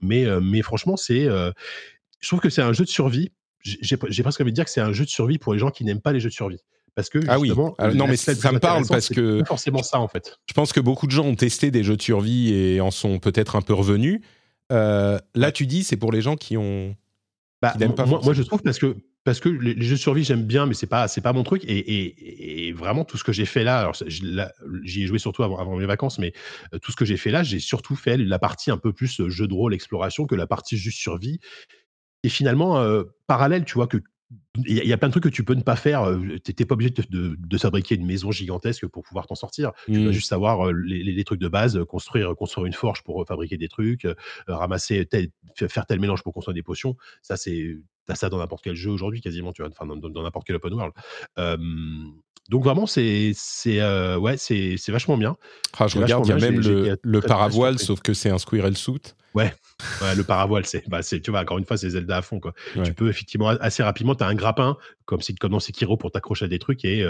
[0.00, 3.32] mais, mais franchement, c'est, je trouve que c'est un jeu de survie.
[3.62, 5.84] J'ai presque envie de dire que c'est un jeu de survie pour les gens qui
[5.84, 6.60] n'aiment pas les jeux de survie.
[6.94, 10.08] Parce que ah oui, ah, non mais ça me parle parce que forcément ça en
[10.08, 10.38] fait.
[10.46, 13.20] Je pense que beaucoup de gens ont testé des jeux de survie et en sont
[13.20, 14.20] peut-être un peu revenus.
[14.70, 16.96] là, tu dis c'est pour les gens qui ont.
[17.62, 18.96] Bah, pas moi, moi, je trouve parce que
[19.28, 21.62] parce que les, jeux de survie j'aime bien, mais c'est pas c'est pas mon truc.
[21.66, 25.58] Et, et, vraiment tout ce que j'ai fait là, alors j'y ai joué surtout avant,
[25.58, 26.32] avant, mes vacances, mais
[26.72, 29.20] euh, tout ce que j'ai fait là, j'ai surtout fait la partie un peu plus
[29.20, 31.40] euh, jeu de rôle, exploration que la partie juste survie.
[32.22, 33.98] Et finalement euh, parallèle, tu vois que
[34.66, 36.06] il y, a plein de trucs que tu peux ne pas faire.
[36.44, 39.72] Tu n'es pas obligé de, de, fabriquer une maison gigantesque pour pouvoir t'en sortir.
[39.86, 40.12] Tu dois mmh.
[40.12, 44.06] juste savoir les, les, trucs de base, construire, construire une forge pour fabriquer des trucs,
[44.46, 46.94] ramasser tel, faire tel mélange pour construire des potions.
[47.22, 47.78] Ça, c'est
[48.08, 50.72] T'as ça dans n'importe quel jeu aujourd'hui, quasiment, tu vois, enfin, dans, n'importe quel open
[50.72, 50.92] world.
[52.48, 53.80] donc vraiment, c'est c'est
[54.16, 55.36] ouais, c'est vachement bien.
[55.78, 58.78] Ah, je regarde, il y a même le, le paravoile, sauf que c'est un squirrel
[58.78, 59.14] suit.
[59.34, 59.52] Ouais,
[60.00, 62.54] ouais le paravoile, c'est, bah, tu vois, encore une fois, c'est Zelda à fond, quoi.
[62.82, 66.46] Tu peux effectivement assez rapidement, tu as un grappin, comme, comme dans Sekiro, pour t'accrocher
[66.46, 67.06] à des trucs et,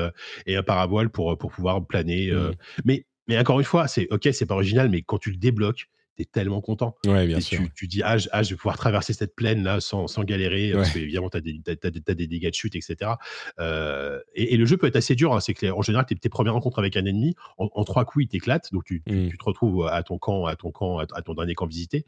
[0.47, 2.33] et un paravoile pour, pour pouvoir planer.
[2.33, 2.51] Mmh.
[2.85, 5.87] mais, mais encore une fois, c'est ok, c'est pas original, mais quand tu le débloques,
[6.23, 6.97] es tellement content.
[7.07, 7.59] Ouais, bien Et sûr.
[7.61, 10.25] tu, tu dis, ah, je ah, je vais pouvoir traverser cette plaine là sans, sans
[10.25, 11.01] galérer, parce Ouais.
[11.01, 13.13] qu'évidemment, tu as, t'as des dégâts de chute, etc.
[13.61, 15.35] Euh, et, et le jeu peut être assez dur.
[15.35, 15.41] hein.
[15.41, 18.25] C'est que en général, tes, tes premières rencontres avec un ennemi, en, en trois coups,
[18.25, 18.73] il t'éclate.
[18.73, 19.29] Donc, tu, tu- Mm.
[19.31, 22.05] tu te retrouves à ton camp, à ton camp, à, à ton dernier camp visité.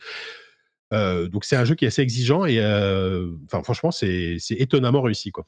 [0.93, 5.03] Euh, donc, c'est un jeu qui est assez exigeant et euh, enfin, franchement, c'est étonnamment
[5.03, 5.31] réussi.
[5.31, 5.47] Quoi.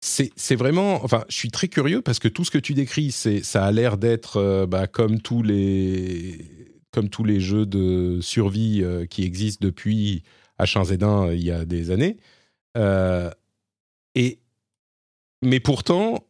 [0.00, 1.02] C'est c'est vraiment.
[1.04, 3.72] Enfin, je suis très curieux parce que tout ce que tu décris, c'est ça a
[3.72, 6.38] l'air d'être euh, bah, comme tous les
[6.96, 10.22] comme tous les jeux de survie euh, qui existent depuis
[10.58, 12.16] H1Z1 euh, il y a des années.
[12.78, 13.30] Euh,
[14.14, 14.38] et
[15.42, 16.24] mais pourtant,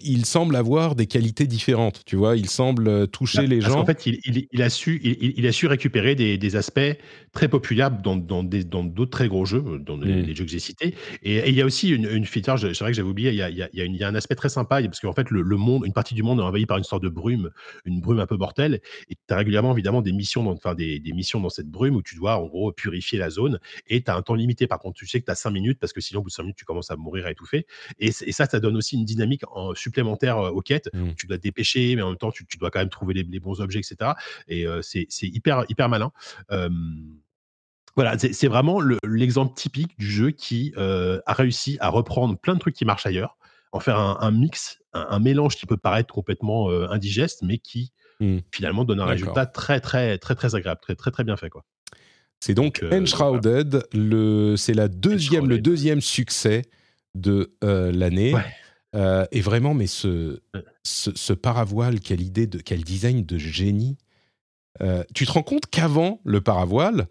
[0.00, 2.04] il semble avoir des qualités différentes.
[2.06, 3.80] Tu vois, il semble toucher les Parce gens.
[3.80, 6.54] qu'en fait, il, il- il a su, il, il- il a su récupérer des, des
[6.54, 6.96] aspects
[7.32, 10.26] très populaires dans dans des- dans d'autres très gros jeux, dans les, Mm.
[10.26, 10.94] les jeux que j'ai cités.
[11.22, 13.36] Et, et il y a aussi une, une feature, c'est vrai que j'avais oublié, il
[13.36, 14.50] y a, il y a- il y a une- il y a un aspect très
[14.50, 16.84] sympa, parce qu'en fait, le, le monde, une partie du monde est envahie par une
[16.84, 17.50] sorte de brume,
[17.86, 18.80] une brume un peu mortelle.
[19.08, 21.96] Et tu as régulièrement, évidemment, des missions, dans, enfin, des, des missions dans cette brume
[21.96, 23.58] où tu dois, en gros, purifier la zone.
[23.86, 24.66] Et tu as un temps limité.
[24.66, 26.34] Par contre, tu sais que tu as 5 minutes, parce que sinon, au bout de
[26.34, 27.66] 5 minutes, tu commences à mourir à étouffer.
[27.98, 30.90] Et, ça, ça donne aussi une dynamique en- supplémentaire euh, aux quêtes.
[30.92, 31.12] Mm.
[31.16, 33.22] Tu dois te dépêcher, mais en même temps, tu, tu dois quand même trouver les,
[33.22, 34.12] les bons objets, etc.
[34.48, 36.12] Et euh, c'est c'est hyper, hyper malin.
[36.50, 36.68] Euh,
[37.96, 42.54] voilà, c'est vraiment le- l'exemple typique du jeu qui euh, a réussi à reprendre plein
[42.54, 43.36] de trucs qui marchent ailleurs,
[43.72, 47.58] en faire un, un mix, un, un mélange qui peut paraître complètement euh, indigeste, mais
[47.58, 48.38] qui Mm.
[48.52, 51.50] finalement donne un résultat très, très, très, très agréable, très, très, très bien fait.
[51.50, 51.64] Quoi.
[52.38, 56.62] C'est donc Donc, euh, Enshrouded, le, c'est la deuxième, le deuxième succès
[57.16, 58.34] de l'année.
[58.34, 58.44] Ouais.
[58.94, 60.40] Euh, et vraiment, mais ce,
[60.84, 63.96] ce, ce paravoile, quelle idée, de, quel design de génie.
[64.82, 67.08] Euh, tu te rends compte qu'avant le paravoile,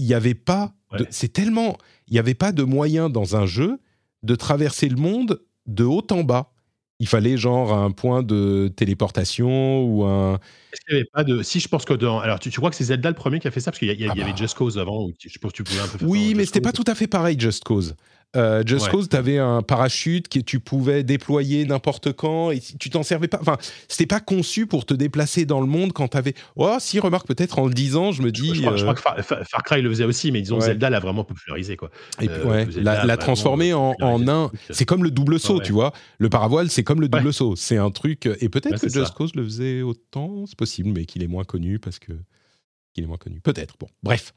[0.00, 0.72] il n'y avait pas.
[0.92, 1.06] Ouais.
[1.10, 1.76] c'est tellement.
[2.08, 3.78] Il n'y avait pas de moyen dans un jeu
[4.22, 6.52] de traverser le monde de haut en bas.
[6.98, 10.34] Il fallait genre un point de téléportation ou un.
[10.72, 11.42] Est-ce qu'il n'y avait pas de.
[11.42, 12.18] Si, je pense que dans.
[12.18, 13.70] Alors, tu, tu crois que c'est Zelda le premier qui a fait ça?
[13.70, 14.36] Parce qu'il y, Ah y avait bah.
[14.36, 16.44] Just Cause avant, où tu- je pense que tu pouvais un peu faire Oui, mais
[16.44, 17.94] c'était pas tout à fait pareil, Just Cause.
[18.36, 18.90] Euh, Just Ouais.
[18.92, 23.26] Cause, tu avais un parachute que tu pouvais déployer n'importe quand et tu t'en servais
[23.26, 23.38] pas.
[23.40, 23.56] Enfin,
[23.88, 26.34] c'était pas conçu pour te déplacer dans le monde quand tu avais.
[26.54, 28.54] Oh, si, remarque, peut-être en le disant, je me dis.
[28.54, 30.66] Je crois, je euh, crois que Far, Cry le faisait aussi, mais disons Ouais.
[30.66, 31.76] Zelda l'a vraiment popularisé.
[31.76, 31.90] Quoi.
[32.20, 34.50] et puis, euh, ouais, Zelda la, la transformer en, un.
[34.70, 35.92] C'est comme le double saut, tu vois.
[36.18, 37.56] Le paravoile, c'est comme le double saut.
[37.56, 38.26] C'est un truc.
[38.40, 39.14] Et peut-être que Just ça.
[39.16, 42.12] Cause le faisait autant, c'est possible, mais qu'il est moins connu parce que.
[42.94, 43.40] Qu'il est moins connu.
[43.40, 43.76] Peut-être.
[43.78, 44.32] Bon, bref.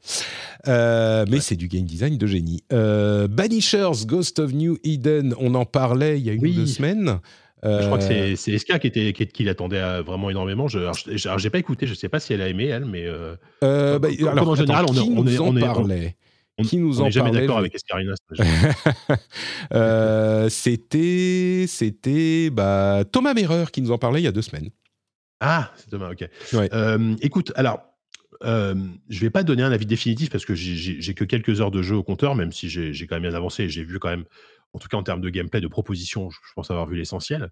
[0.68, 2.62] Euh, mais c'est du game design de génie.
[2.72, 6.52] Euh, Banishers, Ghost of New Eden, on en parlait il y a une Oui.
[6.52, 7.18] ou deux semaines.
[7.64, 10.68] Je crois que Euh, c'est- c'est SK qui, était, qui, qui l'attendait à vraiment énormément.
[10.68, 12.84] Je, alors, je- alors, j'ai pas écouté, je sais pas si elle a aimé, elle,
[12.84, 15.34] mais euh, Euh, bah, Comme- alors, comme en général, attends, on est- qui on nous
[15.34, 16.16] est- en on est- parlait?
[16.58, 18.14] on- Qui nous on en n'est jamais parlait d'accord je- avec Escarina.
[19.72, 24.68] Euh, C'était, c'était bah, Thomas Merreur qui nous en parlait il y a deux semaines.
[25.40, 26.28] ah, c'est demain, ok.
[26.52, 26.68] Ouais.
[26.72, 27.80] Euh, écoute, alors,
[28.44, 28.74] euh,
[29.08, 31.96] je vais pas donner un avis définitif parce que j'ai- que quelques heures de jeu
[31.96, 34.24] au compteur, même si j'ai quand même bien avancé j'ai vu quand même,
[34.72, 37.50] en tout cas en termes de gameplay, de propositions, je, pense avoir vu l'essentiel.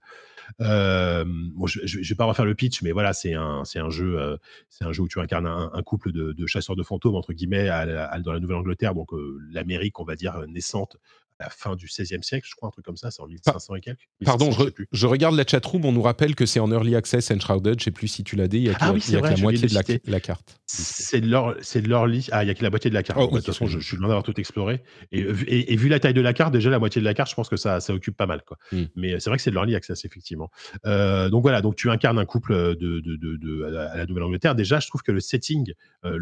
[0.60, 1.24] Euh,
[1.66, 5.08] je, je, je vais pas refaire le pitch, mais voilà, c'est un, euh, jeu où
[5.08, 9.38] tu incarnes un, couple de, chasseurs de fantômes entre guillemets dans la Nouvelle-Angleterre, donc euh,
[9.50, 10.96] l'Amérique, on va dire naissante
[11.42, 13.80] la fin du XVIe siècle, je crois, un truc comme ça, c'est en 1500 et
[13.80, 14.08] quelques.
[14.24, 17.78] Pardon, 1600, je, regarde la chatroom, on nous rappelle que c'est en early access Enshrouded,
[17.80, 19.02] je sais plus si tu l'as dit, il y a que, Ah la- oui, il
[19.02, 19.74] c'est y a que vrai, la moitié de
[20.10, 20.60] la, carte.
[20.66, 22.28] C'est de lit.
[22.32, 23.18] Ah, il y a que la moitié de la carte.
[23.20, 24.82] Oh, de toute façon, je, suis loin d'avoir tout exploré.
[25.10, 27.14] Et, vu- et, et vu la taille de la carte, déjà la moitié de la
[27.14, 28.42] carte, je pense que ça, ça occupe pas mal.
[28.46, 28.56] Quoi.
[28.72, 28.84] Hmm.
[28.96, 30.50] Mais c'est vrai que c'est de leur lit access, effectivement.
[30.86, 34.54] Euh, donc voilà, donc tu incarnes un couple de, de, de, de- à la, Nouvelle-Angleterre.
[34.54, 35.72] Déjà, je trouve que le setting,
[36.04, 36.18] euh,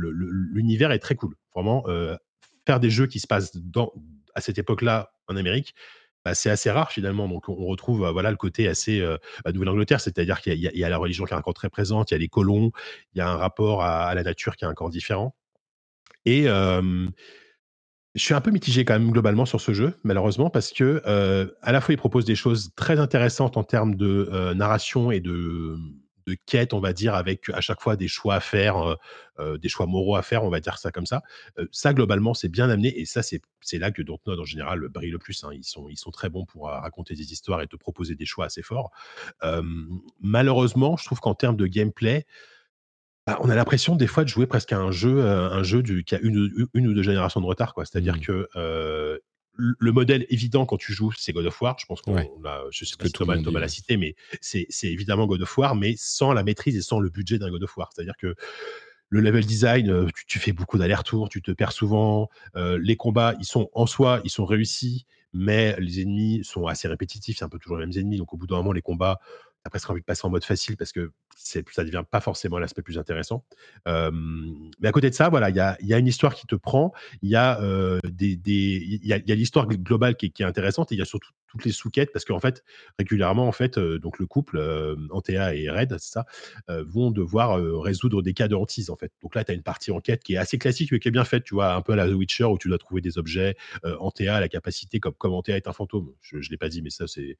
[0.53, 1.35] l'univers est très cool.
[1.55, 2.17] Vraiment, euh,
[2.67, 3.93] faire des jeux qui se passent dans,
[4.35, 5.75] à cette époque-là en Amérique.
[6.25, 9.17] bah, c'est assez rare finalement, donc on retrouve voilà le côté assez euh,
[9.53, 12.19] Nouvelle-Angleterre, c'est-à-dire qu'il y, a- la religion qui est encore très présente, il y a
[12.19, 12.73] les colons,
[13.15, 15.35] il y a un rapport à, la nature qui est encore différent.
[16.27, 16.47] Et
[18.15, 21.47] je suis un peu mitigé quand même globalement sur ce jeu, malheureusement, parce que euh,
[21.63, 25.21] à la fois il propose des choses très intéressantes en termes de euh, narration et
[25.21, 25.77] de,
[26.27, 28.95] de quête, on va dire, avec à chaque fois des choix à faire, euh,
[29.39, 31.23] euh, des choix moraux à faire, on va dire ça comme ça.
[31.59, 34.81] Euh, ça globalement c'est bien amené et ça c'est c'est là que Dontnod en général
[34.89, 35.43] brille le plus.
[35.45, 35.51] hein.
[35.53, 38.47] Ils sont ils sont très bons pour raconter des histoires et te proposer des choix
[38.47, 38.91] assez forts.
[39.43, 39.63] Euh,
[40.21, 42.27] malheureusement, je trouve qu'en termes de gameplay
[43.27, 46.05] bah, on a l'impression des fois de jouer presque à un jeu, un jeu du,
[46.05, 47.75] qui a une, une ou deux générations de retard.
[47.75, 47.85] quoi.
[47.85, 48.21] C'est-à-dire Mhm.
[48.21, 49.21] que
[49.55, 51.77] le le modèle évident quand tu joues, c'est God of War.
[51.79, 52.31] Je pense qu'on Ouais.
[52.43, 55.27] l'a, je sais que pas si tout le Thomas, Thomas l'a cité, mais c'est évidemment
[55.27, 57.91] God of War, mais sans la maîtrise et sans le budget d'un God of War.
[57.95, 58.35] C'est-à-dire que
[59.09, 62.29] le level design, euh, tu, tu fais beaucoup d'allers-retours, tu te perds souvent.
[62.57, 66.87] euh, les combats, ils sont en soi, ils sont réussis, mais les ennemis sont assez
[66.89, 67.39] répétitifs.
[67.39, 68.19] C'est un peu toujours les mêmes ennemis.
[68.19, 69.21] Donc au bout d'un moment, les combats,
[69.65, 72.83] as presque envie de passer en mode facile parce que ça devient pas forcément l'aspect
[72.83, 73.45] plus intéressant.
[73.87, 75.61] mais à côté de ça, voilà, il y
[75.95, 76.93] a, une histoire qui te prend,
[77.23, 77.59] il y a
[79.35, 82.13] l'histoire globale qui est, qui est, intéressante et il y a surtout toutes les sous-quêtes
[82.13, 82.63] parce qu'en fait,
[82.99, 84.61] régulièrement, en fait, donc le couple,
[85.11, 86.27] Antea et Red, c'est ça,
[86.69, 89.13] vont devoir résoudre des cas de hantise, en fait.
[89.23, 91.25] Donc là, tu as une partie enquête qui est assez classique mais qui est bien
[91.25, 93.57] faite, tu vois, un peu à la The Witcher où tu dois trouver des objets.
[93.85, 96.83] Antea a la capacité, comme, comme Antea est un fantôme, je ne l'ai pas dit,
[96.83, 97.37] mais ça, c'est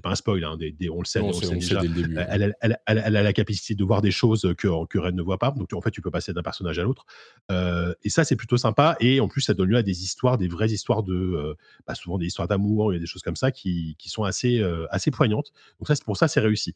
[0.00, 1.80] pas un spoil, hein, des, on le sait, on, sait déjà.
[1.82, 5.22] elle, elle, elle, elle, a la capacité de voir des choses que, que Red ne
[5.22, 5.50] voit pas.
[5.50, 7.06] Donc en fait, tu peux passer d'un personnage à l'autre.
[7.50, 8.96] Euh, et ça, c'est plutôt sympa.
[9.00, 11.54] Et en plus, ça donne lieu à des histoires, des vraies histoires de, euh,
[11.86, 14.24] bah, souvent des histoires d'amour, il y a des choses comme ça qui, qui sont
[14.24, 15.52] assez, euh, assez poignantes.
[15.78, 16.74] Donc ça, c'est pour ça, c'est réussi.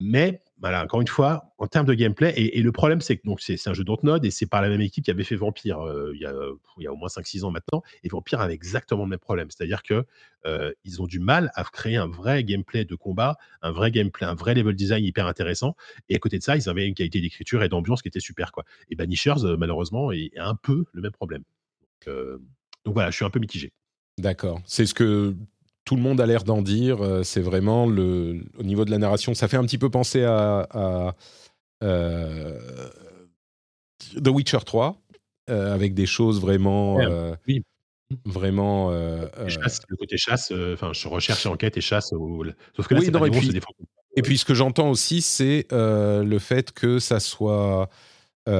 [0.00, 3.40] Mais voilà, encore une fois, en termes de gameplay, et, le problème, c'est que donc
[3.40, 6.12] c'est un jeu Dontnod et c'est par la même équipe qui avait fait Vampire euh,
[6.14, 7.82] il, y a, au moins 5-6 ans maintenant.
[8.02, 9.48] Et Vampire avait exactement le même problème.
[9.50, 10.04] C'est-à-dire que
[10.46, 14.26] euh, ils ont du mal à créer un vrai gameplay de combat, un vrai gameplay,
[14.26, 15.76] un vrai level design hyper intéressant.
[16.08, 18.52] Et à côté de ça, ils avaient une qualité d'écriture et d'ambiance qui était super.
[18.52, 18.64] Quoi.
[18.88, 21.42] Et Banishers, euh, malheureusement, est un peu le même problème.
[22.06, 22.14] Donc,
[22.84, 23.72] donc voilà, je suis un peu mitigé.
[24.18, 24.60] D'accord.
[24.64, 25.34] C'est ce que
[25.90, 27.02] tout le monde a l'air d'en dire.
[27.02, 30.22] Euh, c'est vraiment le, au niveau de la narration, ça fait un petit peu penser
[30.22, 31.16] à,
[31.82, 32.56] euh,
[34.14, 34.96] The Witcher 3,
[35.50, 36.98] euh, avec des choses vraiment.
[37.48, 37.64] oui.
[38.24, 38.90] Vraiment.
[38.90, 42.10] le côté chasse, enfin, je recherche enquête et chasse.
[42.76, 43.60] Sauf que là, c'est et, puis,
[44.16, 47.90] et puis, ce que j'entends aussi, c'est le fait que ça soit.
[48.46, 48.52] Il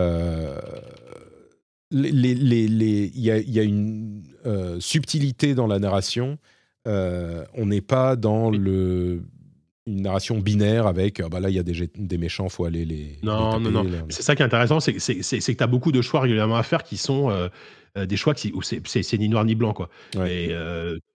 [1.92, 4.24] y, y, a une
[4.80, 6.36] subtilité dans la narration
[6.86, 9.22] euh, on n'est pas dans le
[9.86, 12.84] une narration binaire avec ah bah là il y a des, des méchants faut aller
[12.84, 14.06] les non non non.
[14.08, 16.82] c'est ça qui est intéressant c'est que tu as beaucoup de choix régulièrement à faire
[16.82, 17.48] qui sont euh,
[17.98, 19.88] euh, des choix qui, où c'est ni noir ni blanc quoi.
[20.26, 20.54] Et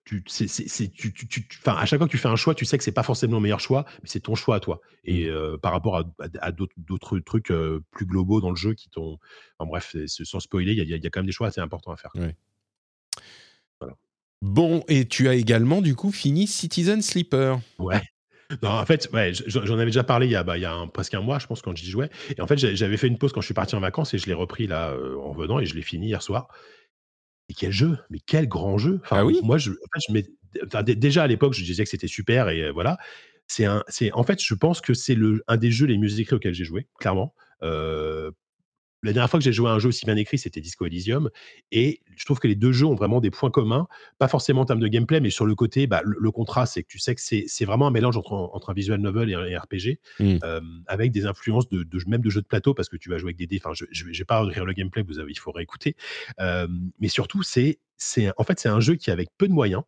[0.04, 2.84] tu, c'est tu, tu, à chaque fois que tu fais un choix tu sais que
[2.84, 4.82] c'est pas forcément le meilleur choix mais c'est ton choix à toi.
[5.04, 5.60] Et mmh.
[5.60, 6.04] par rapport à,
[6.42, 7.54] à, d'autres trucs
[7.92, 9.20] plus globaux dans le jeu qui t'ont
[9.60, 11.98] en bref sans spoiler il y, y, a quand même des choix assez importants à
[11.98, 12.12] faire
[14.46, 17.60] Bon, et tu as également du coup fini Citizen Sleeper.
[17.80, 18.02] Ouais.
[18.62, 20.86] Non, en fait, ouais, j'en avais déjà parlé il y a, bah, il y a
[20.94, 22.12] presque un mois, je pense, quand j'y jouais.
[22.38, 24.28] Et en fait, j'avais fait une pause quand je suis parti en vacances et je
[24.28, 26.48] l'ai repris là euh, en venant et je l'ai fini hier soir.
[27.50, 29.40] Et quel jeu Mais quel grand jeu enfin, ah oui?
[29.42, 32.98] Moi, je, en fait, déjà à l'époque, je disais que c'était super et euh, voilà.
[33.48, 36.20] C'est un, c'est en fait, je pense que c'est le un des jeux les mieux
[36.20, 37.34] écrits auxquels j'ai joué, clairement.
[37.64, 38.30] Euh,
[39.06, 41.30] la dernière fois que j'ai joué à un jeu aussi bien écrit, c'était Disco Elysium.
[41.72, 43.88] Et je trouve que les deux jeux ont vraiment des points communs,
[44.18, 46.88] pas forcément en termes de gameplay, mais sur le côté, bah, le, contrat, c'est que
[46.88, 50.38] tu sais que c'est vraiment un mélange entre, un visual novel et un RPG, mmh.
[50.44, 53.30] euh, avec des influences de, même de jeux de plateau, parce que tu vas jouer
[53.30, 53.62] avec des dés.
[53.64, 55.96] Enfin, je ne vais pas rire le gameplay, vous avez, il faut réécouter.
[56.40, 56.68] Euh,
[57.00, 57.80] mais surtout, c'est
[58.38, 59.84] en fait, c'est un jeu qui, avec peu de moyens,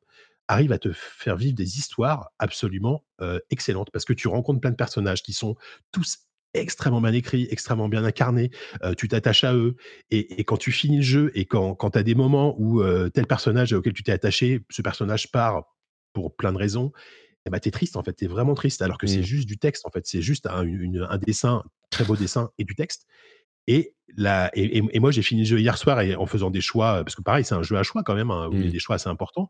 [0.48, 4.72] arrive à te faire vivre des histoires absolument euh, excellentes parce que tu rencontres plein
[4.72, 5.56] de personnages qui sont
[5.92, 6.20] tous
[6.60, 8.52] extrêmement bien écrit, extrêmement bien incarné,
[8.98, 9.76] tu t'attaches à eux,
[10.12, 13.28] et, quand tu finis le jeu, et quand, quand tu as des moments où tel
[13.28, 15.64] personnage auquel tu t'es attaché, ce personnage part
[16.14, 16.92] pour plein de raisons,
[17.48, 19.20] et eh ben, tu es triste en fait, tu es vraiment triste, alors que c'est
[19.20, 19.24] mmh.
[19.24, 22.76] juste du texte en fait, c'est juste un, un, dessin, très beau dessin et du
[22.76, 23.08] texte.
[23.68, 27.06] Et, là, et, moi j'ai fini le jeu hier soir et en faisant des choix,
[27.06, 28.68] parce que pareil c'est un jeu à choix quand même, hein, où il y a
[28.68, 28.72] mmh.
[28.72, 29.48] des choix assez importants,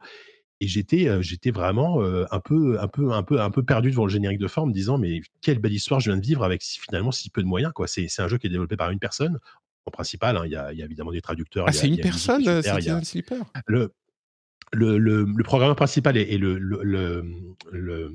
[0.60, 4.12] et j'étais j'étais vraiment un peu un peu un peu un peu perdu devant le
[4.12, 7.30] générique de forme, disant mais quelle belle histoire je viens de vivre avec finalement si
[7.30, 7.88] peu de moyens quoi.
[7.88, 9.40] C'est un jeu qui est développé par une personne
[9.86, 12.44] en principal hein, il y, a, y, a évidemment des traducteurs ah c'est une personne
[12.44, 13.94] c'est un slipper le
[14.74, 17.24] le, le, le, programmeur principal et, le, le,
[17.72, 18.12] le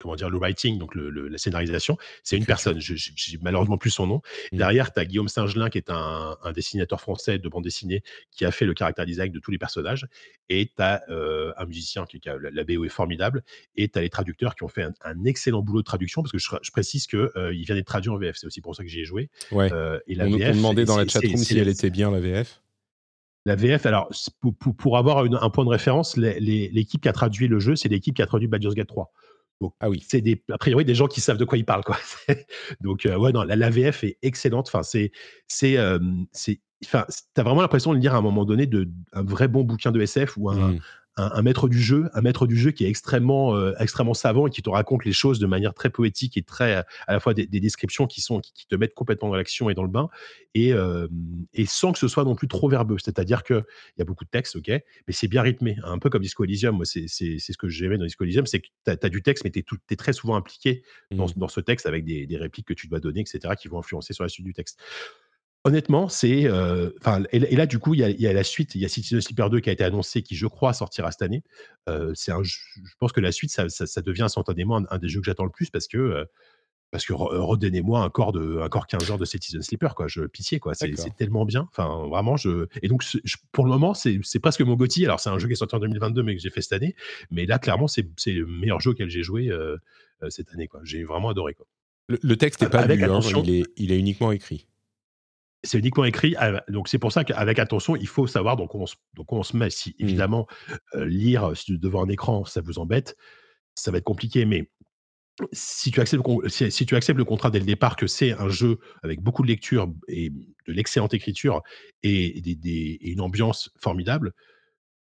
[0.00, 2.80] comment dire, le writing, donc le, la scénarisation, c'est une personne.
[2.80, 4.22] Je n'ai malheureusement plus son nom.
[4.52, 4.56] Mmh.
[4.56, 8.50] Derrière, tu as Guillaume Singelin, qui est un, dessinateur français de bande dessinée, qui a
[8.50, 10.06] fait le caractère design de tous les personnages.
[10.48, 13.44] Et tu as euh, un musicien qui, a, la, BO est formidable.
[13.76, 16.38] Et tu as les traducteurs qui ont fait un, excellent boulot de traduction, parce que
[16.38, 18.36] je, précise qu'il euh, vient d'être traduit en VF.
[18.36, 19.28] C'est aussi pour ça que j'y ai joué.
[19.52, 19.70] Ouais.
[19.72, 22.62] Euh, et la on, VF, demandait dans la chatroom si elle était bien, la VF.
[23.46, 27.58] La VF, alors, pour, pour, avoir un point de référence, l'équipe qui a traduit le
[27.58, 29.10] jeu, c'est l'équipe qui a traduit Baldur's Gate 3
[29.80, 30.04] ah oui.
[30.06, 31.84] C'est des, a priori des gens qui savent de quoi ils parlent.
[31.84, 31.98] Quoi.
[32.80, 34.68] Donc, euh, ouais, non, la, la, VF est excellente.
[34.68, 35.12] Enfin, c'est,
[35.48, 35.98] c'est, euh,
[36.32, 39.64] c'est, enfin, t'as vraiment l'impression de lire à un moment donné de, un vrai bon
[39.64, 40.80] bouquin de SF ou un, mmh
[41.16, 44.50] un, maître du jeu, un maître du jeu qui est extrêmement, euh, extrêmement savant et
[44.50, 46.74] qui te raconte les choses de manière très poétique et très,
[47.06, 49.82] à la fois des, descriptions qui sont, qui, te mettent complètement dans l'action et dans
[49.82, 50.08] le bain
[50.54, 51.08] et, euh,
[51.52, 52.96] et sans que ce soit non plus trop verbeux.
[52.98, 53.64] C'est-à-dire que
[53.96, 56.44] il y a beaucoup de texte, ok, mais c'est bien rythmé, un peu comme Disco
[56.44, 56.76] Elysium.
[56.76, 59.50] Moi, c'est ce que j'aimais dans Disco Elysium, c'est que tu as, du texte, mais
[59.50, 61.32] tu es, très souvent impliqué dans, mmh.
[61.36, 64.12] dans, ce texte avec des, des, répliques que tu dois donner, etc., qui vont influencer
[64.14, 64.80] sur la suite du texte.
[65.64, 66.46] Honnêtement, c'est.
[66.46, 66.90] Euh,
[67.32, 68.74] et, là, du coup, il y, a, la suite.
[68.74, 71.10] Il y a City of Sleeper 2 qui a été annoncé, qui, je crois, sortira
[71.12, 71.42] cette année.
[71.88, 72.58] Euh, c'est un, je
[72.98, 75.86] pense que la suite, ça, devient instantanément un, des jeux que j'attends le plus parce
[75.86, 76.24] que, euh,
[76.90, 80.08] parce que redonnez-moi un corps de un corps 15 heures de Citizen Sleeper quoi.
[80.08, 80.74] Je pitié quoi.
[80.74, 81.68] C'est tellement bien.
[81.70, 83.04] Enfin vraiment je et donc
[83.52, 85.76] pour le moment c'est c'est presque mon Gotti alors c'est un jeu qui est sorti
[85.76, 86.96] en 2022 mais que j'ai fait cette année.
[87.30, 89.76] Mais là clairement c'est c'est le meilleur jeu auquel j'ai joué euh,
[90.22, 90.80] euh, cette année quoi.
[90.82, 91.66] J'ai vraiment adoré quoi.
[92.08, 94.66] Le, texte n'est pas lu, hein, il est il est uniquement écrit
[95.62, 96.34] c'est uniquement écrit.
[96.68, 99.56] Donc c'est pour ça qu'avec attention, il faut savoir donc on se, donc on se
[99.56, 99.70] met.
[99.70, 100.04] Si mmh.
[100.04, 100.46] évidemment
[100.94, 103.16] euh, lire devant un écran, ça vous embête,
[103.74, 104.44] ça va être compliqué.
[104.44, 104.70] Mais
[105.52, 108.48] si tu, acceptes le, si, tu acceptes le contrat dès le départ que c'est un
[108.48, 111.62] jeu avec beaucoup de lecture et de l'excellente écriture
[112.02, 114.32] et, des, une ambiance formidable,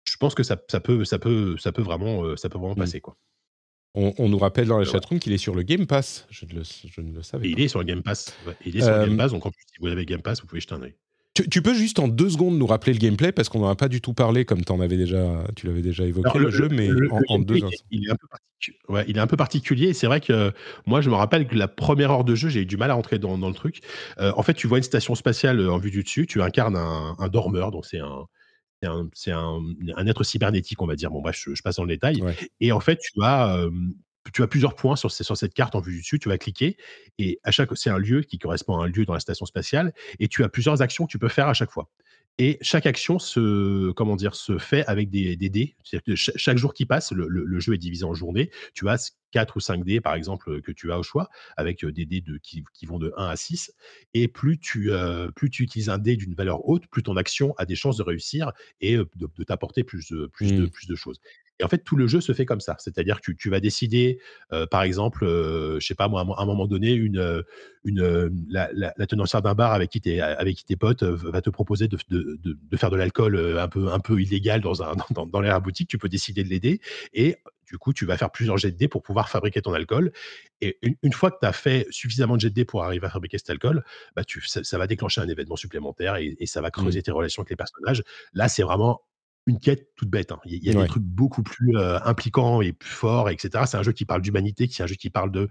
[0.05, 2.78] je pense que ça, ça, peut, ça, peut, ça peut vraiment, ça peut vraiment mmh.
[2.78, 3.01] passer.
[3.01, 3.16] Quoi.
[3.94, 6.27] On, nous rappelle dans la chatroom qu'il est sur le Game Pass.
[6.31, 7.48] Je, ne le savais pas.
[7.48, 8.36] Il est sur le Game Pass.
[8.65, 10.47] Il est sur le Game Pass, donc en plus, si vous avez Game Pass, vous
[10.47, 10.94] pouvez jeter un œil.
[11.51, 13.89] Tu, peux juste en deux secondes nous rappeler le gameplay parce qu'on n'en a pas
[13.89, 16.90] du tout parlé comme en avais déjà, tu l'avais déjà évoqué le, jeu, mais
[17.28, 17.86] en, deux instants.
[17.90, 18.27] Il est un peu
[18.89, 19.93] ouais, il est un peu particulier.
[19.93, 20.52] C'est vrai que
[20.86, 22.94] moi, je me rappelle que la première heure de jeu, j'ai eu du mal à
[22.94, 23.81] rentrer dans, le truc.
[24.19, 27.28] Euh, en fait, tu vois une station spatiale en vue du dessus, tu incarnes un,
[27.28, 28.24] dormeur, donc c'est un,
[29.14, 31.10] c'est un, être cybernétique, on va dire.
[31.10, 32.22] Bon, bref, je, passe dans le détail.
[32.60, 33.68] Et en fait, tu as,
[34.32, 36.76] tu as plusieurs points sur, sur cette carte en vue du dessus, tu vas cliquer
[37.18, 39.92] et à chaque c'est un lieu qui correspond à un lieu dans la station spatiale
[40.18, 41.88] et tu as plusieurs actions que tu peux faire à chaque fois.
[42.40, 45.77] Et chaque action se, comment dire, se fait avec des, des dés.
[46.06, 48.51] Que chaque jour qui passe, le, jeu est divisé en journées.
[48.74, 52.06] Tu as 4 ou 5 dés, par exemple, que tu as au choix, avec des
[52.06, 53.73] dés de, qui, vont de 1 à 6.
[54.15, 54.90] Et plus tu,
[55.35, 58.05] plus tu utilises un dé d'une valeur haute, plus ton action a des chances de
[58.05, 60.70] réussir et de, t'apporter plus, plus, de, mmh.
[60.70, 61.20] plus de choses.
[61.60, 62.76] Et en fait, tout le jeu se fait comme ça.
[62.78, 64.20] C'est-à-dire que tu, vas décider,
[64.52, 67.43] euh, par exemple, euh, je sais pas moi, à un moment donné, une, euh,
[67.85, 71.43] une, la, la, la tenancière d'un bar avec qui, es, avec qui tes potes va
[71.43, 74.94] te proposer de, de, de, faire de l'alcool un peu, un peu illégal dans, un,
[75.10, 75.89] dans, dans l'air boutique.
[75.89, 76.80] Tu peux décider de l'aider.
[77.12, 77.36] Et
[77.66, 80.12] du coup, tu vas faire plusieurs jets de dés pour pouvoir fabriquer ton alcool.
[80.60, 83.10] Et une, fois que tu as fait suffisamment de jets de dés pour arriver à
[83.10, 83.85] fabriquer cet alcool,
[84.16, 86.72] bah tu, ça, va déclencher un événement supplémentaire et, et ça va mmh.
[86.72, 88.02] creuser tes relations avec les personnages.
[88.32, 89.02] Là, c'est vraiment
[89.48, 90.32] une quête toute bête.
[90.32, 90.38] Hein.
[90.44, 93.64] Il y a, des trucs beaucoup plus impliquants et plus forts, etc.
[93.66, 95.48] C'est un jeu qui parle d'humanité, c'est un jeu qui parle de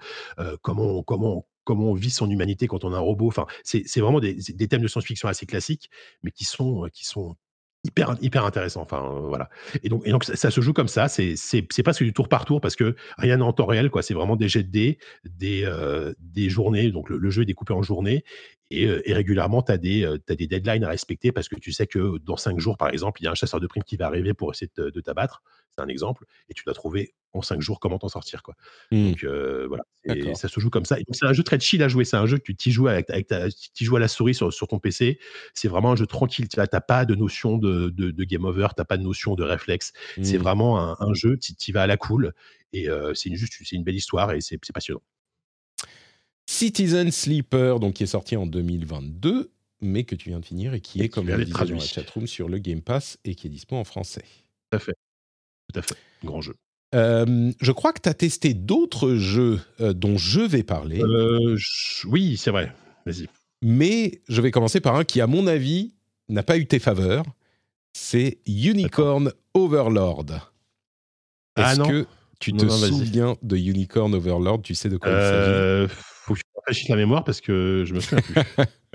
[0.61, 3.27] comment, comment, comment on vit son humanité quand on a un robot.
[3.27, 5.89] Enfin, c'est vraiment des, des, thèmes de science-fiction assez classiques,
[6.23, 7.35] mais qui sont, qui sont
[7.83, 9.49] hyper hyper intéressant enfin euh, voilà
[9.83, 11.35] et donc et donc ça, se joue comme ça c'est
[11.83, 14.35] presque du tour par tour parce que rien n'est en temps réel quoi c'est vraiment
[14.35, 18.23] des jets de dés des euh, des journées donc le, jeu est découpé en journées
[18.69, 21.87] et, et régulièrement tu as des as des deadlines à respecter parce que tu sais
[21.87, 24.07] que dans cinq jours par exemple il y a un chasseur de primes qui va
[24.07, 25.41] arriver pour essayer de, de t'abattre
[25.75, 28.55] c'est un exemple et tu dois trouver en cinq jours comment t'en sortir quoi
[28.91, 29.11] mmh.
[29.11, 29.25] donc
[29.67, 29.83] voilà
[30.35, 32.37] ça se joue comme ça c'est un jeu très chill à jouer c'est un jeu
[32.37, 33.47] que tu joues avec, avec ta,
[33.79, 35.19] joues à la souris sur, sur ton PC
[35.53, 38.85] c'est vraiment un jeu tranquille tu n'as pas de notion de de, game over, t'as
[38.85, 39.93] pas de notion de réflexe.
[40.21, 40.41] C'est mmh.
[40.41, 42.33] vraiment un, jeu, tu vas à la cool
[42.73, 45.01] et euh, c'est juste c'est une belle histoire et c'est passionnant.
[46.47, 49.51] Citizen Sleeper, donc qui est sorti en 2022,
[49.81, 51.79] mais que tu viens de finir et qui est, comme on le disait dans la
[51.79, 54.23] chatroom, sur le Game Pass et qui est dispo en français.
[54.71, 54.95] Tout à fait.
[55.71, 55.95] Tout à fait.
[56.23, 56.55] Grand jeu.
[56.95, 61.03] Euh, je crois que tu as testé d'autres jeux euh, dont je vais parler.
[62.05, 62.73] oui, c'est vrai.
[63.05, 63.27] Vas-y.
[63.61, 65.93] Mais je vais commencer par un qui, à mon avis,
[66.29, 67.25] n'a pas eu tes faveurs
[67.97, 70.51] c'est Unicorn Overlord.
[71.55, 72.05] Ah Est-ce que
[72.39, 74.61] tu te souviens de Unicorn Overlord?
[74.61, 75.51] Tu sais de quoi il s'agit?
[75.51, 75.87] Euh,
[76.27, 78.35] Faut que je rafraîchisse la mémoire parce que je me souviens plus.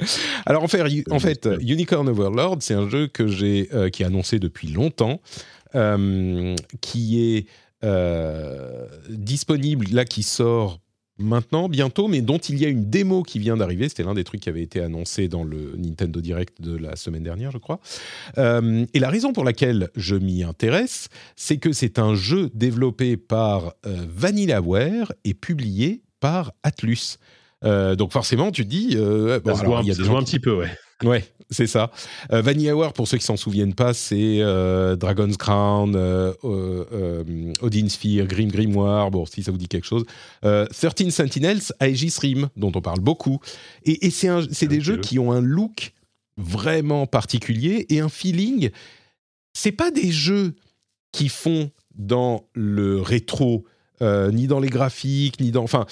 [0.46, 4.06] Alors en fait, en fait Unicorn Overlord, c'est un jeu que j'ai euh, qui est
[4.06, 5.20] annoncé depuis longtemps,
[5.74, 7.46] euh, qui est
[9.09, 10.78] disponible là, qui sort
[11.22, 13.88] maintenant, bientôt, mais dont il y a une démo qui vient d'arriver.
[13.88, 17.22] C'était l'un des trucs qui avait été annoncé dans le Nintendo Direct de la semaine
[17.22, 17.80] dernière, je crois.
[18.38, 23.16] Euh, et la raison pour laquelle je m'y intéresse, c'est que c'est un jeu développé
[23.16, 27.19] par euh, Vanillaware et publié par Atlus.
[27.65, 30.57] Euh, donc forcément, tu te dis, bon, alors, il y a des un petit peu,
[30.57, 30.70] ouais.
[31.05, 31.90] Ouais, c'est ça.
[32.32, 37.53] Euh, Vanilla War, pour ceux qui s'en souviennent pas, c'est euh, Dragon's Crown, euh, euh,
[37.61, 40.05] Odin Sphere, Grim Grimoire, bon, si ça vous dit quelque chose.
[40.43, 43.40] 13 Sentinels, Aegis Rim, dont on parle beaucoup.
[43.85, 45.93] Et, et c'est des jeux qui ont un look
[46.36, 48.70] vraiment particulier et un feeling.
[49.53, 50.55] C'est pas des jeux
[51.11, 53.65] qui font dans le rétro,
[54.32, 55.62] ni dans les graphiques, ni dans.
[55.62, 55.86] Enfin,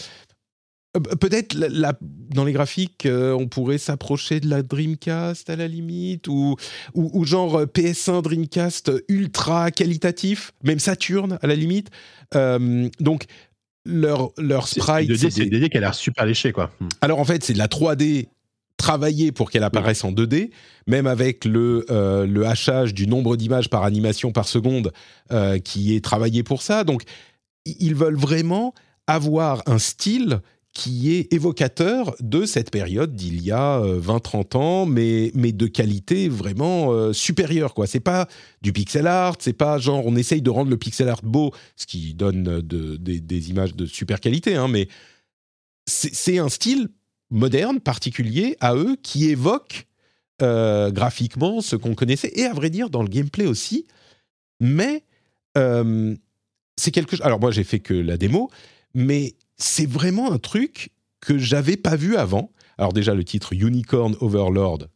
[0.96, 1.56] euh, peut-être
[2.34, 6.56] dans les graphiques, euh, on pourrait s'approcher de la Dreamcast à la limite, ou,
[6.94, 11.90] ou, genre euh, PS1 Dreamcast ultra qualitatif, même Saturn à la limite.
[13.00, 13.24] donc,
[13.86, 15.16] leur, leur sprite.
[15.16, 16.70] C'est des 2D qui a l'air super léché, quoi.
[16.80, 16.88] Hmm.
[17.00, 18.28] Alors en fait, c'est de la 3D
[18.76, 20.50] travaillée pour qu'elle apparaisse en 2D,
[20.86, 24.92] même avec le, le hachage du nombre d'images par animation par seconde
[25.64, 26.84] qui est travaillé pour ça.
[26.84, 27.04] Donc,
[27.64, 28.74] ils veulent vraiment
[29.06, 30.40] avoir un style
[30.72, 36.28] qui est évocateur de cette période d'il y a 20-30 ans, mais, mais de qualité
[36.28, 37.74] vraiment supérieure.
[37.74, 37.88] Quoi.
[37.88, 38.28] C'est pas
[38.62, 41.86] du pixel art, c'est pas genre on essaye de rendre le pixel art beau, ce
[41.86, 44.86] qui donne des images de super qualité, hein, mais
[45.86, 46.88] c'est un style
[47.30, 49.88] moderne, particulier à eux, qui évoque
[50.40, 53.88] graphiquement ce qu'on connaissait, et à vrai dire dans le gameplay aussi,
[54.60, 55.02] mais
[56.80, 57.24] c'est quelque chose.
[57.24, 58.50] Alors moi j'ai fait que la démo,
[58.94, 60.90] mais c'est vraiment un truc
[61.20, 62.50] que j'avais pas vu avant.
[62.78, 64.86] Alors déjà le titre Unicorn Overlord.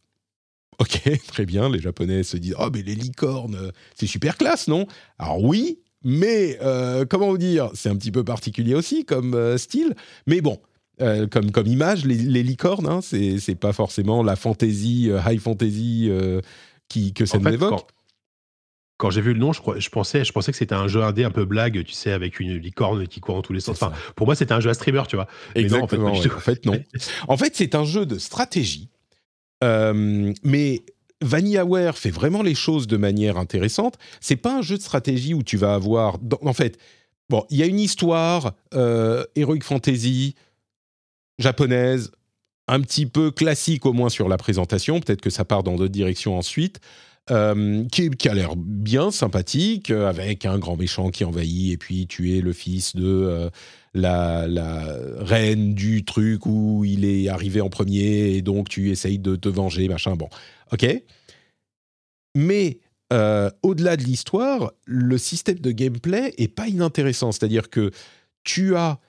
[0.79, 1.69] Ok, très bien.
[1.69, 4.87] Les Japonais se disent oh mais les licornes, c'est super classe, non?
[5.19, 7.69] Alors oui, mais euh, comment vous dire?
[7.75, 9.95] C'est un petit peu particulier aussi comme euh, style.
[10.25, 10.59] Mais bon,
[11.01, 16.09] euh, comme, comme image, les, licornes, hein, c'est pas forcément la fantasy, high fantasy
[16.89, 17.87] qui, que ça nous évoque quand
[19.09, 21.31] j'ai vu le nom, je, je, pensais, je pensais que c'était un jeu indé un
[21.31, 23.81] peu blague, tu sais, avec une licorne qui court en tous les sens.
[23.81, 25.27] Enfin, pour moi, c'était un jeu à streamer, tu vois.
[25.53, 26.11] Exactement.
[26.11, 26.79] en, fait, non.
[27.27, 28.89] en fait, c'est un jeu de stratégie,
[29.63, 30.83] euh, mais
[31.21, 33.95] VanillaWare fait vraiment les choses de manière intéressante.
[34.21, 36.77] C'est pas un jeu de stratégie où tu vas avoir, en fait,
[37.29, 40.35] bon, il y a une histoire euh, heroic fantasy
[41.39, 42.11] japonaise,
[42.67, 44.99] un petit peu classique au moins sur la présentation.
[44.99, 46.79] Peut-être que ça part dans d'autres directions ensuite.
[47.31, 52.05] Euh, qui, a l'air bien sympathique, euh, avec un grand méchant qui envahit, et puis
[52.05, 53.49] tu es le fils de euh,
[53.95, 54.45] la,
[55.21, 59.49] reine du truc où il est arrivé en premier, et donc tu essayes de te
[59.49, 60.15] venger, machin.
[60.15, 60.29] Bon,
[60.71, 60.85] ok.
[62.35, 62.79] Mais
[63.63, 67.31] au-delà de l'histoire, le système de gameplay est pas inintéressant.
[67.31, 67.91] C'est-à-dire que
[68.43, 68.99] tu as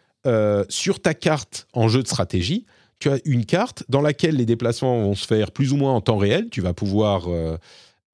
[0.69, 2.65] sur ta carte en jeu de stratégie,
[2.99, 6.01] tu as une carte dans laquelle les déplacements vont se faire plus ou moins en
[6.01, 6.49] temps réel.
[6.51, 7.29] Tu vas pouvoir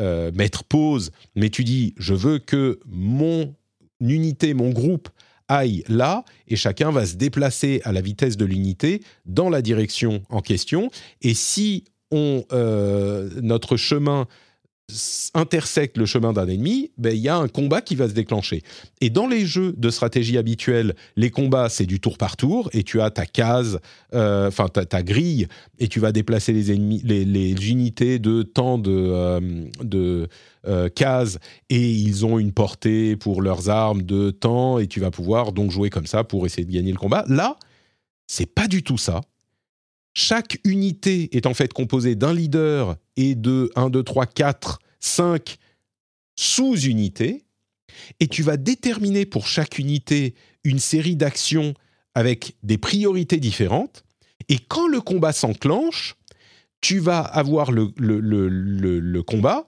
[0.01, 3.55] mettre pause, mais tu dis je veux que mon
[4.01, 5.09] unité, mon groupe
[5.49, 10.23] aille là, et chacun va se déplacer à la vitesse de l'unité dans la direction
[10.29, 10.91] en question.
[11.21, 14.27] Et si on, euh, notre chemin
[15.35, 18.63] intersecte le chemin d'un ennemi, ben, il y a un combat qui va se déclencher.
[19.01, 22.83] Et dans les jeux de stratégie habituels, les combats, c'est du tour par tour, et
[22.83, 23.81] tu as ta case,
[24.15, 25.49] euh, enfin ta, grille,
[25.79, 29.41] et tu vas déplacer les, ennemis, les, unités de temps de, euh,
[29.83, 30.29] de
[30.67, 31.39] euh, cases,
[31.71, 35.71] et ils ont une portée pour leurs armes de temps, et tu vas pouvoir donc
[35.71, 37.25] jouer comme ça pour essayer de gagner le combat.
[37.29, 37.57] Là,
[38.27, 39.21] c'est pas du tout ça.
[40.15, 45.59] Chaque unité est en fait composée d'un leader et de 1, 2, 3, 4, 5
[46.37, 47.45] sous-unités.
[48.21, 50.35] Et tu vas déterminer pour chaque unité
[50.65, 51.75] une série d'actions
[52.15, 54.05] avec des priorités différentes.
[54.49, 56.17] Et quand le combat s'enclenche,
[56.81, 59.67] tu vas avoir le, combat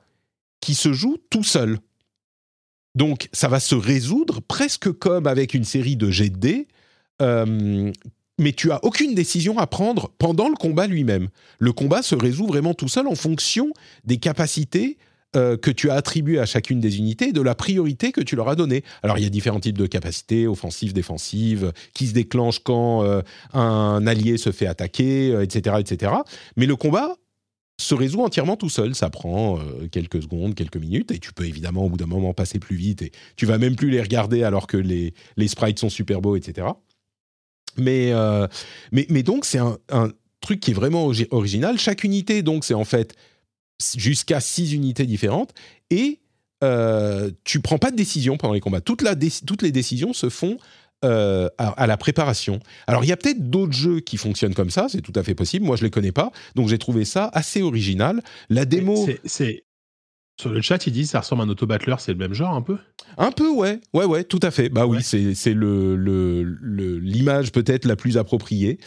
[0.61, 1.79] qui se joue tout seul.
[2.95, 6.67] Donc ça va se résoudre presque comme avec une série de jets de
[7.23, 7.93] euh,
[8.39, 11.29] mais tu as aucune décision à prendre pendant le combat lui-même.
[11.59, 13.73] Le combat se résout vraiment tout seul en fonction
[14.05, 14.99] des capacités
[15.37, 18.49] euh, que tu as attribuées à chacune des unités de la priorité que tu leur
[18.49, 18.85] as donnée.
[19.03, 23.21] Alors il y a différents types de capacités, offensives, défensives, qui se déclenchent quand euh,
[23.53, 26.13] un allié se fait attaquer, etc., euh, etc.
[26.57, 27.17] Mais le combat
[27.81, 28.95] se résout entièrement tout seul.
[28.95, 29.59] Ça prend
[29.91, 33.03] quelques secondes, quelques minutes, et tu peux évidemment au bout d'un moment passer plus vite,
[33.03, 36.37] et tu vas même plus les regarder alors que les, les sprites sont super beaux,
[36.37, 36.69] etc.
[37.77, 38.13] Mais,
[38.93, 39.77] mais, donc, c'est un,
[40.41, 41.77] truc qui est vraiment original.
[41.79, 43.17] Chaque unité, donc, c'est en fait
[43.97, 45.53] jusqu'à six unités différentes.
[45.91, 46.21] Et
[46.63, 48.81] euh, tu prends pas de décision pendant les combats.
[48.81, 50.57] Toute la toutes les décisions se font
[51.05, 52.61] euh, à, la préparation.
[52.87, 55.35] Alors, il y a peut-être d'autres jeux qui fonctionnent comme ça, c'est tout à fait
[55.35, 55.67] possible.
[55.67, 58.23] Moi, je les connais pas, donc j'ai trouvé ça assez original.
[58.49, 59.07] La démo.
[59.25, 59.65] C'est
[60.41, 62.63] sur le chat, ils disent ça ressemble à un auto-battler, c'est le même genre un
[62.63, 62.77] peu?
[63.17, 64.69] Un peu, ouais, ouais, ouais, tout à fait.
[64.69, 65.95] Bah oui, c'est le
[67.01, 68.79] l'image peut-être la plus appropriée.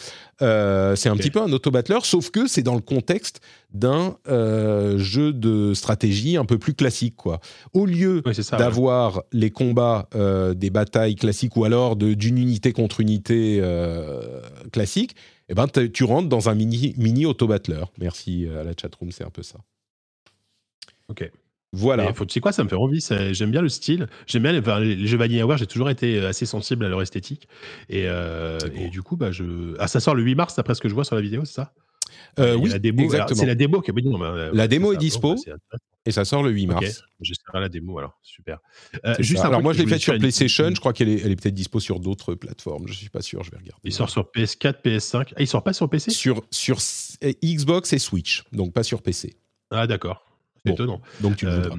[0.42, 3.40] Euh, c'est un petit peu un auto-battler, sauf que c'est dans le contexte
[3.74, 7.40] d'un euh, jeu de stratégie un peu plus classique, quoi.
[7.74, 8.22] Au lieu
[8.58, 13.64] d'avoir les combats euh, des batailles classiques ou alors d'une unité contre unité
[14.74, 15.16] classique,
[15.48, 17.86] eh ben, tu rentres dans un mini, mini auto-battler.
[18.00, 19.60] Merci à la chatroom, c'est un peu ça.
[21.10, 21.30] Ok.
[21.74, 22.14] Voilà.
[22.14, 23.06] faut, tu sais quoi, ça me fait envie.
[23.32, 24.08] J'aime bien le style.
[24.26, 25.58] J'aime bien les, les jeux Vanillaware.
[25.58, 27.48] J'ai toujours été euh, assez sensible à leur esthétique.
[27.90, 29.76] Et, euh, et du coup, bah, je...
[29.80, 31.54] ah, ça sort le 8 mars, d'après ce que je vois sur la vidéo, c'est
[31.54, 31.74] ça?
[32.40, 33.40] Euh, Oui, la démo, exactement.
[33.40, 35.36] C'est la démo qui est La démo est dispo.
[36.06, 36.86] et ça sort le 8 mars.
[36.86, 36.94] Okay.
[37.20, 38.60] J'essaierai la démo alors, super.
[39.20, 41.56] juste alors moi je l'ai fait sur PlayStation, je crois qu'elle est, elle est peut-être
[41.56, 43.82] dispo sur d'autres plateformes, je suis pas sûr, je vais regarder.
[43.84, 45.34] Il sort sur PS4, PS5.
[45.36, 46.78] Ah, il sort pas sur PC Sur sur
[47.44, 49.36] Xbox et Switch, donc pas sur PC.
[49.72, 50.27] Ah d'accord
[50.66, 51.02] étonnant.
[51.22, 51.70] Donc tu le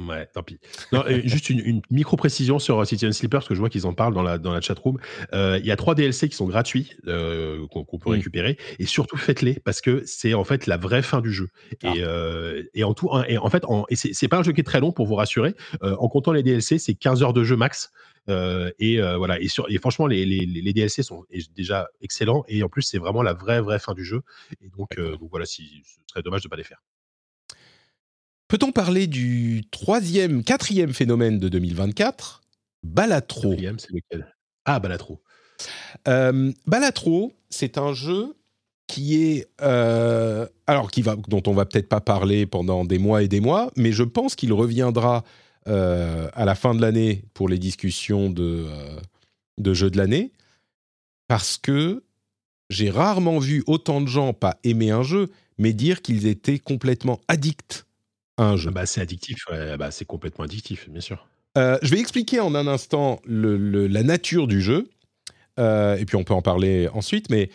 [0.00, 0.58] Ouais, tant pis.
[0.92, 3.86] Non, euh, juste une, une micro-précision sur euh, City Sleeper, parce que je vois qu'ils
[3.86, 4.98] en parlent dans la, dans la chatroom.
[5.32, 8.58] Euh, Il y a trois DLC qui sont gratuits, euh, qu'on peut récupérer.
[8.80, 11.48] Et surtout, faites-les, parce que c'est en fait la vraie fin du jeu.
[11.84, 11.94] Ah.
[11.94, 14.52] Et, euh, et en tout, et en fait, en, et c'est c'est pas un jeu
[14.52, 15.54] qui est très long pour vous rassurer.
[15.84, 17.90] Euh, en comptant les DLC, c'est 15 heures de jeu max.
[18.28, 19.40] Euh, et euh, voilà.
[19.40, 22.44] Et, sur, et franchement, les, les, les DLC sont déjà excellents.
[22.48, 24.22] Et en plus, c'est vraiment la vraie, vraie fin du jeu.
[24.60, 26.82] Et donc, euh, donc voilà, si, ce serait dommage de pas les faire.
[28.54, 32.40] Peut-on parler du troisième, quatrième phénomène de 2024
[32.84, 33.50] Balatro.
[33.50, 34.32] Quatrième, c'est lequel?
[34.64, 35.20] Ah, Balatro.
[36.06, 38.36] Euh, Balatro, c'est un jeu
[38.86, 43.24] qui est euh, alors qui va dont on va peut-être pas parler pendant des mois
[43.24, 45.24] et des mois, mais je pense qu'il reviendra
[45.66, 48.68] euh, à la fin de l'année pour les discussions de
[49.58, 50.30] de jeux de l'année
[51.26, 52.04] parce que
[52.70, 57.20] j'ai rarement vu autant de gens pas aimer un jeu, mais dire qu'ils étaient complètement
[57.26, 57.84] addicts
[58.38, 58.70] un jeu.
[58.70, 61.26] Bah, c'est addictif, ouais, bah, c'est complètement addictif, bien sûr.
[61.56, 64.88] Euh, je vais expliquer en un instant le- le- la nature du jeu,
[65.60, 67.50] euh, et puis on peut en parler ensuite, mais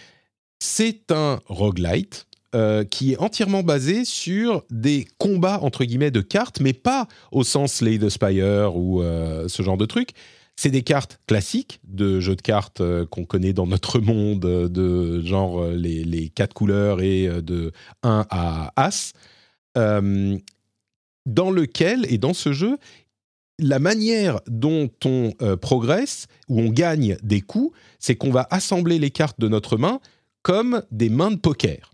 [0.59, 2.25] c'est un roguelite
[2.55, 7.43] euh, qui est entièrement basé sur des combats, entre guillemets, de cartes, mais pas au
[7.43, 10.11] sens Slay the Spire ou ce genre de truc.
[10.55, 12.81] C'est des cartes classiques de jeux de cartes
[13.11, 18.73] qu'on connaît dans notre monde, de genre les, les quatre couleurs et de 1 à
[18.77, 19.13] As,
[21.25, 22.77] dans lequel, et dans ce jeu,
[23.59, 28.99] la manière dont on euh, progresse, où on gagne des coups, c'est qu'on va assembler
[28.99, 29.99] les cartes de notre main
[30.41, 31.91] comme des mains de poker.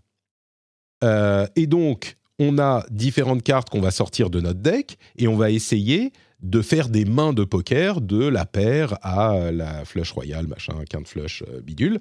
[1.02, 5.36] Euh, et donc, on a différentes cartes qu'on va sortir de notre deck et on
[5.36, 10.46] va essayer de faire des mains de poker de la paire à la flush royale,
[10.46, 11.98] machin, quinte flush, euh, bidule.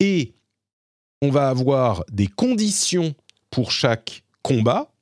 [0.00, 0.34] Et
[1.22, 3.14] on va avoir des conditions
[3.50, 4.93] pour chaque combat.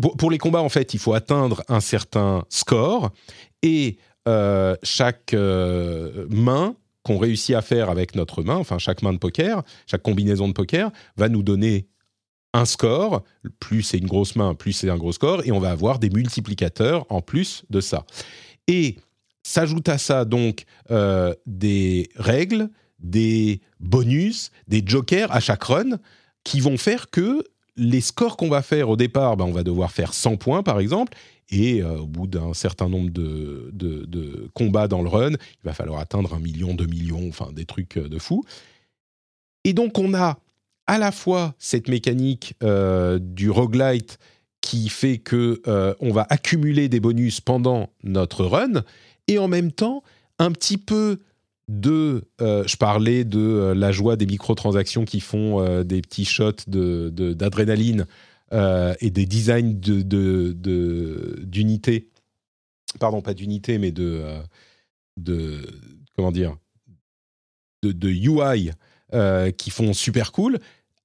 [0.00, 3.10] Pour, les combats, en fait, il faut atteindre un certain score
[3.62, 9.12] et euh, chaque euh, main qu'on réussit à faire avec notre main, enfin chaque main
[9.12, 11.88] de poker, chaque combinaison de poker, va nous donner
[12.52, 13.22] un score.
[13.58, 16.10] Plus c'est une grosse main, plus c'est un gros score, et on va avoir des
[16.10, 18.04] multiplicateurs en plus de ça.
[18.68, 18.96] Et
[19.42, 22.70] s'ajoute à ça donc euh, des règles,
[23.00, 25.98] des bonus, des jokers à chaque run
[26.44, 27.44] qui vont faire que
[27.76, 30.80] les scores qu'on va faire au départ, ben, on va devoir faire 100 points par
[30.80, 31.16] exemple,
[31.50, 35.72] et euh, au bout d'un certain nombre de, de- combats dans le run, il va
[35.74, 38.44] falloir atteindre un million, deux millions, enfin des trucs euh, de fou.
[39.64, 40.38] Et donc on a
[40.86, 44.18] à la fois cette mécanique euh, du roguelite
[44.60, 48.82] qui fait que euh, on va accumuler des bonus pendant notre run,
[49.28, 50.02] et en même temps
[50.38, 51.20] un petit peu
[51.72, 56.26] de, euh, je parlais de euh, la joie des microtransactions qui font euh, des petits
[56.26, 58.06] shots de- de- d'adrénaline
[58.52, 62.10] euh, et des designs de- de- de- d'unités,
[63.00, 64.22] pardon, pas d'unités, mais de,
[65.18, 65.62] de,
[66.14, 66.56] comment dire,
[67.82, 68.70] de, de UI
[69.56, 70.58] qui font super cool,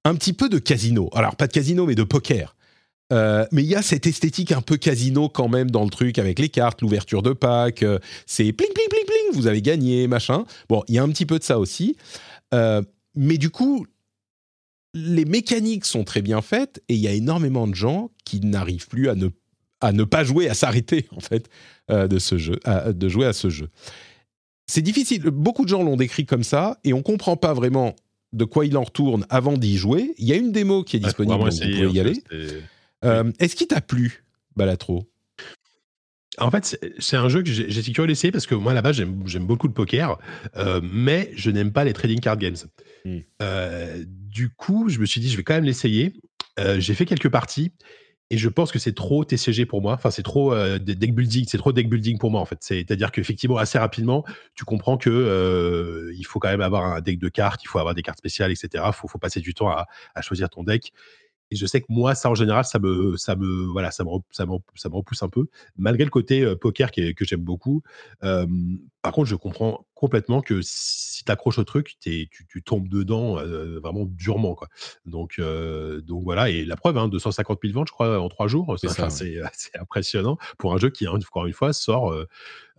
[0.04, 1.10] un petit peu de casino.
[1.14, 2.57] Alors, pas de casino, mais de poker.
[3.14, 6.20] Euh, mais il y a cette esthétique un peu casino quand même dans le truc
[6.20, 10.08] avec les cartes, l'ouverture de pack, euh, c'est pling pling pling pling, vous avez gagné,
[10.08, 10.46] machin.
[10.68, 11.96] Bon, il y a un petit peu de ça aussi.
[12.54, 12.82] Euh,
[13.16, 13.86] mais du coup,
[14.94, 18.88] les mécaniques sont très bien faites et il y a énormément de gens qui n'arrivent
[18.88, 19.30] plus à ne,
[19.80, 21.50] à ne pas jouer, à s'arrêter en fait
[21.90, 23.70] de ce jeu, à- de jouer à ce jeu.
[24.70, 25.22] C'est difficile.
[25.24, 27.96] Beaucoup de gens l'ont décrit comme ça et on comprend pas vraiment
[28.34, 30.14] de quoi il en retourne avant d'y jouer.
[30.18, 32.62] Il y a une démo qui est disponible, vraiment donc vous pouvez y hein, aller.
[33.04, 34.24] Euh, Est-ce qu'il t'a plu,
[34.56, 35.10] Balatro?
[36.40, 39.48] En fait, c'est- un jeu que été curieux d'essayer parce que moi, là-bas, j'aime j'aime
[39.48, 40.20] beaucoup le poker,
[40.56, 42.56] euh, mais je n'aime pas les trading card games.
[43.06, 43.20] Hmm.
[43.42, 46.14] Euh, du coup, je me suis dit, je vais quand même l'essayer.
[46.60, 47.72] Euh, j'ai fait quelques parties
[48.30, 49.94] et je pense que c'est trop TCG pour moi.
[49.94, 52.60] Enfin, c'est trop de- deck building, c'est trop deck building pour moi en fait.
[52.62, 57.30] C'est-à-dire qu'effectivement, assez rapidement, tu comprends que il faut quand même avoir un deck de
[57.30, 58.84] cartes, il faut avoir des cartes spéciales, etc.
[58.88, 60.94] Il faut, faut passer du temps à, à choisir ton deck.
[61.52, 64.10] Et je sais que moi, ça en général, ça me, ça me, voilà, ça me,
[64.32, 65.48] ça me, ça me repousse un peu,
[65.78, 67.84] malgré le côté euh, poker que j'aime beaucoup.
[69.08, 72.62] Euh, par contre, je comprends complètement que si tu accroches au truc, t'es- tu, tu
[72.62, 74.68] tombes dedans euh, vraiment durement, quoi.
[75.06, 76.50] Donc, euh, donc voilà.
[76.50, 78.76] Et la preuve, hein, 250 000 ventes, je crois, en trois jours.
[78.80, 82.12] C'est Enfin, ça, C'est c'est impressionnant pour un jeu qui, encore une fois, sort.
[82.14, 82.28] euh,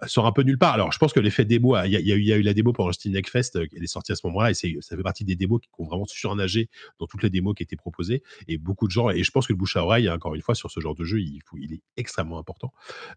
[0.06, 0.74] sort un peu nulle part.
[0.74, 2.42] Alors, je pense que l'effet démo, il y, a- y eu- il y a eu
[2.42, 4.76] la démo pendant Steam Neck Fest, euh, elle est sortie à ce moment-là, et c'est-
[4.80, 6.68] ça fait partie des démos qui ont vraiment surnagé
[7.00, 8.22] dans toutes les démos qui étaient proposées.
[8.46, 10.40] Et beaucoup de gens, et je pense que le bouche à oreille, hein, encore une
[10.40, 12.72] fois, sur ce genre de jeu, il, faut, il est extrêmement important.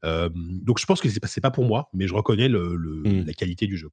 [0.05, 2.75] Euh, donc, je pense que c'est pas, c'est pas pour moi, mais je reconnais le,
[2.75, 3.25] le- Mm.
[3.27, 3.89] la qualité du jeu.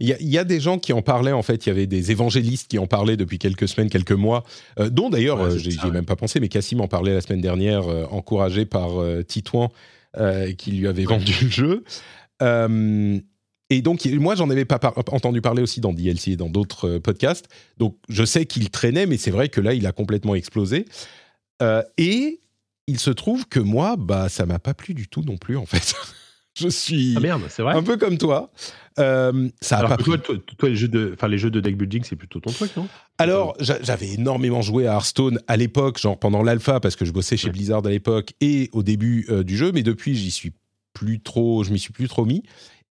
[0.00, 1.72] Il y, a- il y a des gens qui en parlaient, en fait, il y
[1.72, 4.44] avait des évangélistes qui en parlaient depuis quelques semaines, quelques mois,
[4.78, 5.90] euh, dont d'ailleurs, Ouais, euh, j'ai ouais.
[5.90, 8.90] même pas pensé, mais Cassim en parlait la semaine dernière, euh, encouragé par
[9.26, 9.70] Titouan,
[10.58, 11.84] qui lui avait vendu le jeu.
[13.68, 16.88] Et donc, moi, j'en avais pas par- entendu parler aussi dans DLC et dans d'autres
[16.88, 17.46] euh, podcasts.
[17.78, 20.84] Donc, je sais qu'il traînait, mais c'est vrai que là, il a complètement explosé.
[21.62, 22.40] Euh, et
[22.86, 25.66] il se trouve que moi, bah, ça m'a pas plu du tout non plus, en
[25.66, 25.94] fait.
[26.56, 27.74] je suis Ah merde, c'est vrai.
[27.74, 28.50] un peu comme toi.
[28.98, 31.60] Euh, ça a Alors pas toi, toi, toi, les jeux de, enfin les jeux de
[31.60, 32.88] deck building, c'est plutôt ton truc, non?
[33.18, 37.12] Alors, j'a- j'avais énormément joué à Hearthstone à l'époque, genre pendant l'alpha, parce que je
[37.12, 37.52] bossais chez Ouais.
[37.52, 40.52] Blizzard à l'époque et au début euh, du jeu, mais depuis, j'y suis
[40.94, 42.42] plus trop, je m'y suis plus trop mis.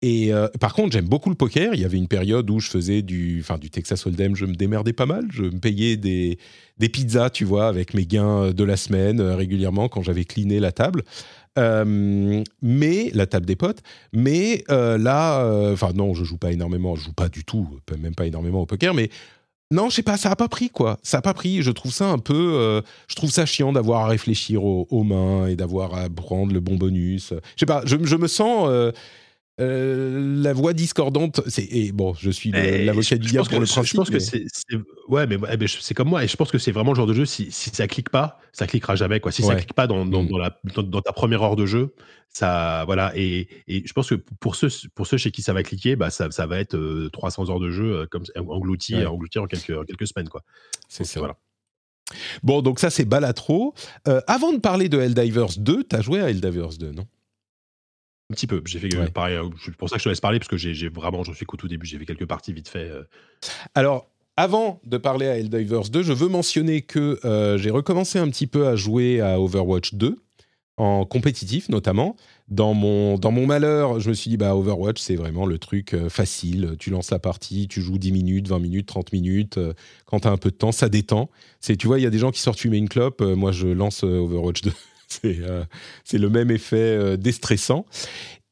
[0.05, 1.75] Et euh, par contre, j'aime beaucoup le poker.
[1.75, 4.55] Il y avait une période où je faisais du, enfin, du Texas Hold'em, je me
[4.57, 5.27] démerdais pas mal.
[5.31, 6.39] Je me payais des,
[6.79, 10.59] des pizzas, tu vois, avec mes gains de la semaine euh, régulièrement quand j'avais cleané
[10.59, 11.05] la table.
[11.59, 13.83] Euh, mais la table des potes.
[14.13, 17.69] Mais euh, là, euh, enfin non, je joue pas énormément, je joue pas du tout,
[17.99, 18.95] même pas énormément au poker.
[18.95, 19.11] Mais
[19.71, 20.99] non, je sais pas, ça a pas pris quoi.
[21.03, 21.63] Ça a pas pris.
[21.63, 25.47] Je trouve ça un peu, je trouve ça chiant d'avoir à réfléchir aux, aux mains
[25.47, 27.35] et d'avoir à prendre le bon bonus.
[27.57, 28.93] Je sais pas, je, je me sens.
[29.61, 33.73] Euh, la voix discordante, c'est et bon, je suis l'avocat du diable pour le je-
[33.73, 33.93] principe.
[33.93, 34.77] Je pense que mais- c'est, c'est-
[35.09, 37.07] ouais, mais eh ben, c'est comme moi, et je pense que c'est vraiment le genre
[37.07, 37.27] de jeu.
[37.27, 39.31] Si, si ça clique pas, ça cliquera jamais, quoi.
[39.31, 39.57] Si ça Ouais.
[39.57, 40.29] clique pas dans, dans, Mm.
[40.29, 41.95] dans la, dans, dans ta première heure de jeu,
[42.31, 43.13] ça, voilà.
[43.15, 46.09] Et, et je pense que pour ceux, pour ceux chez qui ça va cliquer, bah,
[46.11, 49.05] ça, ça va être euh, 300 heures de jeu euh, comme englouti, Ouais.
[49.07, 50.43] englouti en quelques, en quelques semaines, quoi.
[50.89, 51.21] C'est ça.
[51.21, 51.37] voilà.
[52.43, 53.75] Bon, donc ça c'est Balatro.
[54.09, 57.07] Euh, avant de parler de Helldivers 2, t'as joué à Helldivers 2, non?
[58.33, 58.63] Un petit peu.
[58.65, 59.11] J'ai fait Ouais.
[59.11, 59.37] pareil.
[59.37, 61.45] euh, C'est pour ça que je te laisse parler parce que j'ai, vraiment, je suis
[61.45, 61.85] qu'au tout début.
[61.87, 62.89] J'ai fait quelques parties vite fait.
[62.89, 63.03] euh.
[63.75, 68.29] Alors, avant de parler à Helldivers 2, je veux mentionner que euh, j'ai recommencé un
[68.31, 70.17] petit peu à jouer à Overwatch 2,
[70.79, 72.17] en compétitif notamment.
[72.49, 75.95] Dans mon, dans mon malheur, je me suis dit, bah, Overwatch, c'est vraiment le truc
[76.09, 76.77] facile.
[76.79, 79.59] Tu lances la partie, tu joues 10 minutes, 20 minutes, 30 minutes.
[80.07, 81.29] quand tu as un peu de temps, ça détend.
[81.61, 83.21] C'est, tu vois, il y a des gens qui sortent fumer une clope.
[83.21, 84.73] moi, je lance Overwatch 2.
[85.21, 85.65] C'est, euh,
[86.13, 87.87] le même effet euh, déstressant.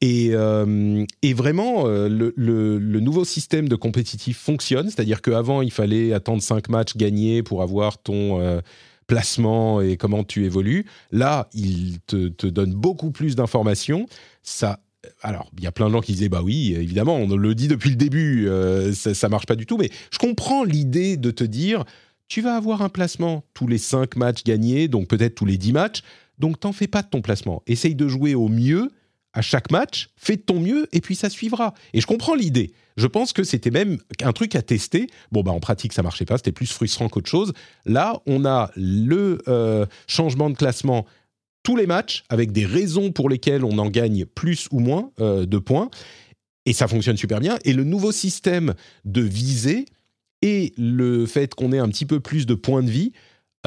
[0.03, 5.71] Et, euh, et vraiment, euh, le, le- nouveau système de compétitif fonctionne, c'est-à-dire qu'avant, il
[5.71, 8.61] fallait attendre 5 matchs gagnés pour avoir ton
[9.07, 10.85] placement et comment tu évolues.
[11.11, 14.07] Là, il te, te donne beaucoup plus d'informations.
[14.41, 14.79] Ça,
[15.21, 17.67] alors, il y a plein de gens qui disaient, bah oui, évidemment, on le dit
[17.67, 18.47] depuis le début,
[18.93, 21.83] ça, ça marche pas du tout, mais je comprends l'idée de te dire,
[22.31, 25.73] tu vas avoir un placement tous les 5 matchs gagnés, donc peut-être tous les 10
[25.73, 26.01] matchs,
[26.37, 27.63] donc t'en fais pas de ton placement.
[27.67, 28.91] Essaye de jouer au mieux
[29.33, 31.73] à chaque match, fais de ton mieux et puis ça suivra.
[31.93, 32.73] Et je comprends l'idée.
[32.97, 35.07] Je pense que c'était même un truc à tester.
[35.31, 37.53] Bon, bah en pratique, ça marchait pas, c'était plus frustrant qu'autre chose.
[37.85, 41.05] Là, on a le euh, changement de classement
[41.63, 45.45] tous les matchs avec des raisons pour lesquelles on en gagne plus ou moins euh,
[45.45, 45.89] de points.
[46.65, 47.57] Et ça fonctionne super bien.
[47.65, 48.73] Et le nouveau système
[49.05, 49.85] de visée
[50.41, 53.13] et le fait qu'on ait un petit peu plus de points de vie,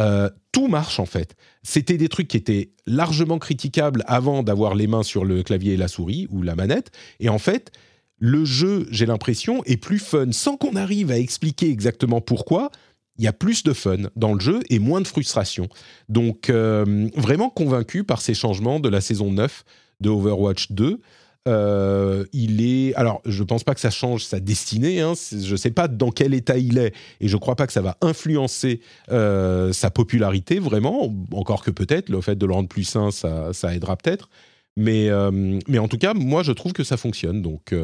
[0.00, 1.36] euh, tout marche en fait.
[1.62, 5.76] C'était des trucs qui étaient largement critiquables avant d'avoir les mains sur le clavier et
[5.76, 6.90] la souris ou la manette.
[7.20, 7.72] Et en fait,
[8.18, 12.70] le jeu, j'ai l'impression, est plus fun sans qu'on arrive à expliquer exactement pourquoi.
[13.18, 15.68] Il y a plus de fun dans le jeu et moins de frustration.
[16.08, 19.64] Donc, euh, vraiment convaincu par ces changements de la saison 9
[20.00, 21.00] de Overwatch 2.
[21.46, 22.94] Euh, il est.
[22.94, 25.00] Alors, je pense pas que ça change sa destinée.
[25.00, 25.12] Hein.
[25.14, 27.96] Je sais pas dans quel état il est, et je crois pas que ça va
[28.00, 28.80] influencer
[29.10, 31.14] euh, sa popularité vraiment.
[31.32, 34.30] Encore que peut-être le fait de le rendre plus sain, ça, aidera peut-être.
[34.76, 37.42] Mais, euh, mais en tout cas, moi, je trouve que ça fonctionne.
[37.42, 37.74] Donc,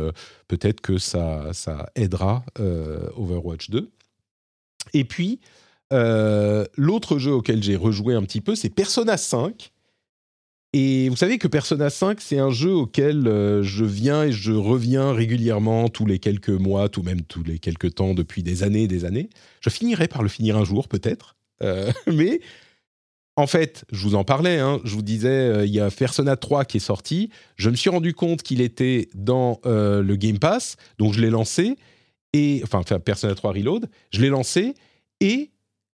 [0.48, 3.90] peut-être que ça, ça aidera Overwatch 2.
[4.94, 5.38] Et puis,
[5.90, 9.70] l'autre jeu auquel j'ai rejoué un petit peu, c'est Persona 5.
[10.72, 14.52] Et vous savez que Persona 5, c'est un jeu auquel euh, je viens et je
[14.52, 18.84] reviens régulièrement tous les quelques mois, tout même tous les quelques temps depuis des années
[18.84, 19.30] et des années.
[19.60, 21.34] Je finirai par le finir un jour, peut-être.
[21.64, 22.40] Euh, mais
[23.34, 26.36] en fait, je vous en parlais, hein, je vous disais, euh, il y a Persona
[26.36, 27.30] 3 qui est sorti.
[27.56, 31.76] Je me suis rendu compte qu'il était dans le Game Pass, donc je l'ai lancé.
[32.32, 34.74] Et, enfin, Persona 3 Reload, je l'ai lancé
[35.20, 35.50] et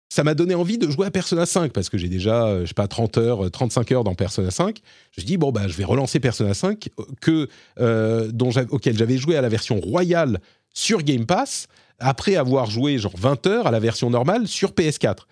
[0.09, 2.67] ça m'a donné envie de jouer à Persona 5 parce que j'ai déjà, euh, je
[2.67, 4.79] sais pas, 30 heures, euh, 35 heures dans Persona 5.
[5.17, 6.89] Je dis, bon, bah, je vais relancer Persona 5
[7.21, 7.47] que,
[7.79, 10.39] euh, j'avais- auquel j'avais joué à la version royale
[10.73, 11.67] sur Game Pass
[11.99, 15.27] après avoir joué genre 20 heures à la version normale sur PS4.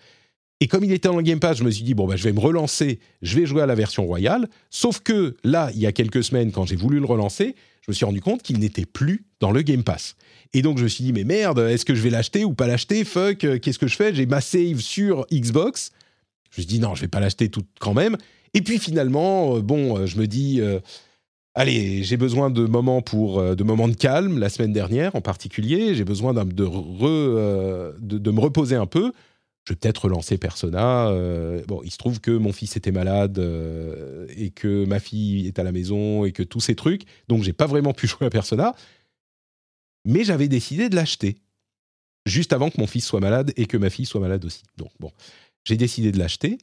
[0.60, 2.32] Et comme il était en Game Pass, je me suis dit, bon, bah, je vais
[2.32, 4.48] me relancer, je vais jouer à la version royale.
[4.70, 7.94] Sauf que là, il y a quelques semaines, quand j'ai voulu le relancer, je me
[7.94, 10.16] suis rendu compte qu'il n'était plus dans le Game Pass.
[10.54, 12.68] Et donc, je me suis dit, mais merde, est-ce que je vais l'acheter ou pas
[12.68, 13.04] l'acheter?
[13.04, 14.14] Fuck, euh, qu'est-ce que je fais?
[14.14, 15.90] J'ai ma save sur Xbox.
[16.52, 18.16] Je me suis dit, non, je vais pas l'acheter tout quand même.
[18.54, 20.60] Et puis finalement, euh, bon, euh, je me dis,
[21.54, 25.96] allez, j'ai besoin de moments pour de moments de calme la semaine dernière en particulier.
[25.96, 29.10] J'ai besoin de, re- de, me reposer un peu.
[29.66, 31.10] je vais peut-être relancer Persona.
[31.66, 33.40] Bon, il se trouve que mon fils était malade
[34.36, 37.02] et que ma fille est à la maison et que tous ces trucs.
[37.26, 38.76] Donc, j'ai pas vraiment pu jouer à Persona.
[40.04, 41.38] Mais j'avais décidé de l'acheter
[42.26, 44.62] juste avant que mon fils soit malade et que ma fille soit malade aussi.
[44.76, 45.12] Donc, bon,
[45.64, 46.58] j'ai décidé de l'acheter.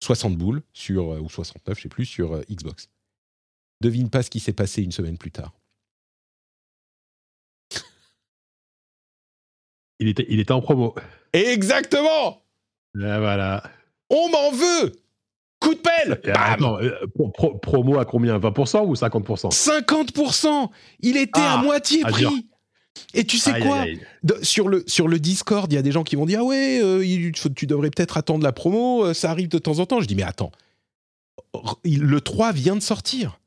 [0.00, 2.88] 60 boules sur, ou 69, je sais plus, sur Xbox.
[3.80, 5.52] Devine pas ce qui s'est passé une semaine plus tard.
[10.00, 10.94] Il était, il était en promo.
[11.32, 12.42] Exactement
[13.02, 13.62] ah, Voilà.
[14.10, 14.92] On m'en veut
[15.60, 17.06] Coup de pelle euh,
[17.60, 18.38] Promo à combien?
[18.38, 20.70] 20% ou 50% 50%
[21.00, 22.48] Il était à ah, moitié prix
[23.14, 23.84] et tu sais quoi
[24.42, 26.80] sur, le, sur le Discord, il y a des gens qui vont dire Ah ouais,
[26.82, 30.00] euh, tu devrais peut-être attendre la promo, euh, ça arrive de temps en temps.
[30.00, 30.52] Je dis Mais attends,
[31.84, 33.40] le 3 vient de sortir.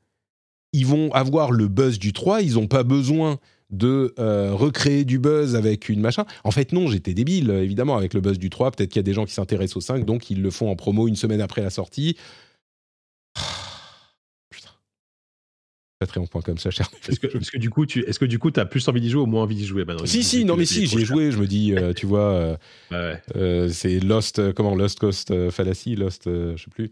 [0.73, 3.39] Ils vont avoir le buzz du 3, ils n'ont pas besoin
[3.71, 6.25] de euh, recréer du buzz avec une machin.
[6.43, 8.71] En fait, non, j'étais débile, évidemment, avec le buzz du 3.
[8.71, 10.75] Peut-être qu'il y a des gens qui s'intéressent au 5, donc ils le font en
[10.75, 12.17] promo une semaine après la sortie.
[16.01, 16.89] Patreon.com, ça cher.
[17.07, 19.09] Est-ce que, est que, du coup, tu est-ce que du coup, as plus envie d'y
[19.09, 21.31] jouer ou moins envie d'y jouer maintenant Si, si, non, mais si, j'y ai joué.
[21.31, 22.57] Je me dis, euh, tu vois,
[22.91, 26.91] euh, c'est Lost, comment Lost Coast Fallacy, Lost, je sais plus.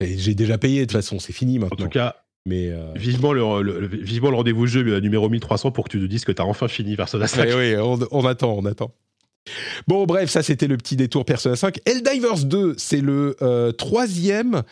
[0.00, 1.84] Et j'ai déjà payé de toute façon, c'est fini maintenant.
[1.84, 5.84] En tout cas, mais euh, vivement, le, vivement le rendez-vous jeu euh, numéro 1300 pour
[5.84, 7.48] que tu nous dises que tu as enfin fini Persona 5.
[7.48, 7.76] Oui, oui
[8.10, 8.92] on, attend, on attend.
[9.88, 11.78] Bon, bref, ça c'était le petit détour Persona 5.
[11.86, 14.62] Helldivers 2, c'est le euh, troisième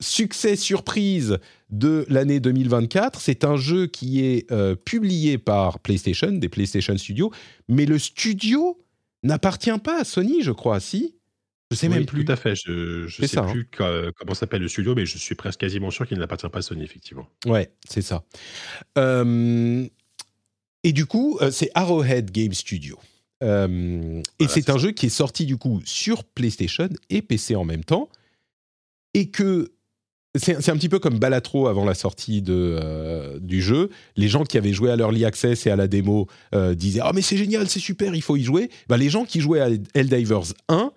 [0.00, 1.38] succès surprise
[1.70, 3.20] de l'année 2024.
[3.20, 4.52] C'est un jeu qui est
[4.84, 7.32] publié par PlayStation, des PlayStation Studios,
[7.68, 8.78] mais le studio
[9.24, 11.16] n'appartient pas à Sony, je crois, si?
[11.70, 12.24] Je sais même plus.
[12.24, 12.54] Tout à fait.
[12.54, 13.50] Je ne sais hein.
[13.50, 16.62] plus comment s'appelle le studio, mais je suis presque quasiment sûr qu'il n'appartient pas à
[16.62, 17.26] Sony, effectivement.
[17.46, 18.24] Ouais, c'est ça.
[18.96, 22.98] et du coup, euh, c'est Arrowhead Game Studio.
[23.42, 27.84] et c'est un jeu qui est sorti du coup sur PlayStation et PC en même
[27.84, 28.08] temps.
[29.14, 29.74] Et que
[30.36, 33.90] c'est un petit peu comme Balatro avant la sortie de, euh, du jeu.
[34.16, 37.12] Les gens qui avaient joué à l'Early Access et à la démo euh, disaient Ah,
[37.14, 38.68] mais c'est génial, c'est super, il faut y jouer.
[38.88, 40.92] Bah, les gens qui jouaient à Helldivers 1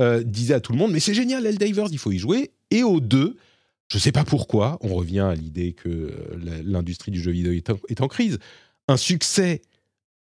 [0.00, 2.50] euh, disait à tout le monde mais c'est génial Helldivers, il faut y jouer.
[2.70, 3.36] Et au 2,
[3.90, 6.12] je ne sais pas pourquoi, on revient à l'idée que
[6.64, 8.38] l'industrie du jeu vidéo est en, crise.
[8.88, 9.62] Un succès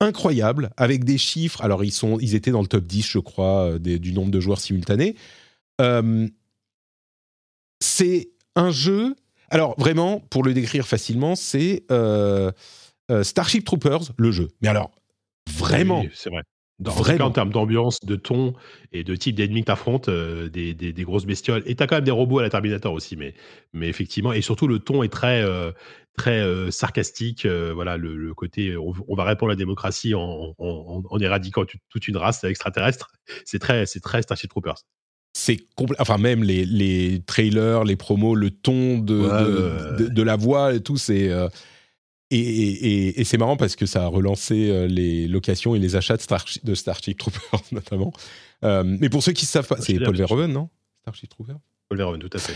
[0.01, 1.63] incroyable avec des chiffres.
[1.63, 4.61] Alors ils sont, ils étaient dans le top 10, je crois, du nombre de joueurs
[4.61, 5.15] simultanés.
[7.81, 9.15] C'est un jeu.
[9.51, 11.85] Alors vraiment, pour le décrire facilement, c'est
[13.23, 14.49] Starship Troopers, le jeu.
[14.61, 14.91] Mais alors
[15.51, 16.43] vraiment, c'est vrai.
[16.79, 18.55] Dans, en, en termes d'ambiance, de ton
[18.91, 21.63] et de type d'ennemis que tu affrontes, euh, des, des, grosses bestioles.
[21.67, 23.35] Et tu as quand même des robots à la Terminator aussi, mais,
[23.75, 25.73] mais effectivement, et surtout le ton est très, euh,
[26.17, 27.47] très euh, sarcastique.
[27.47, 32.45] voilà, le, côté on, va répondre à la démocratie en, en, éradiquant toute une race
[32.45, 33.13] extraterrestre.
[33.45, 34.83] C'est très, c'est très Starship Troopers.
[35.43, 35.59] C'est
[35.99, 40.81] enfin même les, les, trailers, les promos, le ton de, de, de, la voix et
[40.81, 41.31] tout, c'est
[42.31, 46.75] et, c'est marrant parce que ça a relancé euh, les locations et les achats de,
[46.75, 48.13] Starship Troopers notamment.
[48.65, 50.69] Euh, mais pour ceux qui ne savent pas, c'est Paul Verhoeven, non?
[51.03, 51.59] Starship Troopers?
[51.89, 52.55] Paul Verhoeven, tout à fait.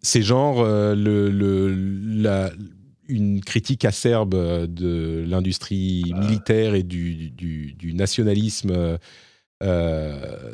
[0.00, 1.74] c'est euh, genre le,
[2.22, 2.50] la,
[3.08, 6.20] une critique acerbe de l'industrie ah.
[6.20, 8.98] militaire et du, du, du nationalisme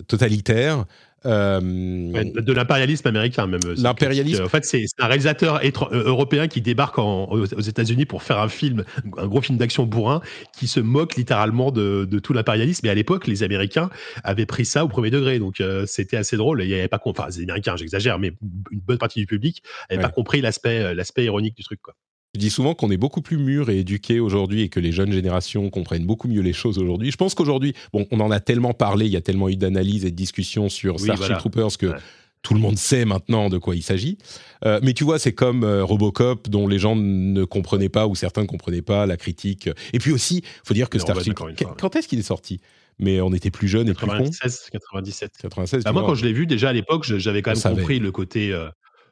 [0.08, 0.86] totalitaire
[1.26, 3.60] euh, de l'impérialisme américain même.
[3.76, 4.44] L'impérialisme.
[4.44, 8.84] En fait, c'est un réalisateur euh, européen qui débarque aux États-Unis pour faire un film,
[9.16, 10.20] un gros film d'action bourrin,
[10.56, 12.86] qui se moque littéralement de, tout l'impérialisme.
[12.86, 13.90] Et à l'époque, les Américains
[14.22, 16.62] avaient pris ça au premier degré, donc euh, c'était assez drôle.
[16.62, 18.32] Il y avait pas, enfin, les Américains, j'exagère, mais
[18.70, 21.94] une bonne partie du public n'avait pas compris l'aspect, l'aspect ironique du truc, quoi.
[22.35, 25.12] Je dis souvent qu'on est beaucoup plus mûr et éduqué aujourd'hui et que les jeunes
[25.12, 27.12] générations comprennent beaucoup mieux les choses aujourd'hui.
[27.12, 30.05] Je pense qu'aujourd'hui, bon, on en a tellement parlé, il y a tellement eu d'analyses
[30.05, 31.94] et de discussions sur Starship Troopers que
[32.43, 34.19] tout le monde sait maintenant de quoi il s'agit.
[34.65, 38.15] Euh, mais tu vois, c'est comme euh, Robocop, dont les gens ne comprenaient pas ou
[38.15, 39.70] certains ne comprenaient pas la critique.
[39.93, 42.61] Et puis aussi, il faut dire que Starship, quand est-ce qu'il est sorti?
[42.98, 44.31] Mais on était plus jeunes et plus cons.
[44.73, 45.32] 97.
[45.40, 45.85] 96.
[45.85, 48.52] Bah, moi, quand je l'ai vu déjà à l'époque, j'avais quand même compris le côté.
[48.52, 48.69] Euh,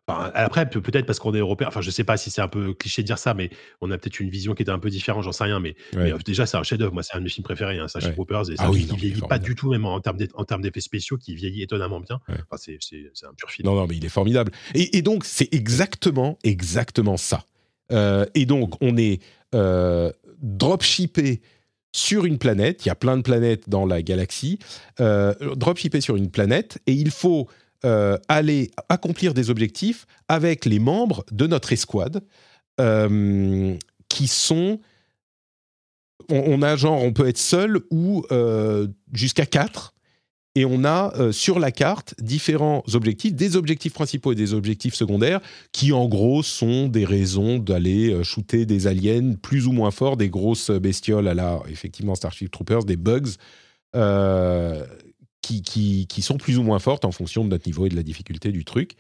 [0.09, 1.69] après, peut-être parce qu'on est européen.
[1.69, 3.51] Enfin, je sais pas si c'est un peu cliché de dire ça, mais
[3.81, 5.61] on a peut-être une vision qui était un peu différente, j'en sais rien.
[5.61, 6.93] Mais, euh, déjà, c'est un chef-d'œuvre.
[6.93, 8.51] Moi, c'est un de mes films préférés, hein, Starship Troopers.
[8.51, 11.62] Et ça, ah oui, vieillit pas du tout, même en termes d'effets spéciaux, qui vieillit
[11.62, 12.20] étonnamment bien.
[12.29, 12.79] Enfin, c'est
[13.24, 13.69] un pur film.
[13.69, 14.53] Non, non, mais il est formidable.
[14.74, 17.45] Et, donc, c'est exactement, exactement ça.
[17.93, 19.20] Euh, et donc, on est
[19.55, 20.11] euh,
[20.41, 21.43] dropshippé
[21.93, 22.85] sur une planète.
[22.85, 24.59] Il y a plein de planètes dans la galaxie.
[25.01, 27.49] Euh, dropshippé sur une planète, et il faut
[27.84, 32.22] euh, aller accomplir des objectifs avec les membres de notre escouade
[32.80, 33.76] euh,
[34.09, 34.78] qui sont.
[36.28, 39.94] On, a genre, on peut être seul ou euh, jusqu'à quatre.
[40.54, 45.40] et on a sur la carte différents objectifs, des objectifs principaux et des objectifs secondaires,
[45.72, 50.28] qui en gros sont des raisons d'aller shooter des aliens plus ou moins forts, des
[50.28, 53.32] grosses bestioles à la, effectivement, Starship Troopers, des bugs,
[55.43, 58.02] qui, qui, sont plus ou moins fortes en fonction de notre niveau et de la
[58.02, 58.93] difficulté du truc.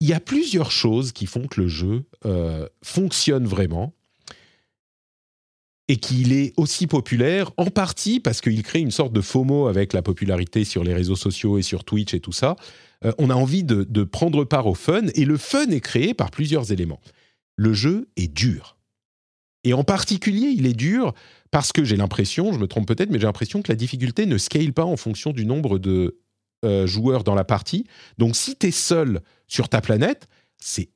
[0.00, 2.04] Il y a plusieurs choses qui font que le jeu
[2.82, 3.94] fonctionne vraiment
[5.90, 9.92] et qu'il est aussi populaire, en partie parce qu'il crée une sorte de FOMO avec
[9.92, 12.54] la popularité sur les réseaux sociaux et sur Twitch et tout ça.
[13.04, 16.14] Euh, on a envie de, de, prendre part au fun, et le fun est créé
[16.14, 17.00] par plusieurs éléments.
[17.56, 18.76] Le jeu est dur.
[19.64, 21.12] Et en particulier, il est dur
[21.50, 24.38] parce que j'ai l'impression, je me trompe peut-être, mais j'ai l'impression que la difficulté ne
[24.38, 26.18] scale pas en fonction du nombre de
[26.64, 27.86] euh, joueurs dans la partie.
[28.18, 30.28] Donc si tu es seul sur ta planète,
[30.58, 30.90] c'est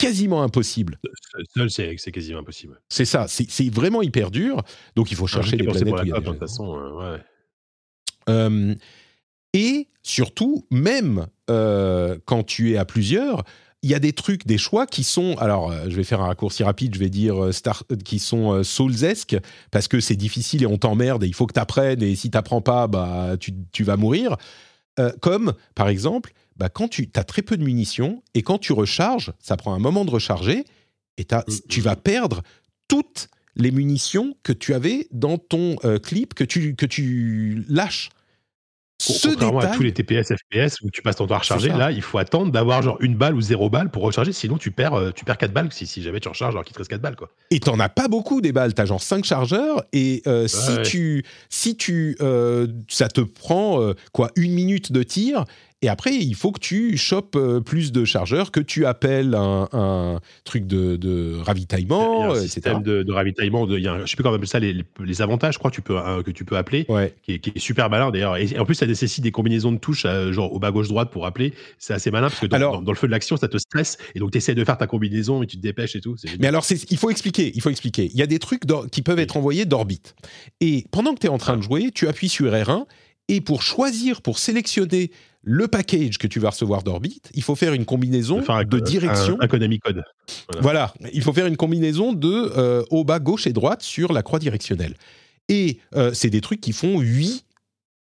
[0.00, 0.98] quasiment impossible.
[1.54, 2.80] Seul, c'est quasiment impossible.
[2.88, 4.62] C'est ça, c'est vraiment hyper dur.
[4.96, 5.88] Donc il faut chercher des planètes.
[5.88, 7.20] Pour la de toute façon, euh, ouais.
[8.28, 8.74] euh,
[9.52, 13.44] et surtout, même euh, quand tu es à plusieurs,
[13.82, 15.36] il y a des trucs, des choix qui sont.
[15.38, 18.52] Alors, euh, je vais faire un raccourci rapide, je vais dire euh, star, qui sont
[18.52, 19.36] euh, soulsesques,
[19.70, 22.30] parce que c'est difficile et on t'emmerde et il faut que tu apprennes, et si
[22.30, 24.36] tu n'apprends pas, bah, tu, tu vas mourir.
[25.20, 29.32] comme, par exemple, bah, quand tu as très peu de munitions et quand tu recharges,
[29.38, 30.64] ça prend un moment de recharger
[31.16, 32.00] et mm, tu vas mm.
[32.00, 32.42] perdre
[32.86, 38.10] toutes les munitions que tu avais dans ton euh, clip que tu, que tu lâches.
[39.00, 41.90] Ce Contrairement à tous les TPS, FPS où tu passes ton temps à recharger, là,
[41.90, 44.92] il faut attendre d'avoir genre une balle ou zéro balle pour recharger, sinon tu perds,
[44.92, 47.00] euh, tu perds 4 balles si, si jamais tu recharges alors qu'il te reste 4
[47.00, 47.16] balles.
[47.16, 47.30] Quoi.
[47.50, 51.24] Et t'en as pas beaucoup des balles, t'as genre 5 chargeurs et euh, si, Tu,
[51.48, 52.16] si tu.
[52.88, 53.80] ça te prend
[54.12, 55.44] quoi, une minute de tir
[55.82, 60.20] et après, il faut que tu chopes euh, plus de chargeurs, que tu appelles un,
[60.44, 63.66] truc de, ravitaillement, il y a un système de, ravitaillement.
[63.66, 65.70] De, il y a je sais plus comment on appelle ça, les, avantages, je crois,
[65.70, 66.86] tu peux, que tu peux appeler,
[67.22, 68.36] qui, est, super malin d'ailleurs.
[68.36, 71.24] Et, en plus, ça nécessite des combinaisons de touches, euh, genre au bas gauche-droite pour
[71.24, 71.54] appeler.
[71.78, 73.96] C'est assez malin parce que dans, dans, le feu de l'action, ça te stresse.
[74.14, 76.14] Et donc, tu essaies de faire ta combinaison, mais tu te dépêches et tout.
[76.40, 77.52] Mais alors, il faut expliquer.
[77.54, 78.10] Il faut expliquer.
[78.12, 80.14] Il y a des trucs qui peuvent être envoyés d'orbite.
[80.60, 82.84] Et pendant que tu es en train de jouer, tu appuies sur R1
[83.28, 85.10] et pour choisir, pour sélectionner
[85.42, 89.38] le package que tu vas recevoir d'Orbit, il faut faire une combinaison de direction.
[89.40, 90.02] Un, Konami code.
[90.60, 90.92] Voilà.
[91.12, 94.38] il faut faire une combinaison de euh, haut, bas, gauche et droite sur la croix
[94.38, 94.94] directionnelle.
[95.48, 97.44] Et euh, c'est des trucs qui font 8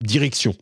[0.03, 0.55] directions.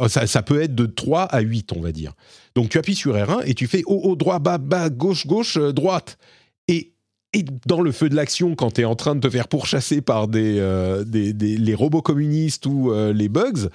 [0.00, 2.12] Euh, ça, peut être de 3 à 8, on va dire.
[2.54, 5.58] Donc tu appuies sur R1 et tu fais haut, haut, droit, bas, bas, gauche, gauche,
[5.58, 6.18] droite.
[6.68, 6.92] Et,
[7.32, 10.02] et dans le feu de l'action, quand tu es en train de te faire pourchasser
[10.02, 10.60] par des,
[11.04, 13.68] des, les robots communistes ou les bugs,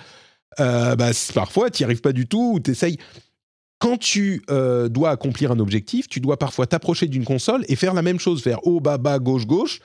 [0.59, 2.97] euh, bah, parfois, tu n'y arrives pas du tout, ou tu essayes.
[3.79, 7.93] Quand tu euh, dois accomplir un objectif, tu dois parfois t'approcher d'une console et faire
[7.93, 9.81] la même chose, faire haut, bas, bas, gauche, gauche,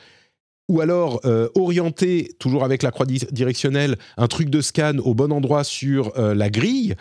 [0.69, 5.31] ou alors euh, orienter, toujours avec la croix directionnelle, un truc de scan au bon
[5.31, 6.95] endroit sur la grille,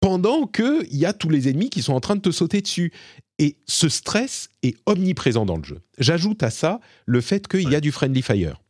[0.00, 2.92] pendant qu'il y a tous les ennemis qui sont en train de te sauter dessus.
[3.38, 5.80] Et ce stress est omniprésent dans le jeu.
[5.98, 8.62] J'ajoute à ça le fait qu'il y a du friendly fire.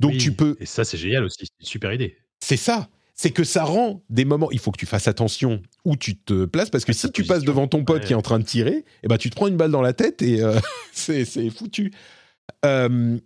[0.00, 0.56] Donc tu peux.
[0.60, 2.16] Et ça, c'est génial aussi, c'est une super idée.
[2.40, 4.50] C'est ça c'est que ça rend des moments.
[4.52, 7.42] Il faut que tu fasses attention où tu te places parce que si tu passes
[7.42, 9.56] devant ton pote qui est en train de tirer, eh ben tu te prends une
[9.56, 10.58] balle dans la tête et euh,
[10.92, 11.92] c'est foutu.
[12.64, 13.18] Euh,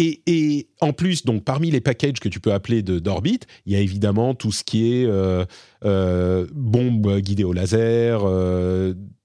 [0.00, 3.76] et, et, en plus, donc parmi les packages que tu peux appeler d'Orbit, il y
[3.76, 8.22] a évidemment tout ce qui est euh, bombe guidée au laser,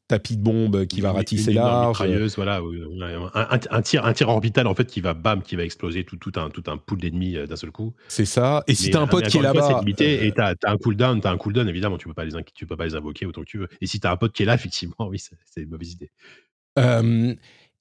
[0.08, 1.98] tapis de bombe qui va ratisser large.
[2.36, 2.62] voilà,
[3.34, 6.34] un, tir, un tir orbital en fait qui va bam, qui va exploser tout, tout
[6.36, 7.94] un tout un pool d'ennemis euh, d'un seul coup.
[8.08, 8.64] C'est ça.
[8.68, 10.26] Et si t'as un pote qui est là-bas, limité.
[10.26, 12.76] Et t'as as un cooldown, t'as un cooldown évidemment, tu peux pas les tu peux
[12.76, 13.68] pas les invoquer autant que tu veux.
[13.82, 16.12] Et si t'as un pote qui est là, effectivement, oui, c'est une mauvaise idée.
[16.80, 17.34] Euh,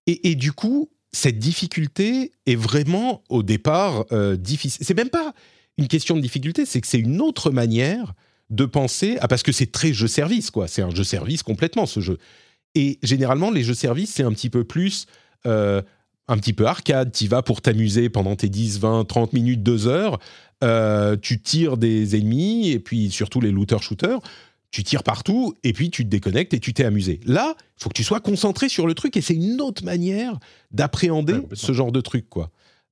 [0.07, 4.85] et, et, du coup, cette difficulté est vraiment au départ euh, difficile.
[4.85, 5.32] C'est même pas
[5.78, 8.15] une question de difficulté, c'est que c'est une autre manière
[8.53, 11.87] de penser ah parce que c'est très jeu service quoi c'est un jeu service complètement
[11.87, 12.19] ce jeu
[12.74, 15.07] et généralement les jeux service c'est un petit peu plus
[15.47, 15.83] euh,
[16.29, 19.89] un petit peu arcade tu vas pour t'amuser pendant tes 10 20 30 minutes 2
[19.89, 20.19] heures
[20.62, 24.20] euh, tu tires des ennemis et puis surtout les looter shooters
[24.70, 27.20] tu tires partout et puis tu te déconnectes et tu t'es amusé.
[27.27, 30.39] Là, il faut que tu sois concentré sur le truc et c'est une autre manière
[30.70, 32.51] d'appréhender ce genre de truc quoi.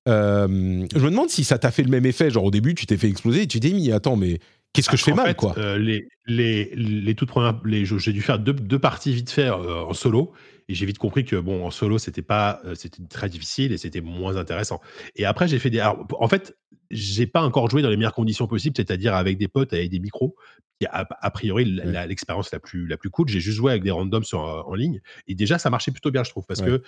[0.09, 0.47] Euh,
[0.95, 2.31] je me demande si ça t'a fait le même effet.
[2.31, 4.39] Genre au début, tu t'es fait exploser et tu t'es mis, attends, mais
[4.73, 8.23] Qu'est-ce que je fais mal, quoi euh, les, les, les, toutes premières, les, j'ai dû
[8.23, 10.33] faire deux, deux parties vite fait euh, en solo,
[10.69, 13.79] et j'ai vite compris que bon, en solo, c'était pas, euh, c'était très difficile et
[13.79, 14.81] c'était moins intéressant.
[15.17, 16.57] Et après, j'ai fait des, en fait,
[16.91, 19.99] j'ai pas encore joué dans les meilleures conditions possibles, c'est-à-dire avec des potes, avec des
[19.99, 20.37] micros.
[20.81, 23.29] qui a, a priori l'expérience la plus la plus cool.
[23.29, 26.25] J'ai juste joué avec des randoms sur, en ligne, et déjà, ça marchait plutôt bien,
[26.25, 26.83] je trouve, parce que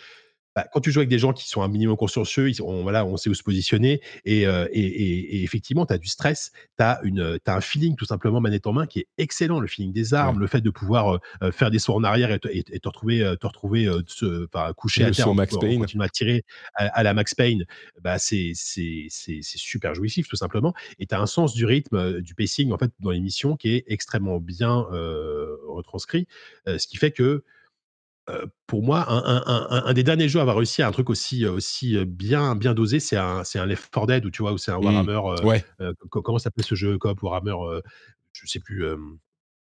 [0.55, 3.05] bah, quand tu joues avec des gens qui sont un minimum consciencieux, ils on voilà,
[3.07, 6.53] on sait où se positionner et heu et et et effectivement, tu as du stress,
[6.79, 9.61] tu as une, tu un feeling tout simplement manette en main qui est excellent.
[9.61, 12.39] Le feeling des armes, le fait de pouvoir, heu faire des sauts en arrière et
[12.39, 13.89] te et te retrouver, te retrouver,
[14.77, 15.81] couché à terre en Max en Payne.
[15.81, 17.65] continuant à tirer à à la Max Payne,
[18.03, 22.73] bah, c'est super jouissif tout simplement et tu as un sens du rythme, du pacing
[22.73, 24.87] en fait dans les missions qui est extrêmement bien,
[25.69, 26.27] retranscrit,
[26.67, 27.45] ce qui fait que,
[28.67, 30.93] Pour moi, un un un un un des derniers jeux à avoir réussi à un
[30.93, 34.43] truc aussi, aussi, bien bien dosé, c'est un c'est un Left 4 Dead où tu
[34.43, 34.85] vois, où c'est un Mmh.
[34.85, 35.65] Warhammer, Ouais,
[36.09, 37.57] comment s'appelait ce jeu coop Warhammer,
[38.33, 38.85] je sais plus,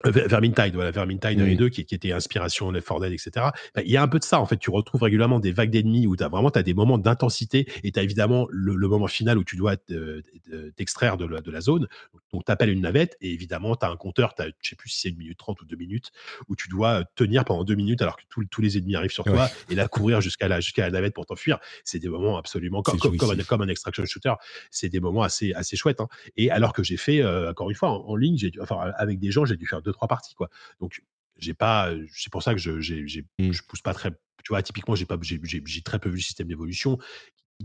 [0.06, 3.18] Vermintide, voilà, Vermintide 1 et mmh, 2 qui qui étaient inspiration Left 4 Dead et
[3.18, 3.52] cetera.
[3.76, 4.58] Bah, il y a un peu de ça, en fait.
[4.58, 7.92] Tu retrouves régulièrement des vagues d'ennemis où tu as vraiment tu des moments d'intensité et
[7.92, 11.42] tu as évidemment le le moment final où tu dois te te t'extraire de la
[11.42, 11.88] de la zone.
[12.32, 14.90] Donc tu appelles une navette et évidemment tu as un compteur, tu je sais plus
[14.90, 16.12] si c'est 1 minute 30 ou 2 minutes,
[16.48, 19.12] où tu dois, heu, tenir pendant 2 minutes alors que tous tous les ennemis arrivent
[19.12, 21.60] sur ouais, toi et là courir jusqu'à la jusqu'à la navette pour t'enfuir.
[21.84, 23.48] C'est des moments absolument comme comme comme un jouissif.
[23.50, 24.34] comme un extraction shooter,
[24.72, 26.08] c'est des moments assez assez chouettes, hein
[26.38, 29.32] et alors que j'ai fait, heu, encore une fois en en ligne, enfin avec des
[29.32, 30.50] gens, j'ai dû faire deux trois parties, quoi.
[30.80, 31.02] Donc,
[31.38, 33.52] j'ai pas, c'est pour ça que je j'ai j'ai Mmh.
[33.54, 34.12] je pousse pas très
[34.44, 36.98] tu vois, typiquement, j'ai pas j'ai j'ai j'ai très peu vu le système d'évolution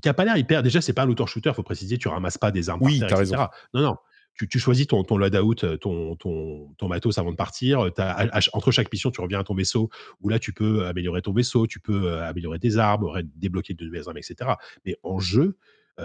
[0.02, 2.38] qui a pas l'air hyper déjà, c'est pas un auto shooter, faut préciser, tu ramasses
[2.38, 3.36] pas des armes par Oui, terre tu et as raison.
[3.74, 3.96] Non, non,
[4.34, 8.02] tu tu choisis ton ton loadout, ton ton ton matos avant de partir, heu, tu
[8.02, 9.90] as entre chaque mission, tu reviens à ton vaisseau
[10.20, 14.08] où là, tu peux améliorer ton vaisseau, tu peux, améliorer tes armes, débloquer de nouvelles
[14.08, 14.58] armes et cetera.
[14.84, 15.58] Mais en jeu,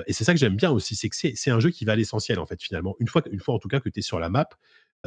[0.06, 1.94] et c'est ça que j'aime bien aussi, c'est que c'est c'est un jeu qui va
[1.94, 2.96] à l'essentiel, en fait, finalement.
[3.00, 4.48] Une fois une fois en tout cas que tu es sur la map,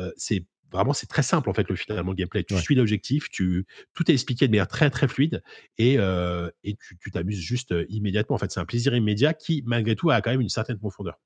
[0.00, 2.44] heu, c'est vraiment c'est très simple, en fait, le finalement le gameplay.
[2.44, 2.62] Tu Ouais.
[2.62, 5.42] suis l'objectif, tu tout est expliqué de manière très, très fluide
[5.78, 8.36] et heu et tu t'amuses juste, heu, immédiatement.
[8.36, 11.20] En fait, c'est un plaisir immédiat qui, malgré tout, a quand même une certaine profondeur.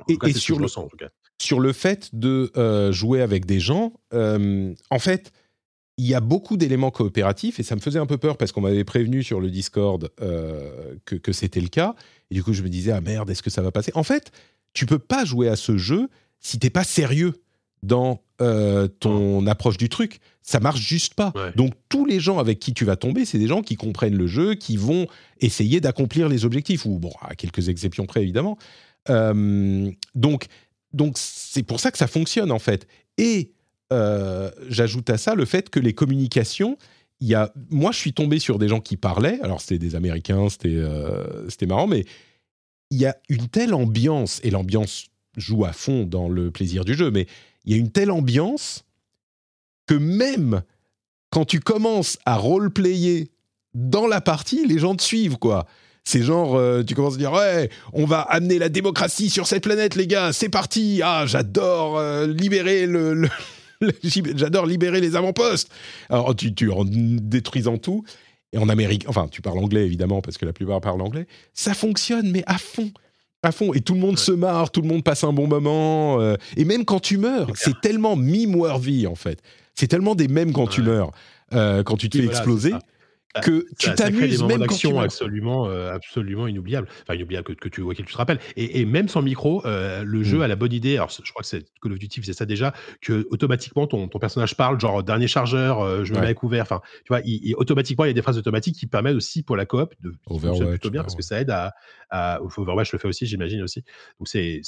[0.00, 1.10] En tout cas, Et sur le ressens, en tout cas.
[1.40, 5.32] sur le fait de, heu, jouer avec des gens, en fait,
[5.98, 8.62] il y a beaucoup d'éléments coopératifs et ça me faisait un peu peur parce qu'on
[8.62, 11.94] m'avait prévenu sur le Discord, que que c'était le cas
[12.30, 14.32] et du coup, je me disais: «Ah merde, est-ce que ça va passer?» en fait,
[14.74, 16.08] tu peux pas jouer à ce jeu
[16.40, 17.34] si t'es pas sérieux
[17.82, 20.20] dans, heu, ton approche du truc.
[20.42, 21.32] Ça marche juste pas.
[21.34, 21.52] Ouais.
[21.56, 24.26] Donc tous les gens avec qui tu vas tomber, c'est des gens qui comprennent le
[24.26, 25.06] jeu, qui vont
[25.40, 28.56] essayer d'accomplir les objectifs ou bon, à quelques exceptions près évidemment.
[29.08, 30.46] Hem, donc
[30.92, 32.86] donc c'est pour ça que ça fonctionne en fait.
[33.18, 33.52] Et
[33.92, 36.76] euh, j'ajoute à ça le fait que les communications,
[37.20, 39.94] il y a, moi je suis tombé sur des gens qui parlaient, alors c'était des
[39.94, 42.04] Américains, c'était euh, c'était marrant, mais
[42.90, 46.94] il y a une telle ambiance, et l'ambiance joue à fond dans le plaisir du
[46.94, 47.26] jeu, mais
[47.66, 48.84] il y a une telle ambiance
[49.86, 50.62] que même
[51.30, 53.30] quand tu commences à roleplayer
[53.74, 55.66] dans la partie, les gens te suivent, quoi.
[56.04, 59.64] C'est genre, euh, tu commences à dire, ouais, on va amener la démocratie sur cette
[59.64, 61.00] planète, les gars, c'est parti.
[61.04, 63.28] Ah, j'adore euh, libérer le,
[64.04, 65.68] j'adore libérer les avant-postes.
[66.08, 68.04] Alors, tu, tu en détruisant tout.
[68.52, 71.26] Et en Amérique, enfin, tu parles anglais évidemment parce que la plupart parlent anglais.
[71.52, 72.92] Ça fonctionne, mais à fond,
[73.46, 73.72] à fond.
[73.72, 76.20] Et tout le monde se marre, tout le monde passe un bon moment.
[76.20, 79.40] euh, et même quand tu meurs, c'est tellement meme-worthy en fait.
[79.74, 81.10] C'est tellement des mêmes quand tu meurs,
[81.54, 82.74] euh, quand tu te Oui, fais voilà, exploser,
[83.36, 83.40] ça.
[83.42, 85.00] Que tu t'amuses même quand tu meurs.
[85.00, 86.88] absolument, euh, absolument inoubliables.
[87.02, 88.38] Enfin, inoubliables que, que tu, auxquels tu te rappelles.
[88.56, 90.42] Et, et même sans micro, euh, le jeu Mm.
[90.42, 90.96] a la bonne idée.
[90.96, 94.18] Alors, je crois que c'est Call of Duty faisait ça déjà, que automatiquement ton, ton
[94.18, 96.22] personnage parle, genre dernier chargeur, euh, je me Ouais.
[96.24, 96.62] mets à couvert.
[96.62, 99.42] Enfin, tu vois, il, il- automatiquement il y a des phrases automatiques qui permettent aussi
[99.42, 101.72] pour la coop de Overwatch, plutôt bien parce que ça aide à,
[102.10, 103.82] à Overwatch le fait aussi, j'imagine aussi.
[104.18, 104.60] Donc c'est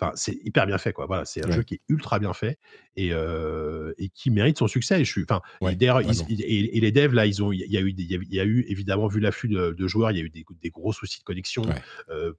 [0.00, 1.04] Enfin, c'est hyper bien fait, quoi.
[1.06, 1.56] Voilà, c'est un Ouais.
[1.56, 2.58] jeu qui est ultra bien fait
[2.96, 5.00] et, euh, et qui mérite son succès.
[5.00, 7.90] Et je suis, enfin, Ouais, et les devs là, ils ont, il y a eu,
[7.96, 10.44] il y a eu évidemment vu l'afflux de, de joueurs, il y a eu des,
[10.62, 11.74] des gros soucis de connexion Ouais.
[12.08, 12.32] euh,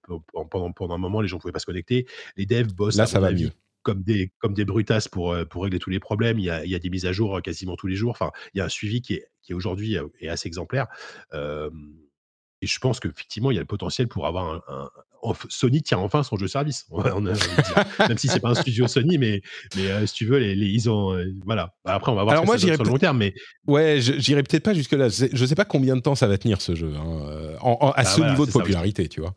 [0.50, 2.08] pendant pendant un moment, les gens pouvaient pas se connecter.
[2.36, 3.52] Les devs bossent Là, ça va mieux.
[3.84, 6.40] comme des comme des brutasses pour pour régler tous les problèmes.
[6.40, 8.12] Il y a, il y a des mises à jour quasiment tous les jours.
[8.12, 10.88] Enfin, il y a un suivi qui est qui aujourd'hui est assez exemplaire.
[11.34, 11.70] Euh,
[12.64, 14.90] et je pense qu'effectivement, il y a le potentiel pour avoir un,
[15.49, 16.85] Sony tient enfin son jeu service.
[16.91, 17.34] On a.
[18.07, 19.41] Même si c'est pas un studio Sony, mais
[19.76, 21.73] mais euh, si tu veux, les, les- ils ont euh, voilà.
[21.85, 22.98] Bah, après, on va voir Alors ce que moi, ça donne j'irais sur le long
[22.98, 23.34] terme, mais
[23.68, 25.10] Ouais, j'irai peut-être pas jusque là.
[25.10, 27.77] C'est- Je sais pas combien de temps ça va tenir ce jeu, hein, euh, en-
[27.81, 29.34] en- à Bah, ce voilà, niveau de ça, popularité, tu vois.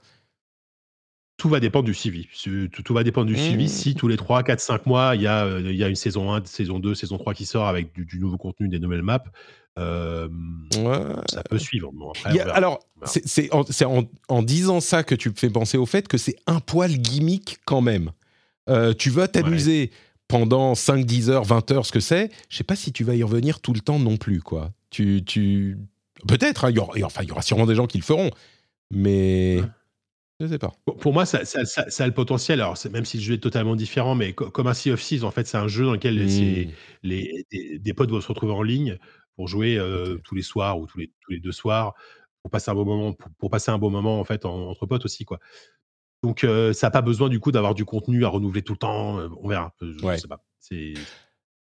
[1.36, 2.28] Tout va dépendre du suivi.
[2.32, 3.38] Su- Tout, tout va dépendre du Mmh.
[3.38, 3.68] suivi.
[3.68, 5.96] Si tous les 3, 4, 5 mois, il y, a, euh, il y a une
[5.96, 9.02] saison 1, saison 2, saison 3 qui sort avec du, du nouveau contenu, des nouvelles
[9.02, 9.24] maps,
[9.78, 10.28] euh,
[10.76, 11.00] Ouais.
[11.30, 11.90] ça peut suivre.
[11.92, 15.76] Bon, après, a- alors, c'est en, en- en disant ça que tu me fais penser
[15.76, 18.10] au fait que c'est un poil gimmick quand même.
[18.70, 19.90] Euh, tu vas t'amuser
[20.28, 22.30] pendant 5, 10 heures, 20 heures, ce que c'est.
[22.48, 24.72] Je sais pas si tu vas y revenir tout le temps non plus, quoi.
[24.90, 25.76] Tu, tu...
[26.28, 28.30] Peut-être, hein, il y aura, enfin, il y aura sûrement des gens qui le feront,
[28.90, 29.68] mais Ouais.
[30.46, 30.72] Je sais pas.
[30.98, 32.60] Pour- moi, ça, ça- ça- ça a le potentiel.
[32.60, 35.24] Alors, même si le jeu est totalement différent, mais co- comme un Sea of Thieves,
[35.24, 36.70] en fait, c'est un jeu dans lequel Mmh.
[37.02, 38.98] les, des, des potes vont se retrouver en ligne
[39.36, 41.94] pour jouer euh, tous les soirs ou tous les, tous les deux soirs.
[42.42, 44.84] pour passer un bon moment, pour, pour passer un bon moment en fait en- entre
[44.84, 45.38] potes aussi quoi.
[46.22, 48.78] Donc euh, ça n'a pas besoin du coup d'avoir du contenu à renouveler tout le
[48.78, 49.18] temps.
[49.18, 49.72] euh, on verra.
[49.80, 50.18] Je, je Ouais.
[50.18, 50.44] sais pas.
[50.60, 50.92] C'est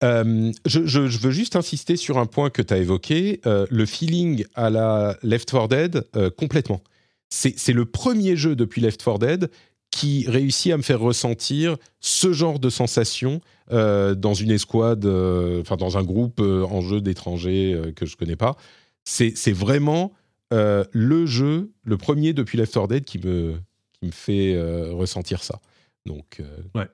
[0.03, 3.65] Euh, je, je- je veux juste insister sur un point que tu as évoqué, euh,
[3.71, 6.81] le feeling à la Left 4 Dead, euh, complètement.
[7.29, 9.51] C'est le premier jeu depuis Left 4 Dead
[9.91, 13.41] qui réussit à me faire ressentir ce genre de sensation
[13.71, 18.15] euh, dans une escouade, euh, enfin dans un groupe euh, en jeu d'étrangers que je
[18.15, 18.55] connais pas.
[19.03, 20.13] C'est vraiment
[20.51, 23.59] le jeu, le premier depuis Left 4 Dead qui me,
[23.93, 24.55] qui me fait
[24.91, 25.59] ressentir ça.
[26.05, 26.41] Donc,
[26.75, 26.87] Ouais.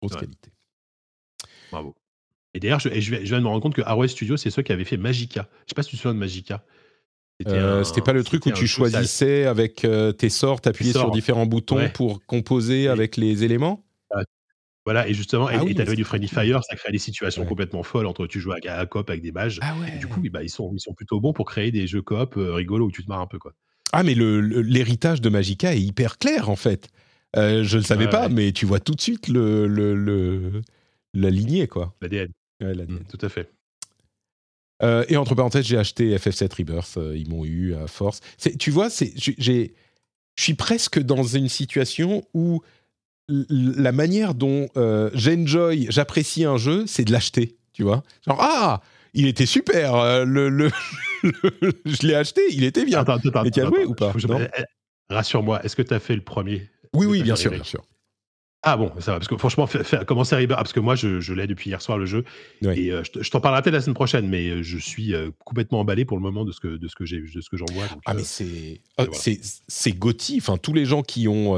[0.00, 0.20] grosse Ouais.
[0.20, 0.50] qualité.
[1.70, 1.94] bravo.
[2.54, 4.50] Et d'ailleurs, je, je, viens, je viens de me rendre compte que Arrowhead Studio, c'est
[4.50, 5.48] ceux qui avaient fait Magica.
[5.64, 6.62] Je sais pas si tu te souviens de Magica.
[7.44, 11.10] C'était Euh, C'était pas le truc où tu choisissais avec euh, tes sorts, t'appuyais sur
[11.10, 11.88] différents boutons Ouais.
[11.90, 13.84] pour composer Et- avec les éléments
[14.84, 16.26] Voilà, et justement, Ah et- oui, t'avais du cool.
[16.26, 17.48] Fire, ça crée des situations Ouais.
[17.48, 19.60] complètement folles entre tu joues à, à coop avec des badges.
[19.62, 22.02] Ah Et du coup, bah, ils, sont, ils sont plutôt bons pour créer des jeux
[22.02, 23.38] coop euh, rigolos où tu te marres un peu.
[23.38, 23.52] quoi.
[23.92, 26.88] Ah, mais l'héritage de Magica est hyper clair en fait.
[27.36, 28.32] Euh, je le savais Ouais, pas, ouais.
[28.34, 30.62] mais tu vois tout de suite le, le- le-
[31.14, 31.94] la lignée quoi.
[32.02, 32.28] L'ADN,
[32.60, 32.96] Ouais, l'ADN.
[32.96, 33.50] Mm, tout à fait.
[34.82, 36.96] Euh, et entre parenthèses, j'ai acheté FF7 Rebirth.
[36.96, 38.20] euh, ils m'ont eu à force.
[38.58, 39.68] Tu vois, je
[40.36, 42.62] suis presque dans une situation où
[43.28, 47.56] la manière dont euh, j'enjoy, j'apprécie un jeu, c'est de l'acheter.
[47.72, 48.82] Tu vois Genre, ah,
[49.14, 49.94] il était super.
[49.94, 50.70] euh, le, le-
[51.22, 53.00] le- je l'ai acheté, il était bien.
[53.00, 54.12] Attends, attends, Et tu as joué ou pas?
[54.58, 54.64] eh,
[55.08, 57.82] Rassure-moi, est-ce que tu as fait le premier Oui, oui, sûr, bien sûr.
[58.64, 60.78] Ah bon, ça va, parce que franchement, fais- fais- commencer à Rebirth, ah, parce que
[60.78, 62.24] moi, je, je l'ai depuis hier soir le jeu,
[62.62, 65.14] et euh, je, te- je t'en parlerai peut-être la semaine prochaine, mais euh, je suis
[65.14, 67.50] euh, complètement emballé pour le moment de ce que de ce que j'ai, de ce
[67.50, 67.88] que j'en vois.
[67.88, 69.12] donc, Ah euh, mais c'est voilà.
[69.14, 70.36] c'est c'est Gotti.
[70.40, 71.56] Enfin tous les gens qui ont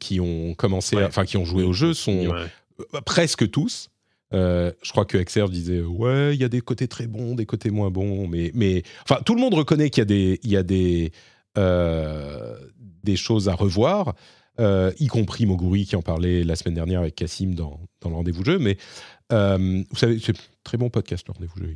[0.00, 1.04] qui ont commencé, Ouais.
[1.04, 3.00] enfin qui ont joué au jeu sont ouais.
[3.04, 3.90] presque tous.
[4.32, 7.70] Je crois que Exerve disait ouais, il y a des côtés très bons, des côtés
[7.70, 10.56] moins bons, mais mais enfin tout le monde reconnaît qu'il y a des il y
[10.56, 11.12] a des
[13.04, 14.14] des choses à revoir,
[14.60, 18.16] euh, y compris Moguri qui en parlait la semaine dernière avec Cassim dans dans le
[18.16, 18.58] rendez-vous jeu.
[18.58, 18.76] Mais
[19.32, 21.74] euh, vous savez, c'est un très bon podcast le rendez-vous jeu.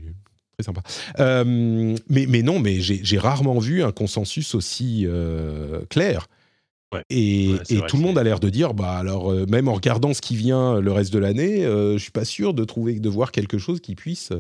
[0.58, 0.82] Très sympa.
[1.18, 5.06] Euh, mais, mais non, mais j'ai rarement vu un consensus aussi
[5.88, 6.26] clair.
[6.92, 7.04] Ouais.
[7.08, 10.12] Et, Ouais, et tout le monde a l'air de dire, bah alors même en regardant
[10.12, 13.32] ce qui vient le reste de l'année, je suis pas sûr de trouver, de voir
[13.32, 14.30] quelque chose qui puisse.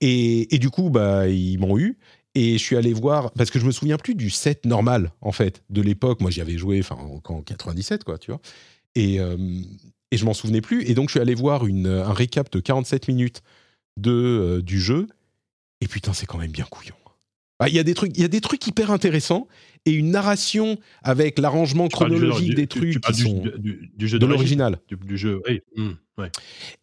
[0.00, 1.98] Et, et du coup, bah ils m'ont eu.
[2.34, 5.32] Et je suis allé voir parce que je me souviens plus du set normal en
[5.32, 6.20] fait de l'époque.
[6.20, 8.40] Moi, j'y avais joué, enfin en, en 97 quoi, tu vois.
[8.96, 9.36] Et, euh,
[10.10, 10.84] et je m'en souvenais plus.
[10.84, 13.42] Et donc je suis allé voir un récap de 47 minutes
[13.96, 15.06] de euh, du jeu.
[15.80, 16.94] Et putain, c'est quand même bien couillon.
[17.60, 19.46] Ah, Il y a des trucs, il y a des trucs hyper intéressants
[19.86, 24.18] et une narration avec l'arrangement chronologique du- des trucs du, sont du- du- du jeu
[24.18, 24.78] de l'original.
[24.88, 25.40] Du, du jeu,
[25.76, 26.30] mm, ouais.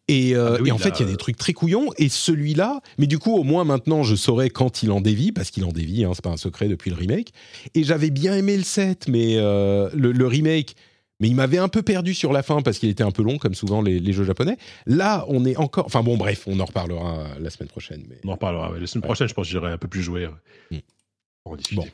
[0.08, 1.52] Et, euh, Ah bah oui, et en là, fait, il y a des trucs très
[1.52, 1.90] couillons.
[1.98, 5.50] Et celui-là, mais du coup, au moins maintenant, je saurais quand il en dévie, parce
[5.50, 7.32] qu'il en dévie, hein, c'est pas un secret depuis le remake.
[7.74, 10.74] Et j'avais bien aimé le set, mais euh, le, le remake,
[11.22, 13.38] mais il m'avait un peu perdu sur la fin parce qu'il était un peu long,
[13.38, 14.58] comme souvent les, les jeux japonais.
[14.86, 15.86] Là, on est encore.
[15.86, 18.04] Enfin bon, bref, on en reparlera la semaine prochaine.
[18.10, 18.16] Mais...
[18.24, 18.72] On en reparlera.
[18.72, 18.80] ouais.
[18.80, 19.06] La semaine Ouais.
[19.06, 20.28] prochaine, je pense que j'irai un peu plus jouer.
[20.70, 20.76] Mm.
[21.44, 21.80] Pour en discuter.
[21.80, 21.86] Bon.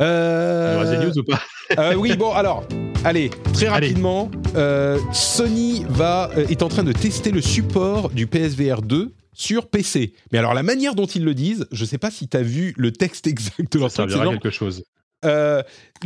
[0.00, 1.40] Euh, news ou pas?
[1.78, 2.64] Euh, oui, bon, alors,
[3.04, 3.86] allez, très Allez.
[3.88, 9.12] rapidement, euh, Sony va, euh, est en train de tester le support du PSVR 2
[9.32, 10.12] sur PC.
[10.32, 12.42] Mais alors, la manière dont ils le disent, je ne sais pas si tu as
[12.42, 14.84] vu le texte exact de leur Ça servira à quelque chose.
[15.26, 15.62] Euh,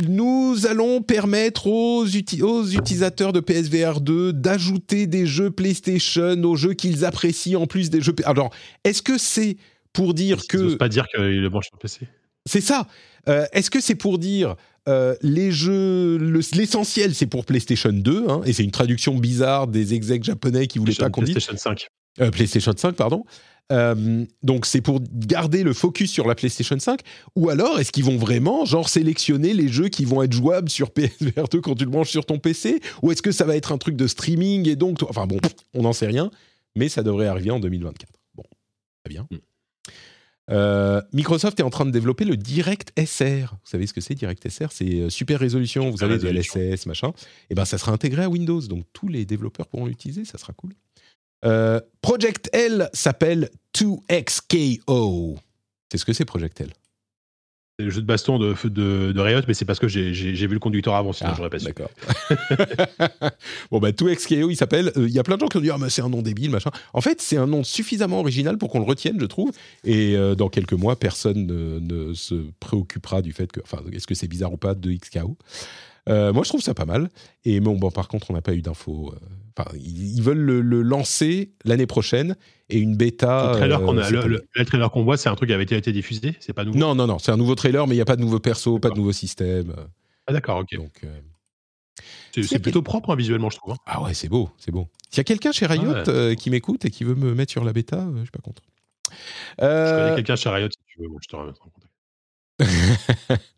[0.07, 6.55] nous allons permettre aux, uti- aux utilisateurs de PSVR 2 d'ajouter des jeux PlayStation aux
[6.55, 8.15] jeux qu'ils apprécient en plus des jeux.
[8.25, 8.51] Alors,
[8.83, 9.57] est-ce que c'est
[9.93, 12.07] pour dire Ils n'osent que pas dire qu'il le branche sur PC.
[12.45, 12.87] c'est ça.
[13.29, 14.55] Euh, Est-ce que c'est pour dire
[14.87, 19.67] euh, les jeux, le- l'essentiel c'est pour PlayStation 2 hein, et c'est une traduction bizarre
[19.67, 21.87] des execs japonais qui voulaient pas qu'on dise PlayStation 5.
[22.21, 23.23] euh, PlayStation 5 pardon.
[23.71, 26.99] Euh, donc c'est pour garder le focus sur la PlayStation 5
[27.35, 30.91] ou alors est-ce qu'ils vont vraiment genre sélectionner les jeux qui vont être jouables sur
[30.91, 33.71] PSVR 2 quand tu le branches sur ton PC ou est-ce que ça va être
[33.71, 35.39] un truc de streaming et donc enfin bon
[35.73, 36.31] on n'en sait rien
[36.75, 38.43] mais ça devrait arriver en 2024 bon
[39.03, 39.37] très bien Mm.
[40.49, 43.53] Euh, Microsoft est en train de développer le Direct SR.
[43.53, 46.59] Vous savez ce que c'est Direct SR C'est euh, super résolution, vous avez résolution.
[46.59, 47.13] LSS, machin.
[47.49, 50.53] Et ben ça sera intégré à Windows, donc tous les développeurs pourront l'utiliser, ça sera
[50.53, 50.73] cool.
[51.45, 55.37] Euh, Project L s'appelle 2XKO.
[55.91, 56.69] C'est ce que c'est Project L?
[57.79, 60.53] C'est le jeu de baston de, de, de Riot, mais c'est parce que j'ai vu
[60.53, 61.65] le conducteur avant, sinon Ah, j'aurais pas su.
[61.65, 61.89] D'accord.
[63.71, 64.91] bon, bah, 2XKO, il s'appelle.
[64.97, 66.21] Euh, Il y a plein de gens qui ont dit Ah, mais c'est un nom
[66.21, 66.69] débile, machin.
[66.93, 69.51] En fait, c'est un nom suffisamment original pour qu'on le retienne, je trouve.
[69.83, 73.61] Et euh, dans quelques mois, personne ne, ne se préoccupera du fait que.
[73.61, 75.35] Enfin, est-ce que c'est bizarre ou pas, 2XKO
[76.09, 77.09] Euh, moi, je trouve ça pas mal.
[77.45, 79.13] Et bon, bon par contre, on n'a pas eu d'infos.
[79.59, 82.35] Euh, Enfin, ils, ils veulent le, le lancer l'année prochaine
[82.69, 83.51] et une bêta.
[83.51, 85.35] Le trailer euh, qu'on a, c'est le, pas- le- le trailer qu'on voit, c'est un
[85.35, 86.77] truc qui avait déjà été diffusé, c'est pas nouveau?
[86.79, 88.79] Non, non, non, c'est un nouveau trailer, mais il n'y a pas de nouveau perso,
[88.79, 89.71] pas de nouveau système.
[89.77, 89.83] euh,
[90.27, 90.75] Ah d'accord, ok.
[90.75, 91.19] Donc, euh,
[92.33, 93.73] C'est c'est plutôt propre hein, visuellement, je trouve.
[93.73, 93.77] hein.
[93.85, 94.87] ah ouais, c'est beau, c'est beau.
[95.09, 96.09] S'il y a quelqu'un chez Riot Ouais.
[96.09, 98.39] euh, qui m'écoute et qui veut me mettre sur la bêta, euh, je suis pas
[98.39, 98.61] contre.
[99.59, 101.91] Je Euh, connais quelqu'un chez Riot si tu veux, bon, je te remettrai en contact.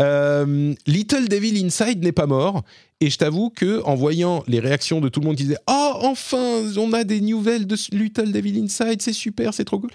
[0.00, 2.62] Euh, Little Devil Inside n'est pas mort
[3.04, 5.92] et je t'avoue que en voyant les réactions de tout le monde qui disait oh
[6.02, 9.90] enfin on a des nouvelles de Little Devil Inside c'est super c'est trop cool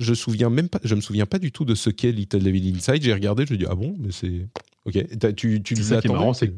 [0.00, 2.72] je souviens même pas je me souviens pas du tout de ce qu'est Little Devil
[2.74, 4.46] Inside j'ai regardé je me dis ah bon mais c'est
[4.86, 6.52] ok tu tu ça qui est marrant, c'est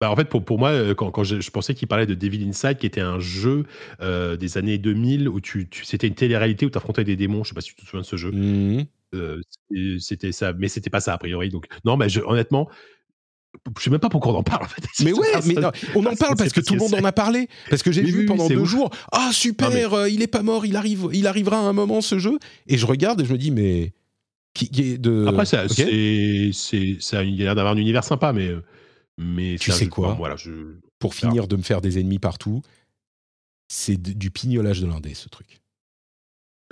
[0.00, 2.14] Bah, en fait, pour, pour moi, euh, quand, quand je, je pensais qu'il parlait de
[2.14, 3.66] Devil Inside, qui était un jeu
[4.00, 7.44] euh, des années 2000 où tu, tu- c'était une télé-réalité où tu affrontais des démons.
[7.44, 8.30] Je sais pas si tu te souviens de ce jeu.
[8.32, 8.86] Mhm.
[9.14, 9.40] Euh,
[9.98, 11.50] c'était- ça, mais c'était pas ça a priori.
[11.50, 12.70] Donc non, mais je- honnêtement,
[13.78, 14.64] je sais même pas pourquoi on en parle.
[14.64, 14.82] En fait.
[15.04, 17.48] Mais ouais, mais non, on en parle parce que tout le monde en a parlé.
[17.68, 18.68] Parce que j'ai vu oui, pendant deux ouf.
[18.68, 18.90] jours.
[19.12, 21.72] Ah super, Non, mais- euh, il est pas mort, il arrive, il arrivera à un
[21.72, 22.38] moment ce jeu.
[22.66, 23.92] Et je regarde et je me dis mais
[24.54, 25.26] qui, qui est de.
[25.28, 26.50] Après, ça, c'est,
[27.00, 28.50] ça, a l'air d'avoir un univers sympa, mais,
[29.18, 30.50] mais Tu sais quoi Voilà, je.
[30.98, 32.62] pour finir de me faire des ennemis partout,
[33.68, 35.60] c'est du pignolage de l'indé ce truc.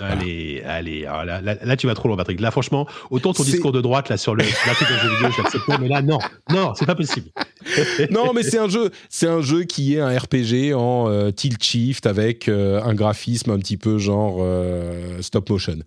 [0.01, 2.39] Allez, allez, alors là, là, là, tu vas trop loin, Patrick.
[2.39, 5.77] Là, franchement, autant ton discours de droite là sur le jeu vidéo, je l'accepte pas,
[5.77, 6.19] mais là, non,
[6.49, 7.29] non, c'est pas possible.
[8.09, 11.61] Non, mais c'est un jeu, c'est un jeu qui est un RPG en euh, tilt
[11.61, 15.79] shift avec euh, un graphisme un petit peu genre euh, stop motion.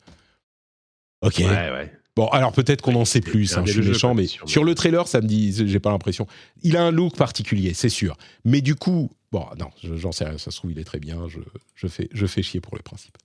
[1.22, 1.38] Ok.
[1.38, 1.92] Ouais, ouais.
[2.14, 3.56] Bon, alors peut-être qu'on en sait plus.
[3.56, 6.26] hein, je suis méchant, mais sûr, sur le trailer, ça me dit, j'ai pas l'impression.
[6.62, 8.16] Il a un look particulier, c'est sûr.
[8.44, 10.36] Mais du coup, bon, non, je- j'en sais rien.
[10.36, 11.26] Ça se trouve, il est très bien.
[11.28, 11.38] Je,
[11.74, 13.16] je fais, je fais chier pour le principe.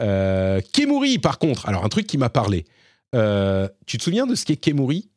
[0.00, 2.64] Euh, Kemuri, par contre, alors un truc qui m'a parlé.
[3.14, 5.10] Euh, tu te souviens de ce qu'est Kemuri?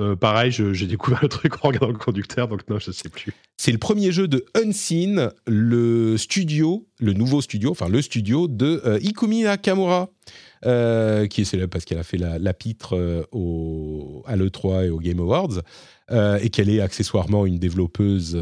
[0.00, 3.32] Euh, pareil, j'ai découvert le truc en regardant le conducteur, donc non, je sais plus.
[3.58, 8.80] C'est le premier jeu de Unseen, le studio, le nouveau studio, enfin le studio de
[8.86, 10.08] euh, Ikumi Nakamura,
[10.64, 14.90] euh, qui est célèbre parce qu'elle a fait la, pitre euh, au, à l'E3 et
[14.90, 15.60] au Game Awards,
[16.12, 18.40] euh, et qu'elle est accessoirement une développeuse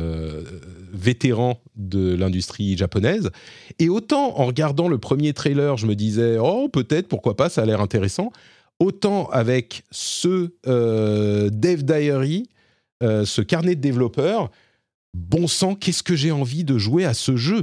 [0.93, 3.31] vétéran de l'industrie japonaise.
[3.79, 7.63] Et autant en regardant le premier trailer, je me disais, oh peut-être, pourquoi pas, ça
[7.63, 8.33] a l'air intéressant.
[8.81, 12.51] Autant avec ce Dev Diary,
[13.01, 14.51] ce carnet de développeurs,
[15.15, 17.63] bon sang, qu'est-ce que j'ai envie de jouer à ce jeu?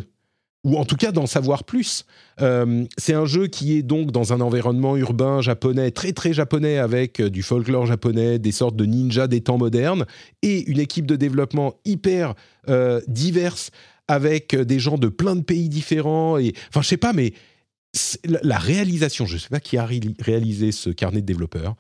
[0.64, 2.06] Ou en tout cas d'en savoir plus.
[2.42, 6.78] Euh, c'est un jeu qui est donc dans un environnement urbain japonais, très très japonais,
[6.78, 10.06] avec euh, du folklore japonais, des sortes de ninjas des temps modernes,
[10.42, 12.34] et une équipe de développement hyper
[12.70, 13.72] euh, diverse,
[14.08, 16.38] avec des gens de plein de pays différents.
[16.38, 17.34] Et, enfin, je sais pas, mais
[18.26, 21.76] la, réalisation, je sais pas qui a ré- réalisé ce carnet de développeurs,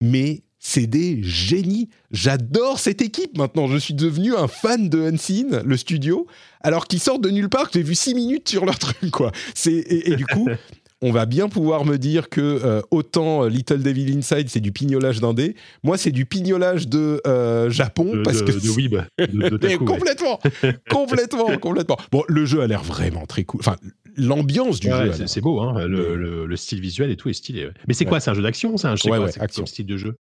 [0.00, 1.88] mais c'est des génies.
[2.10, 3.66] J'adore cette équipe maintenant.
[3.68, 6.26] Je suis devenu un fan de Unseen, le studio,
[6.60, 9.10] alors qu'ils sortent de nulle part, j'ai vu six minutes sur leur truc.
[9.10, 9.32] Quoi.
[9.54, 10.48] C'est, et, et du coup,
[11.02, 14.72] on va bien pouvoir me dire que euh, autant euh, Little Devil Inside, c'est du
[14.72, 15.54] pignolage d'indé.
[15.84, 18.16] Moi, c'est du pignolage de euh, Japon.
[18.16, 19.86] De, parce de, que de Weeb, de, de mais Taku, ouais.
[19.92, 20.40] complètement,
[20.90, 21.96] complètement, complètement.
[22.10, 23.60] Bon, le jeu a l'air vraiment très cool.
[23.60, 23.76] Enfin,
[24.16, 25.22] l'ambiance du Ouais, jeu.
[25.22, 27.66] a c'est- beau, hein, le, Mais- le- le style visuel et tout est stylé.
[27.66, 27.72] ouais.
[27.86, 28.18] Mais c'est quoi?
[28.18, 29.18] C'est un jeu d'action C'est un quoi,
[29.54, 30.16] comme style de jeu?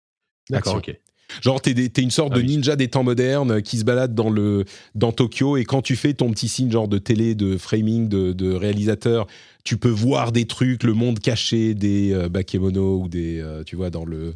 [0.49, 0.95] D'accord, ok.
[1.41, 1.71] Genre, t'es,
[2.01, 2.47] une sorte Ah de oui.
[2.47, 4.63] ninja des temps modernes euh, qui se balade dans, le,
[4.95, 8.31] dans Tokyo et quand tu fais ton petit signe genre de télé, de framing, de,
[8.31, 9.27] de réalisateur,
[9.65, 13.75] tu peux voir des trucs, le monde caché des euh, bakemono ou des, euh, tu
[13.75, 14.35] vois, dans le,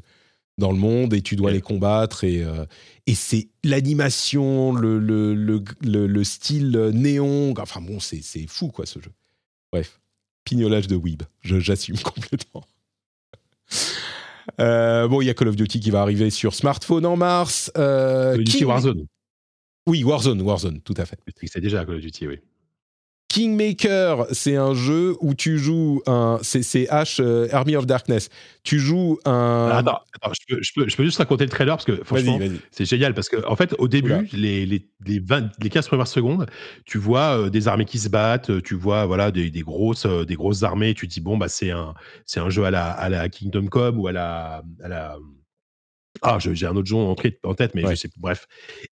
[0.57, 2.65] dans le monde et tu dois les combattre et, euh,
[3.07, 8.67] et c'est l'animation, le, le, le, le- le style néon, enfin bon, c'est, c'est fou
[8.67, 9.11] quoi ce jeu.
[9.71, 10.01] Bref,
[10.43, 12.65] pignolage de Weeb, j'assume complètement.
[14.59, 17.71] Euh, bon, il y a Call of Duty qui va arriver sur smartphone en mars.
[17.77, 19.05] Euh, Call of Duty King- Warzone.
[19.87, 21.17] Oui, Warzone, Warzone, tout à fait.
[21.45, 22.39] C'est déjà Call of Duty, oui.
[23.31, 26.37] Kingmaker, c'est un jeu où tu joues un.
[26.41, 28.27] C'est H, euh, Army of Darkness.
[28.63, 29.69] Tu joues un.
[29.73, 32.39] Attends, attends, je, peux, je, peux, je peux juste raconter le trailer parce que franchement,
[32.71, 36.07] c'est génial parce que en fait, au début, les, les, les, 20, les 15 premières
[36.07, 36.45] secondes,
[36.85, 40.05] tu vois euh, des armées qui se battent, euh, tu vois voilà des, des grosses
[40.05, 40.89] euh, des grosses armées.
[40.89, 41.93] Et tu te dis bon bah c'est un
[42.25, 45.17] c'est un jeu à la à la Kingdom Come ou à la à la
[46.21, 47.95] ah j'ai un autre jeu en, tête- en tête mais Ouais.
[47.95, 48.45] je sais bref.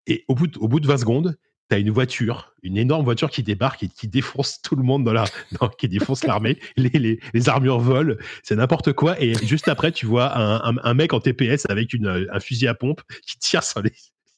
[0.07, 1.37] Et au bout de, au bout de 20 secondes,
[1.69, 5.13] T'as une voiture, une énorme voiture qui débarque et qui défonce tout le monde dans
[5.13, 5.25] la,
[5.59, 6.57] dans- qui défonce l'armée.
[6.75, 9.21] Les, armures volent, c'est n'importe quoi.
[9.21, 13.37] Et juste après, tu vois un, mec en TPS avec un fusil à pompe qui
[13.37, 13.93] tire sur les.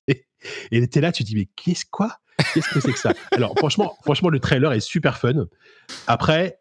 [0.72, 2.18] Et t'es là, tu te dis mais qu'est-ce quoi?
[2.54, 3.14] Qu'est-ce que c'est que ça?
[3.32, 5.46] Alors franchement, franchement, le trailer est super fun.
[6.08, 6.61] Après,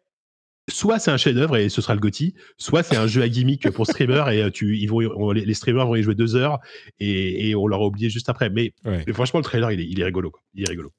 [0.71, 3.69] soit c'est un chef-d'œuvre et ce sera le Gotti, soit c'est un jeu à gimmick
[3.71, 6.59] pour streamers et euh, tu, ils vont, les, streamers vont y jouer deux heures
[6.99, 8.49] et, on l'aura oublié juste après.
[8.49, 8.73] Mais,
[9.13, 10.31] franchement, le trailer, il est, il est rigolo.
[10.53, 10.91] Il est rigolo.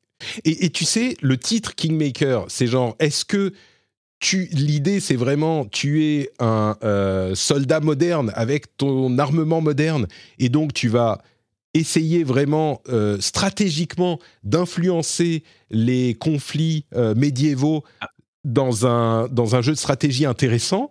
[0.45, 3.53] Et, tu sais, le titre Kingmaker, c'est genre, est-ce que
[4.21, 10.07] tu, l'idée, c'est vraiment, tu es un euh, soldat moderne avec ton armement moderne,
[10.39, 11.23] et donc tu vas
[11.75, 17.83] essayer vraiment euh, stratégiquement d'influencer les conflits euh, médiévaux
[18.45, 20.91] dans un, dans un jeu de stratégie intéressant.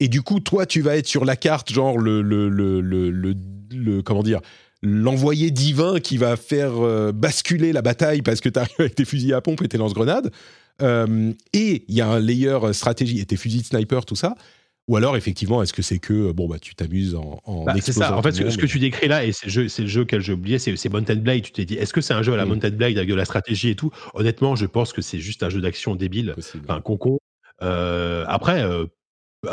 [0.00, 4.02] Et du coup, toi, tu vas être sur la carte, genre le, le, le, le
[4.02, 4.40] comment dire,
[4.82, 9.04] l'envoyé divin qui va faire euh, basculer la bataille parce que tu arrives avec tes
[9.04, 10.30] fusils à pompe et tes lance-grenades.
[10.80, 14.34] et il y a un layer stratégie et tes fusils de sniper, tout ça.
[14.86, 17.92] Ou alors, effectivement, est-ce que c'est que bon bah tu t'amuses en, en bah, C'est
[17.92, 18.16] ça.
[18.16, 20.20] En fait, ce, que tu décris là, et c'est le jeu, c'est le jeu que
[20.20, 21.42] j'ai oublié, c'est Mountain Blade.
[21.42, 22.48] Tu t'es dit, est-ce que c'est un jeu à la mmh.
[22.48, 23.90] Mountain Blade avec de la stratégie et tout?
[24.12, 26.34] Honnêtement, je pense que c'est juste un jeu d'action débile,
[26.68, 27.18] un concon.
[27.62, 28.62] Euh, après.
[28.62, 28.86] Euh,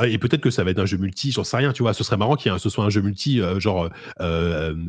[0.06, 1.94] et peut-être que ça va être un jeu multi, j'en sais rien, tu vois.
[1.94, 3.90] Ce serait marrant qu'il ce soit un jeu multi, euh, genre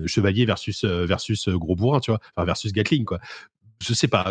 [0.07, 3.19] chevalier versus versus gros bourrin, tu vois, enfin versus Gatling, quoi
[3.83, 4.25] je sais pas.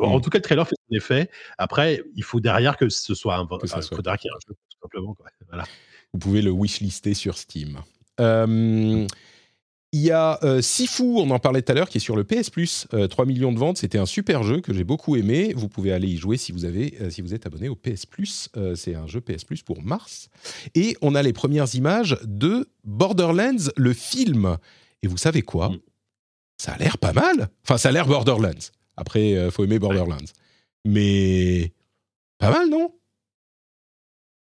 [0.00, 0.20] en mmh.
[0.22, 1.30] tout cas, le trailer fait son effet.
[1.58, 4.56] Après, il faut derrière que ce soit un, un jeu,
[4.86, 5.14] simplement.
[5.14, 5.26] Quoi.
[5.48, 5.64] Voilà.
[6.12, 7.78] Vous pouvez le wishlister sur Steam.
[8.20, 9.06] Euh,
[9.92, 12.24] il y a euh, Sifu, on en parlait tout à l'heure, qui est sur le
[12.24, 13.78] PS Plus, 3 euh, millions de ventes.
[13.78, 15.52] C'était un super jeu que j'ai beaucoup aimé.
[15.54, 18.48] Vous pouvez aller y jouer si vous, avez, si vous êtes abonné au PS Plus.
[18.74, 20.28] c'est un jeu PS Plus pour mars.
[20.74, 24.56] Et on a les premières images de Borderlands, le film.
[25.02, 25.70] Et vous savez quoi?
[25.70, 25.78] Mmh.
[26.58, 27.48] Ça a l'air pas mal.
[27.64, 28.70] Enfin, ça a l'air Borderlands.
[28.96, 30.16] Après, il faut aimer Borderlands.
[30.84, 31.72] Mais
[32.38, 32.92] pas mal, non?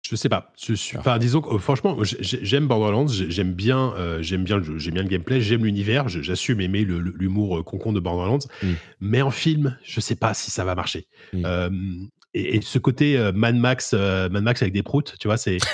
[0.10, 0.54] Je sais pas.
[0.58, 1.20] Je suis, ah.
[1.20, 5.66] disons que, franchement, j'aime Borderlands, j'aime bien, euh, j'aime bien, j'aime bien le gameplay, j'aime
[5.66, 8.74] l'univers, j'assume aimer l'humour euh, concon de Borderlands, mm.
[9.02, 11.08] mais en film, je sais pas si ça va marcher.
[11.34, 11.44] Mm.
[11.46, 11.70] Euh,
[12.34, 15.58] et, ce côté Mad Max, Mad Max avec des proutes, tu vois, c'est.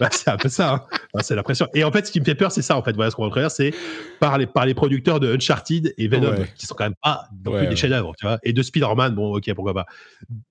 [0.00, 0.88] Bah, c'est un peu ça.
[1.14, 1.20] Hein.
[1.22, 1.66] c'est l'impression.
[1.74, 2.76] Et en fait, ce qui me fait peur, c'est ça.
[2.76, 3.74] En fait, voilà ce qu'on va faire, c'est
[4.20, 7.74] par les, par les producteurs de Uncharted et Venom, qui sont quand même pas des
[7.74, 9.16] chefs-d'œuvre, tu vois, et de Spider-Man.
[9.16, 9.86] Bon, ok, pourquoi pas.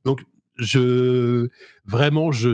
[0.04, 0.20] Donc,
[0.58, 1.50] je
[1.86, 2.50] vraiment je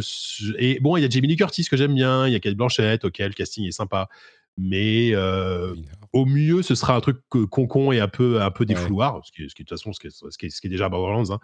[0.57, 2.55] et bon il y a Jamie Lee Curtis que j'aime bien il y a Kate
[2.55, 4.09] Blanchett ok le casting est sympa
[4.57, 5.73] mais euh,
[6.11, 7.17] au mieux ce sera un truc
[7.49, 9.99] concon et un peu un peu défouloir ce, qui, ce qui de toute façon ce
[9.99, 11.39] qui est, ce qui ce qui est déjà Borderlands hein.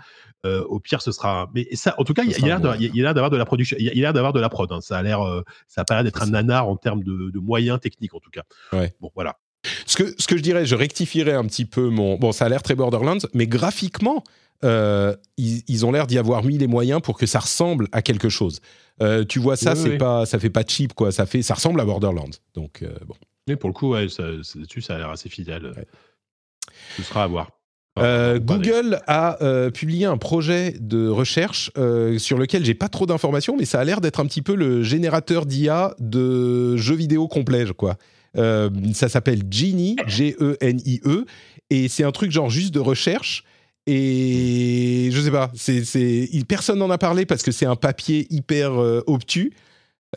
[0.46, 3.32] euh, au pire ce sera mais ça en tout cas il y a l'air d'avoir
[3.32, 4.82] de la production il y a l'air d'avoir de la prod hein.
[4.82, 7.40] ça a l'air euh, ça a pas l'air d'être un nanar en termes de, de,
[7.40, 8.94] moyens techniques en tout cas ouais.
[9.02, 9.38] bon voilà
[9.86, 12.18] ce que, ce que je dirais, je rectifierais un petit peu mon.
[12.18, 14.24] Bon, ça a l'air très Borderlands, mais graphiquement,
[14.66, 18.28] euh, ils, ont l'air d'y avoir mis les moyens pour que ça ressemble à quelque
[18.30, 18.60] chose.
[19.02, 21.12] Euh, tu vois ça, c'est pas, ça fait pas cheap quoi.
[21.12, 22.30] Ça fait, ça ressemble à Borderlands.
[22.56, 23.16] Donc euh, bon.
[23.48, 24.24] Mais pour le coup, ouais, ça,
[24.56, 25.74] dessus, ça a l'air assez fidèle.
[26.98, 27.52] Ce sera à voir.
[27.98, 29.38] Google a
[29.74, 31.72] publié un projet de recherche
[32.18, 34.84] sur lequel j'ai pas trop d'informations, mais ça a l'air d'être un petit peu le
[34.84, 37.98] générateur d'IA de jeux vidéo complets, quoi.
[38.36, 41.26] ça s'appelle Genie, G-E-N-I-E, -E,
[41.70, 43.44] et c'est un truc genre juste de recherche
[43.92, 48.80] et je sais pas, c'est, personne n'en a parlé parce que c'est un papier hyper
[48.80, 49.52] euh, obtus,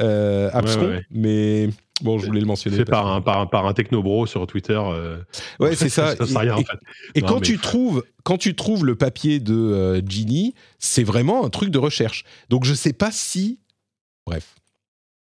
[0.03, 1.71] euh, abscon, mais
[2.03, 2.77] bon, je voulais le mentionner.
[2.77, 4.79] Fait par un, par, un, par un technobro sur Twitter.
[4.79, 5.23] Euh,
[5.59, 6.15] ouais, c'est ça.
[6.27, 6.79] ça, rien, et, en fait.
[7.15, 11.71] et quand, tu trouves, quand tu trouves le papier de Ginny, c'est vraiment un truc
[11.71, 12.25] de recherche.
[12.51, 13.59] Donc je sais pas si.
[14.27, 14.55] Bref.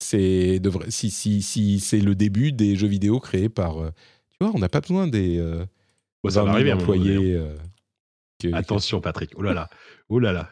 [0.02, 3.74] C'est de si, si, si c'est le début des jeux vidéo créés par.
[4.30, 5.44] tu vois, on n'a pas besoin des.
[6.26, 7.38] ça va arriver employés.
[8.52, 9.30] Attention, Patrick.
[9.36, 9.68] Oh là là.
[10.12, 10.50] Oh là là.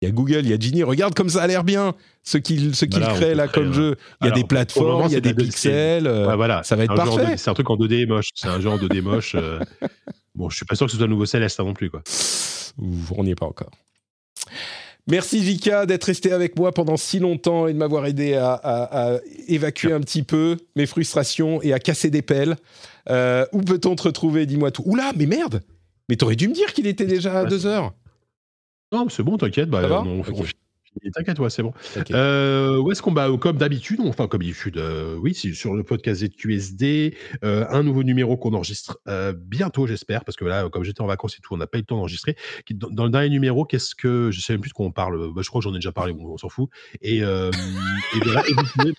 [0.00, 0.82] Il y a Google, il y a Genie.
[0.82, 3.96] Regarde comme ça a l'air bien, ce qu'il ce qu'il crée là comme jeu.
[4.20, 6.06] Il y a des plateformes, il y a des pixels.
[6.06, 6.62] Euh, voilà.
[6.62, 7.36] Ça va être parfait.
[7.36, 8.28] C'est un truc en 2D moche.
[8.34, 9.34] C'est un genre 2D moche.
[9.34, 9.60] Euh.
[10.34, 11.90] bon, je suis pas sûr que ce soit le nouveau Céleste non plus.
[11.90, 12.02] Quoi.
[12.78, 13.70] on n'y est pas encore.
[15.08, 19.92] Merci Vika d'être resté avec moi pendant si longtemps et de m'avoir aidé à, évacuer
[19.92, 22.56] un petit peu mes frustrations et à casser des pelles.
[23.08, 24.82] Euh, où peut-on te retrouver Dis-moi tout.
[24.84, 25.62] Oula, mais merde
[26.08, 27.94] mais t'aurais dû me dire qu'il était déjà à 2 heures.
[28.92, 29.68] Non, c'est bon, t'inquiète.
[29.68, 30.04] Bah,
[31.12, 31.72] T'inquiète, ouais, c'est bon.
[32.12, 36.24] Euh, où est-ce qu'on va Comme d'habitude, enfin comme d'habitude, euh, oui, sur le podcast
[36.24, 37.14] ZQSD,
[37.44, 38.98] euh, un nouveau numéro qu'on enregistre
[39.34, 41.82] bientôt, j'espère, parce que là, comme j'étais en vacances et tout, on n'a pas eu
[41.82, 42.36] le temps d'enregistrer.
[42.70, 45.32] Dans, le dernier numéro, qu'est-ce que je sais même plus de quoi on parle.
[45.34, 46.70] Bah, je crois que j'en ai déjà parlé, on, s'en fout.
[47.02, 47.20] Et, et,
[48.24, 48.94] voilà, et vous pouvez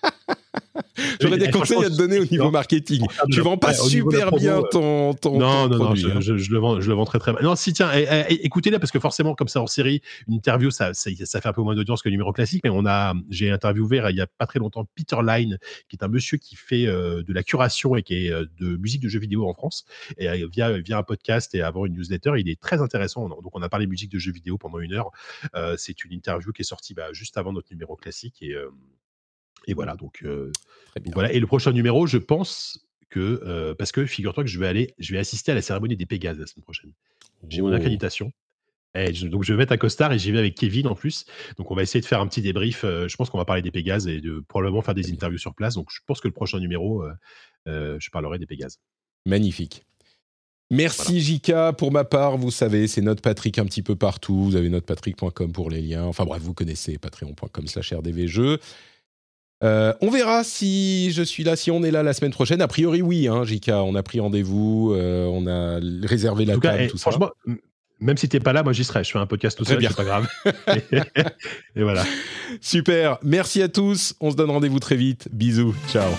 [1.20, 3.06] J'aurais des conseils à te donner au niveau marketing.
[3.30, 6.20] Tu vends pas super bien ton, ton, Non, non, non, je, hein.
[6.20, 7.42] je- le vends, je le vends très très mal.
[7.42, 10.70] Non, si, tiens, eh, eh, écoutez-la parce que forcément, comme ça en série, une interview,
[10.70, 14.00] ça, fait un peu moins d'audience que le numéro classique, mais on a, j'ai interviewé
[14.00, 15.58] euh, il y a pas très longtemps Peter Line,
[15.88, 18.76] qui est un monsieur qui fait euh, de la curation et qui est euh, de
[18.76, 19.84] musique de jeux vidéo en France,
[20.16, 23.28] et via, via un podcast et avant une newsletter, il est très intéressant.
[23.28, 25.10] Donc, on a parlé musique de jeux vidéo pendant une heure.
[25.76, 28.54] C'est une interview qui est sortie bah, juste avant notre numéro classique et,
[29.68, 29.94] et voilà.
[29.96, 30.50] Donc, euh,
[31.04, 31.32] donc voilà.
[31.32, 34.94] Et le prochain numéro, je pense que euh, parce que figure-toi que je vais aller,
[34.98, 36.92] je vais assister à la cérémonie des Pégases la semaine prochaine.
[37.48, 37.74] J'ai mon Oh.
[37.74, 38.32] accréditation.
[38.94, 41.24] Et je- donc je vais mettre un costard et j'y vais avec Kevin en plus.
[41.58, 42.84] Donc on va essayer de faire un petit débrief.
[42.84, 45.54] euh, je pense qu'on va parler des Pégases et de probablement faire des interviews sur
[45.54, 45.74] place.
[45.74, 47.04] Donc je pense que le prochain numéro,
[47.66, 48.78] euh, je parlerai des Pégases.
[49.26, 49.84] Magnifique.
[50.70, 51.72] Merci Jika.
[51.72, 54.44] Pour ma part, vous savez, c'est notre Patrick un petit peu partout.
[54.44, 56.04] Vous avez notrepatrick.com pour les liens.
[56.04, 58.58] Enfin bref, vous connaissez patreon.com slash rdvjeux.
[59.64, 62.60] Euh, on verra si je suis là, si on est là la semaine prochaine.
[62.60, 63.82] A priori, oui, hein, Jika.
[63.82, 67.10] On a pris rendez-vous, euh, on a réservé la tout table, eh, tout ça.
[67.10, 67.30] franchement,
[68.00, 69.02] même si t'es pas là, moi j'y serai.
[69.02, 70.28] Je fais un podcast tout Très seul, c'est pas grave.
[71.76, 72.04] et voilà.
[72.60, 73.18] Super.
[73.22, 74.14] Merci à tous.
[74.20, 75.28] On se donne rendez-vous très vite.
[75.32, 75.74] Bisous.
[75.88, 76.10] Ciao.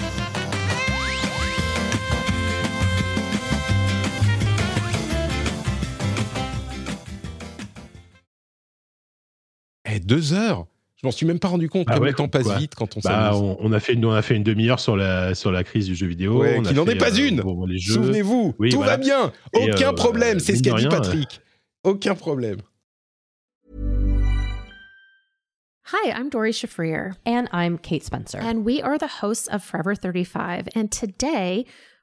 [9.85, 10.67] Eh, deux heures?
[11.01, 12.57] Je m'en suis même pas rendu compte Ah comme ouais, le temps passe quoi.
[12.57, 13.41] vite quand on Bah, s'amuse.
[13.41, 15.85] on, on a fait une, on a fait une demi-heure sur la sur la crise
[15.85, 16.41] du jeu vidéo.
[16.41, 17.41] Ouais, On qui n'en est pas euh, une.
[17.79, 18.91] Souvenez-vous, Oui, tout voilà.
[18.93, 19.31] va bien.
[19.53, 20.39] Et, Aucun euh, problème.
[20.39, 21.39] C'est ce qu'a dit Patrick.
[21.85, 22.57] Aucun problème.
[25.91, 28.37] Hi, I'm Dory Shafrir, And I'm Kate Spencer.
[28.39, 30.67] and we are the hosts of Forever 35.
[30.75, 31.65] And today,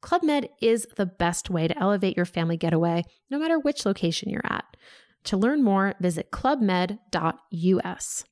[0.00, 4.30] Club Med is the best way to elevate your family getaway, no matter which location
[4.30, 4.76] you're at.
[5.24, 8.24] To learn more, visit clubmed.us.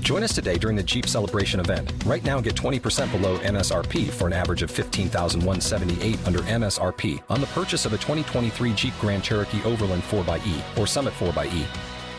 [0.00, 1.92] Join us today during the Jeep Celebration event.
[2.04, 7.46] Right now, get 20% below MSRP for an average of 15178 under MSRP on the
[7.48, 11.95] purchase of a 2023 Jeep Grand Cherokee Overland 4xE or Summit 4xE.